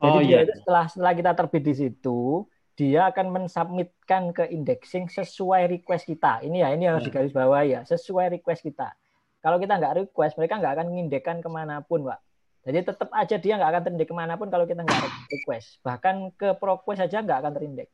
[0.00, 0.38] Jadi oh, dia iya.
[0.48, 6.40] itu setelah setelah kita terbit di situ, dia akan mensubmitkan ke indexing sesuai request kita.
[6.40, 7.12] Ini ya, ini harus ya.
[7.12, 8.96] digarisbawahi ya, sesuai request kita.
[9.44, 12.16] Kalau kita nggak request, mereka nggak akan mengindekkan ke mana pun, Pak.
[12.64, 15.84] Jadi tetap aja dia nggak akan terindek ke mana pun kalau kita nggak request.
[15.84, 17.92] Bahkan ke ProQuest saja nggak akan terindek.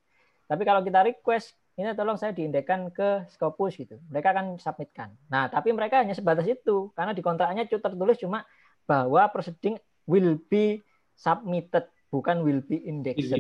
[0.51, 4.02] Tapi kalau kita request, ini tolong saya diindekkan ke Scopus gitu.
[4.10, 5.14] Mereka akan submitkan.
[5.31, 6.90] Nah, tapi mereka hanya sebatas itu.
[6.98, 8.43] Karena di kontraknya tertulis cuma
[8.82, 9.78] bahwa proceeding
[10.10, 10.82] will be
[11.14, 13.31] submitted bukan will be indexed.
[13.31, 13.39] Ya.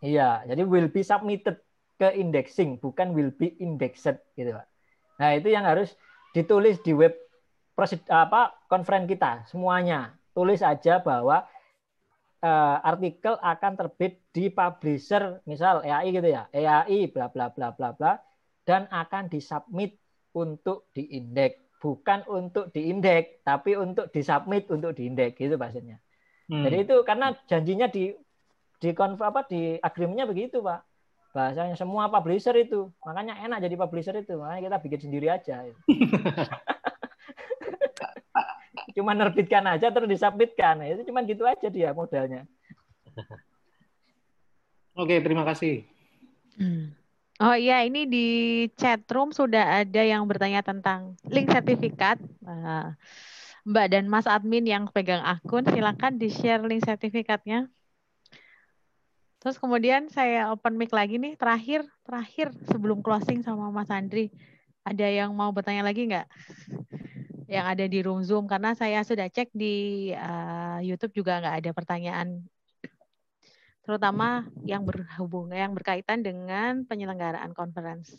[0.00, 1.60] Iya, jadi will be submitted
[1.96, 4.66] ke indexing, bukan will be indexed gitu, Pak.
[5.16, 5.96] Nah, itu yang harus
[6.32, 7.12] ditulis di web
[8.08, 10.16] apa konferensi kita semuanya.
[10.32, 11.48] Tulis aja bahwa
[12.46, 16.46] uh, artikel akan terbit di publisher misal EAI gitu ya.
[16.54, 18.22] EAI bla bla bla bla bla
[18.62, 19.98] dan akan disubmit
[20.30, 25.98] untuk diindeks, bukan untuk diindeks, tapi untuk disubmit untuk diindeks gitu maksudnya.
[26.46, 26.62] Hmm.
[26.62, 28.14] Jadi itu karena janjinya di
[28.76, 30.84] di konf apa di agreementnya begitu pak
[31.32, 35.64] bahasanya semua publisher itu makanya enak jadi publisher itu makanya kita bikin sendiri aja
[38.96, 42.48] cuma nerbitkan aja terus disubmitkan itu cuma gitu aja dia modalnya
[45.00, 45.84] oke terima kasih
[46.56, 46.96] hmm.
[47.36, 48.26] Oh iya, ini di
[48.80, 52.16] chat room sudah ada yang bertanya tentang link sertifikat.
[52.40, 52.96] Uh,
[53.68, 57.68] Mbak dan Mas admin yang pegang akun, silakan di-share link sertifikatnya.
[59.36, 64.32] Terus kemudian saya open mic lagi nih, terakhir, terakhir sebelum closing sama Mas Andri.
[64.80, 66.24] Ada yang mau bertanya lagi nggak?
[67.46, 71.70] Yang ada di room Zoom, karena saya sudah cek di uh, YouTube juga nggak ada
[71.70, 72.42] pertanyaan
[73.86, 78.18] terutama yang berhubung yang berkaitan dengan penyelenggaraan conference.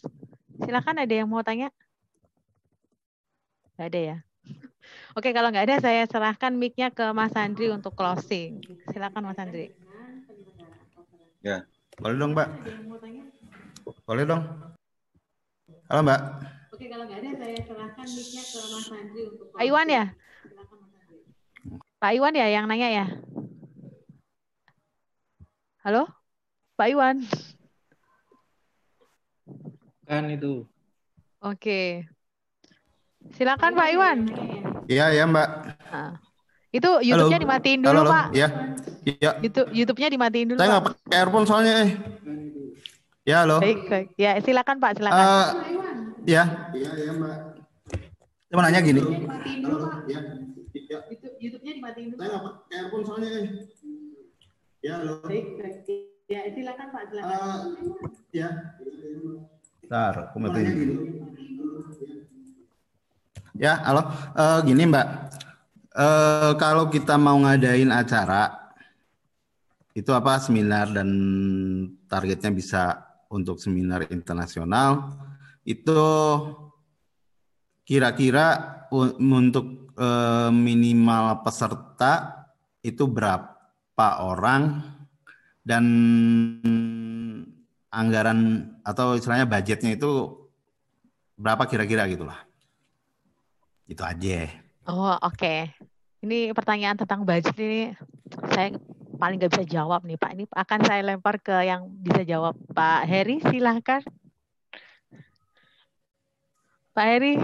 [0.64, 1.68] Silakan ada yang mau tanya?
[3.76, 4.18] Gak ada ya?
[5.20, 8.64] Oke, kalau nggak ada saya serahkan mic-nya ke Mas Andri untuk closing.
[8.95, 9.76] Silakan Mas Andri.
[11.44, 11.68] Ya,
[11.99, 12.49] boleh dong Mbak.
[14.08, 14.41] Boleh dong.
[15.91, 16.22] Halo Mbak.
[16.78, 19.49] Oke, kalau nggak ada saya serahkan mic-nya ke Mas Andri untuk.
[19.49, 20.06] Pak Iwan ya?
[21.98, 23.06] Pak Iwan ya yang nanya ya?
[25.82, 26.06] Halo?
[26.78, 27.26] Pak Iwan?
[30.06, 30.70] Kan itu.
[31.41, 32.06] Oke.
[33.34, 34.30] Silakan Pak Iwan.
[34.86, 35.49] Iya, ya Mbak.
[35.90, 36.22] Nah,
[36.70, 38.14] itu YouTube-nya dimatiin dulu, halo, halo.
[38.14, 38.26] Pak.
[38.38, 38.48] Iya.
[39.02, 39.32] Iya.
[39.41, 40.60] YouTube YouTube-nya dimatiin dulu.
[40.62, 41.91] Saya nggak pakai earphone soalnya eh.
[43.26, 43.58] Ya, halo.
[43.66, 44.08] Baik, baik.
[44.14, 45.26] Ya, silakan Pak, silakan.
[45.26, 45.49] Uh,
[46.28, 46.44] ya.
[46.76, 47.38] Iya, ya, Mbak.
[48.52, 48.99] Mau nanya gini.
[48.99, 50.20] Halo, ya.
[51.40, 52.20] YouTube-nya dimatiin dulu.
[52.20, 53.48] Saya nggak pakai earphone soalnya eh.
[54.84, 55.14] Ya, halo.
[55.24, 55.78] Baik, baik.
[56.28, 57.32] Ya, silakan Pak, silakan.
[57.32, 57.62] Uh,
[58.36, 58.49] ya.
[59.80, 60.90] Bentar, aku matiin.
[63.56, 64.04] Ya, halo.
[64.36, 65.08] Uh, gini Mbak,
[65.95, 68.76] uh, kalau kita mau ngadain acara,
[69.95, 71.10] itu apa seminar dan
[72.06, 72.84] targetnya bisa
[73.34, 75.16] untuk seminar internasional,
[75.68, 75.99] itu
[77.84, 78.88] kira-kira
[79.19, 82.48] untuk uh, minimal peserta
[82.80, 84.80] itu berapa orang
[85.68, 85.84] dan
[87.91, 90.39] anggaran atau istilahnya budgetnya itu
[91.35, 92.39] berapa kira-kira gitulah.
[93.84, 94.48] Itu aja.
[94.88, 95.35] Oh, oke.
[95.35, 95.60] Okay.
[96.23, 97.94] Ini pertanyaan tentang budget ini
[98.52, 98.73] saya
[99.19, 100.31] paling nggak bisa jawab nih Pak.
[100.34, 102.56] Ini akan saya lempar ke yang bisa jawab.
[102.72, 104.02] Pak Heri, silahkan.
[106.98, 107.38] Pak Heri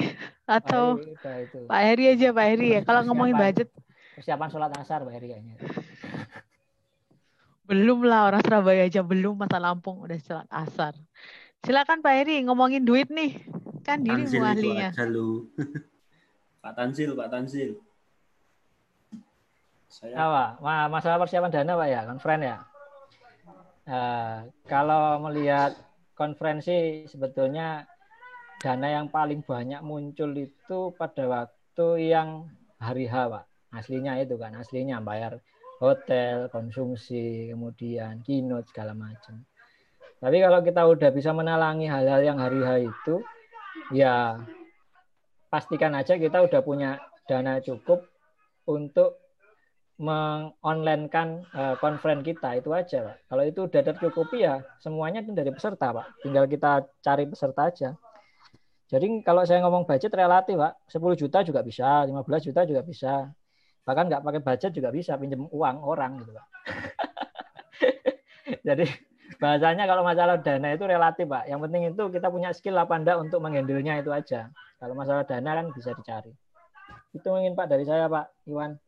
[0.49, 1.59] atau Pak Heri, itu.
[1.69, 2.81] Pak Heri aja Pak Heri ya.
[2.81, 3.69] Kalau ngomongin budget.
[4.17, 5.55] Persiapan sholat asar Pak Heri kayaknya.
[7.69, 10.97] Belum lah orang Surabaya aja belum masa Lampung udah sholat asar.
[11.63, 13.39] Silakan Pak Heri ngomongin duit nih.
[13.85, 14.91] Kan diri ahlinya.
[16.63, 17.79] Pak Tansil, Pak Tansil.
[19.87, 20.17] Saya...
[20.17, 20.43] Apa?
[20.91, 22.57] Masalah persiapan dana Pak ya, konferen ya.
[23.83, 25.75] Uh, kalau melihat
[26.15, 27.87] konferensi sebetulnya
[28.63, 32.47] dana yang paling banyak muncul itu pada waktu yang
[32.79, 33.43] hari H Pak.
[33.75, 35.43] Aslinya itu kan, aslinya bayar
[35.83, 39.43] hotel, konsumsi, kemudian keynote segala macam.
[40.23, 43.15] Tapi kalau kita udah bisa menalangi hal-hal yang hari H itu,
[43.91, 44.39] ya
[45.51, 48.07] pastikan aja kita udah punya dana cukup
[48.63, 49.19] untuk
[50.01, 53.17] mengonlinekan uh, konferen kita itu aja pak.
[53.29, 56.07] Kalau itu udah tercukupi ya semuanya itu dari peserta pak.
[56.25, 57.89] Tinggal kita cari peserta aja.
[58.91, 63.31] Jadi kalau saya ngomong budget relatif pak, 10 juta juga bisa, 15 juta juga bisa.
[63.83, 66.47] Bahkan nggak pakai budget juga bisa pinjam uang orang gitu pak.
[68.67, 68.85] Jadi
[69.43, 71.47] bahasanya kalau masalah dana itu relatif, Pak.
[71.51, 74.51] Yang penting itu kita punya skill apa enggak untuk menghandle-nya itu aja.
[74.79, 76.31] Kalau masalah dana kan bisa dicari.
[77.15, 78.79] Itu mungkin Pak dari saya, Pak Iwan.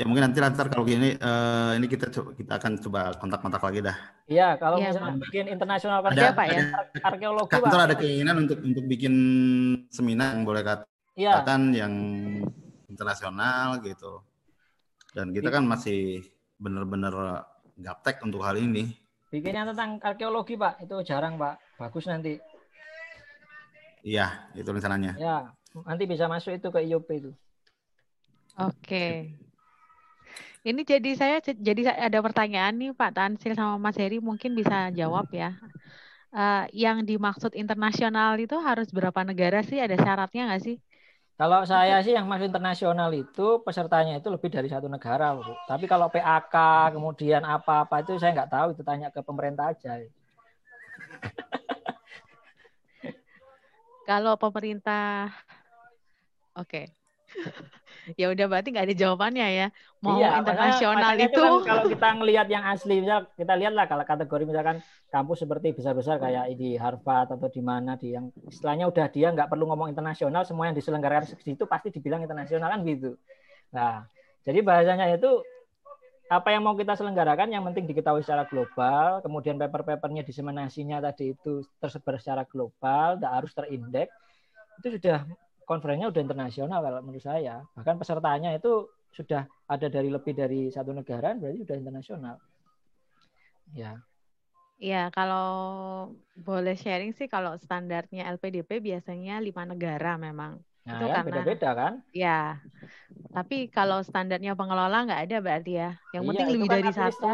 [0.00, 3.84] Ya mungkin nanti lantar kalau gini uh, ini kita coba, kita akan coba kontak-kontak lagi
[3.84, 3.96] dah.
[4.32, 5.28] Iya, kalau ya, misalnya Pak.
[5.28, 6.60] bikin internasional ada, Pak ya.
[7.04, 7.84] Arkeologi Kantor Pak.
[7.84, 9.14] ada keinginan untuk untuk bikin
[9.92, 10.64] seminar yang boleh
[11.20, 11.44] iya.
[11.44, 11.84] katakan ya.
[11.84, 11.94] yang
[12.88, 14.24] internasional gitu.
[15.12, 16.24] Dan kita kan masih
[16.56, 17.44] benar-benar
[17.76, 18.96] gaptek untuk hal ini.
[19.28, 21.76] Bikinnya tentang arkeologi Pak, itu jarang Pak.
[21.76, 22.40] Bagus nanti.
[24.00, 25.12] Iya, itu rencananya.
[25.20, 25.52] Ya,
[25.84, 27.36] nanti bisa masuk itu ke IOP itu.
[28.56, 29.36] Oke.
[30.60, 35.32] Ini jadi saya jadi ada pertanyaan nih Pak Tansil sama Mas Heri mungkin bisa jawab
[35.32, 35.56] ya.
[36.30, 39.80] Uh, yang dimaksud internasional itu harus berapa negara sih?
[39.80, 40.76] Ada syaratnya nggak sih?
[41.40, 45.48] Kalau saya sih yang masuk internasional itu pesertanya itu lebih dari satu negara, Bu.
[45.64, 46.52] Tapi kalau PAK
[46.92, 50.04] kemudian apa-apa itu saya nggak tahu, itu tanya ke pemerintah aja.
[54.04, 55.32] kalau pemerintah,
[56.52, 56.68] oke.
[56.68, 57.72] Okay.
[58.16, 59.66] Ya udah berarti nggak ada jawabannya ya.
[60.00, 61.42] Mau iya, internasional itu, itu.
[61.42, 64.76] kan kalau kita ngelihat yang asli misal kita lihatlah kalau kategori misalkan
[65.12, 69.50] kampus seperti besar-besar kayak di Harvard atau di mana di yang istilahnya udah dia nggak
[69.52, 73.18] perlu ngomong internasional semua yang diselenggarakan di situ pasti dibilang internasional kan gitu.
[73.74, 74.08] Nah
[74.46, 75.44] jadi bahasanya itu
[76.30, 81.66] apa yang mau kita selenggarakan yang penting diketahui secara global kemudian paper-papernya diseminasinya tadi itu
[81.82, 84.14] tersebar secara global tidak harus terindeks
[84.78, 85.26] itu sudah
[85.70, 87.62] konferensinya udah internasional kalau menurut saya.
[87.78, 92.36] Bahkan pesertanya itu sudah ada dari lebih dari satu negara, berarti sudah internasional.
[93.70, 94.02] Ya.
[94.82, 95.46] Ya, kalau
[96.34, 100.58] boleh sharing sih kalau standarnya LPDP biasanya lima negara memang.
[100.88, 101.92] Nah, itu ya, karena beda-beda kan?
[102.10, 102.40] Ya.
[103.30, 105.90] Tapi kalau standarnya pengelola nggak ada berarti ya.
[106.16, 107.28] Yang iya, penting lebih kan dari satu.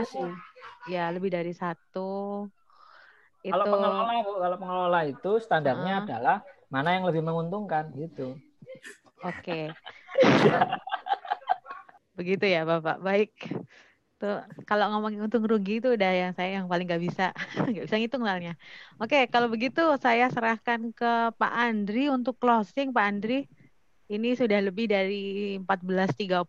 [0.91, 2.11] Ya, lebih dari satu.
[3.47, 6.03] Kalau pengelola kalau pengelola itu standarnya uh.
[6.03, 6.37] adalah
[6.73, 8.35] mana yang lebih menguntungkan gitu.
[9.23, 9.71] Oke.
[12.19, 12.99] Begitu ya Bapak.
[13.01, 13.33] Baik.
[14.17, 17.37] Tuh, kalau ngomongin untung rugi itu udah yang saya yang paling nggak bisa
[17.69, 18.57] nggak bisa ngitung soalnya.
[18.97, 23.45] Oke, kalau begitu saya serahkan ke Pak Andri untuk closing Pak Andri.
[24.07, 26.47] Ini sudah lebih dari 14.30.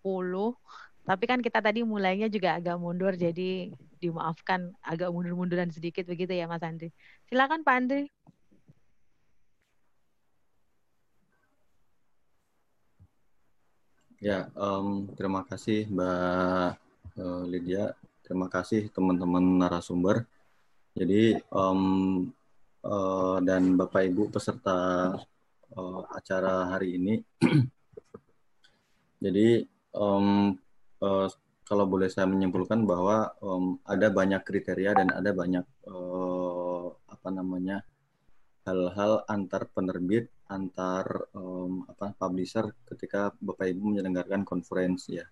[1.07, 6.45] Tapi kan kita tadi mulainya juga agak mundur jadi dimaafkan agak mundur-munduran sedikit begitu ya
[6.45, 6.93] Mas Andri.
[7.27, 8.03] Silakan Pak Andri.
[14.17, 16.69] Ya, um, terima kasih Mbak
[17.21, 17.93] uh, Lydia.
[18.25, 20.25] Terima kasih teman-teman narasumber.
[20.97, 22.25] Jadi um,
[22.81, 25.13] uh, dan Bapak Ibu peserta
[25.77, 27.21] uh, acara hari ini.
[29.23, 29.61] Jadi
[29.93, 30.57] um,
[30.97, 31.27] uh,
[31.61, 37.85] kalau boleh saya menyimpulkan bahwa um, ada banyak kriteria dan ada banyak uh, apa namanya
[38.65, 45.27] hal-hal antar penerbit, antar um, apa publisher ketika Bapak Ibu menyelenggarakan konferensi ya.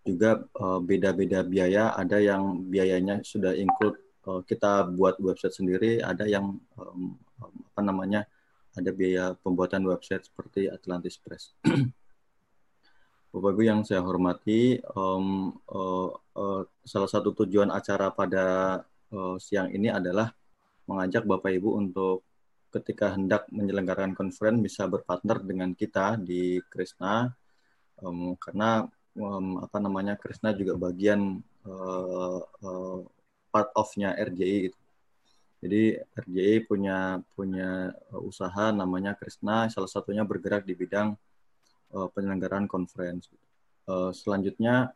[0.00, 6.24] Juga uh, beda-beda biaya, ada yang biayanya sudah include uh, kita buat website sendiri, ada
[6.24, 8.24] yang um, apa namanya
[8.76, 11.52] ada biaya pembuatan website seperti Atlantis Press.
[13.30, 18.44] Bapak Ibu yang saya hormati, um, uh, uh, salah satu tujuan acara pada
[19.14, 20.34] uh, siang ini adalah
[20.90, 22.26] mengajak Bapak Ibu untuk
[22.70, 27.34] ketika hendak menyelenggarakan conference bisa berpartner dengan kita di Krishna
[27.98, 28.86] um, karena
[29.18, 32.98] um, apa namanya Krishna juga bagian uh, uh,
[33.50, 34.78] part of-nya RJI gitu.
[35.60, 35.82] Jadi
[36.16, 41.18] RJI punya punya usaha namanya Krishna salah satunya bergerak di bidang
[41.92, 43.28] uh, penyelenggaraan conference.
[43.84, 44.94] Uh, selanjutnya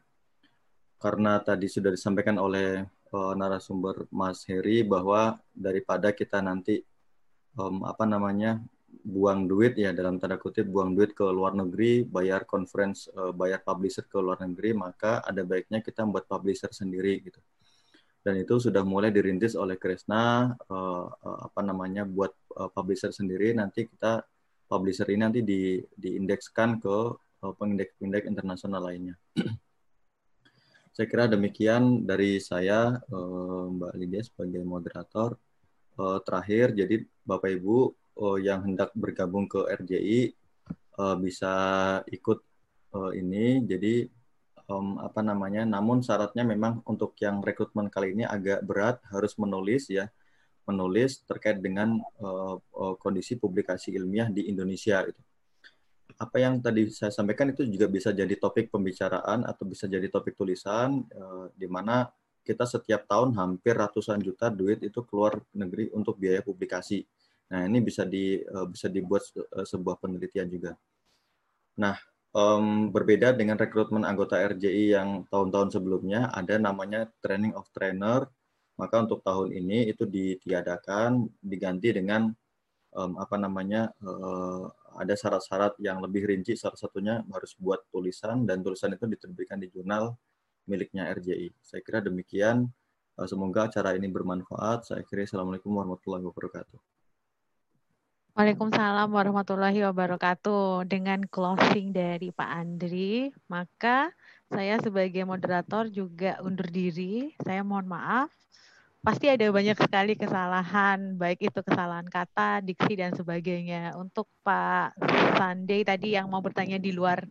[1.02, 6.82] karena tadi sudah disampaikan oleh narasumber Mas Heri bahwa daripada kita nanti
[7.58, 8.62] um, apa namanya
[9.04, 13.60] buang duit ya dalam tanda kutip buang duit ke luar negeri bayar conference uh, bayar
[13.60, 17.40] publisher ke luar negeri maka ada baiknya kita membuat publisher sendiri gitu.
[18.24, 23.52] Dan itu sudah mulai dirintis oleh Kresna uh, uh, apa namanya buat uh, publisher sendiri.
[23.52, 24.24] Nanti kita
[24.64, 26.96] publisher ini nanti di diindekskan ke
[27.44, 29.20] uh, pengindeks-pengindeks internasional lainnya.
[30.96, 35.36] Saya kira demikian dari saya uh, Mbak Lydia sebagai moderator
[35.98, 37.76] uh, terakhir, jadi Bapak Ibu
[38.20, 40.34] uh, yang hendak bergabung ke RJI
[40.98, 41.52] uh, bisa
[42.10, 42.38] ikut
[42.94, 43.62] uh, ini.
[43.66, 44.06] Jadi
[44.70, 45.66] um, apa namanya?
[45.66, 50.08] Namun syaratnya memang untuk yang rekrutmen kali ini agak berat, harus menulis ya,
[50.64, 55.20] menulis terkait dengan uh, uh, kondisi publikasi ilmiah di Indonesia itu.
[56.14, 60.38] Apa yang tadi saya sampaikan itu juga bisa jadi topik pembicaraan atau bisa jadi topik
[60.38, 62.06] tulisan uh, di mana
[62.44, 67.02] kita setiap tahun hampir ratusan juta duit itu keluar negeri untuk biaya publikasi.
[67.50, 70.72] Nah, ini bisa di uh, bisa dibuat uh, sebuah penelitian juga.
[71.80, 71.96] Nah,
[72.36, 78.28] um, berbeda dengan rekrutmen anggota RJI yang tahun-tahun sebelumnya, ada namanya training of trainer.
[78.74, 82.26] Maka untuk tahun ini itu ditiadakan, diganti dengan
[82.90, 84.66] um, apa namanya uh,
[84.98, 86.58] ada syarat-syarat yang lebih rinci.
[86.58, 90.14] Salah satunya harus buat tulisan dan tulisan itu diterbitkan di jurnal
[90.64, 91.52] miliknya RJI.
[91.60, 92.68] Saya kira demikian.
[93.14, 94.90] Eh, semoga acara ini bermanfaat.
[94.90, 96.78] Saya kira Assalamualaikum warahmatullahi wabarakatuh.
[98.34, 100.90] Waalaikumsalam warahmatullahi wabarakatuh.
[100.90, 104.10] Dengan closing dari Pak Andri, maka
[104.50, 107.30] saya sebagai moderator juga undur diri.
[107.38, 108.34] Saya mohon maaf.
[109.06, 113.94] Pasti ada banyak sekali kesalahan, baik itu kesalahan kata, diksi, dan sebagainya.
[113.94, 114.98] Untuk Pak
[115.38, 117.22] Sunday tadi yang mau bertanya di luar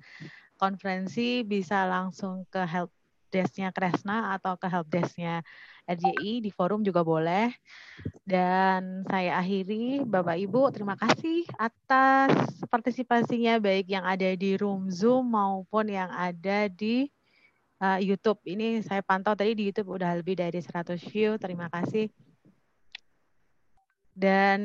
[0.55, 2.93] konferensi, bisa langsung ke help
[3.33, 5.41] desknya Kresna atau ke helpdesknya
[5.89, 7.49] RJI di forum juga boleh.
[8.21, 15.33] Dan saya akhiri, Bapak Ibu, terima kasih atas partisipasinya baik yang ada di room Zoom
[15.33, 17.09] maupun yang ada di
[17.83, 18.39] uh, YouTube.
[18.47, 21.35] Ini saya pantau tadi di YouTube udah lebih dari 100 view.
[21.35, 22.07] Terima kasih.
[24.13, 24.61] Dan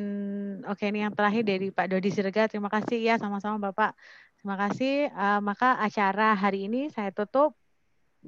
[0.69, 2.47] oke okay, ini yang terakhir dari Pak Dodi Sirga.
[2.47, 3.97] Terima kasih ya sama-sama Bapak.
[4.39, 5.11] Terima kasih.
[5.11, 7.59] Uh, maka acara hari ini saya tutup.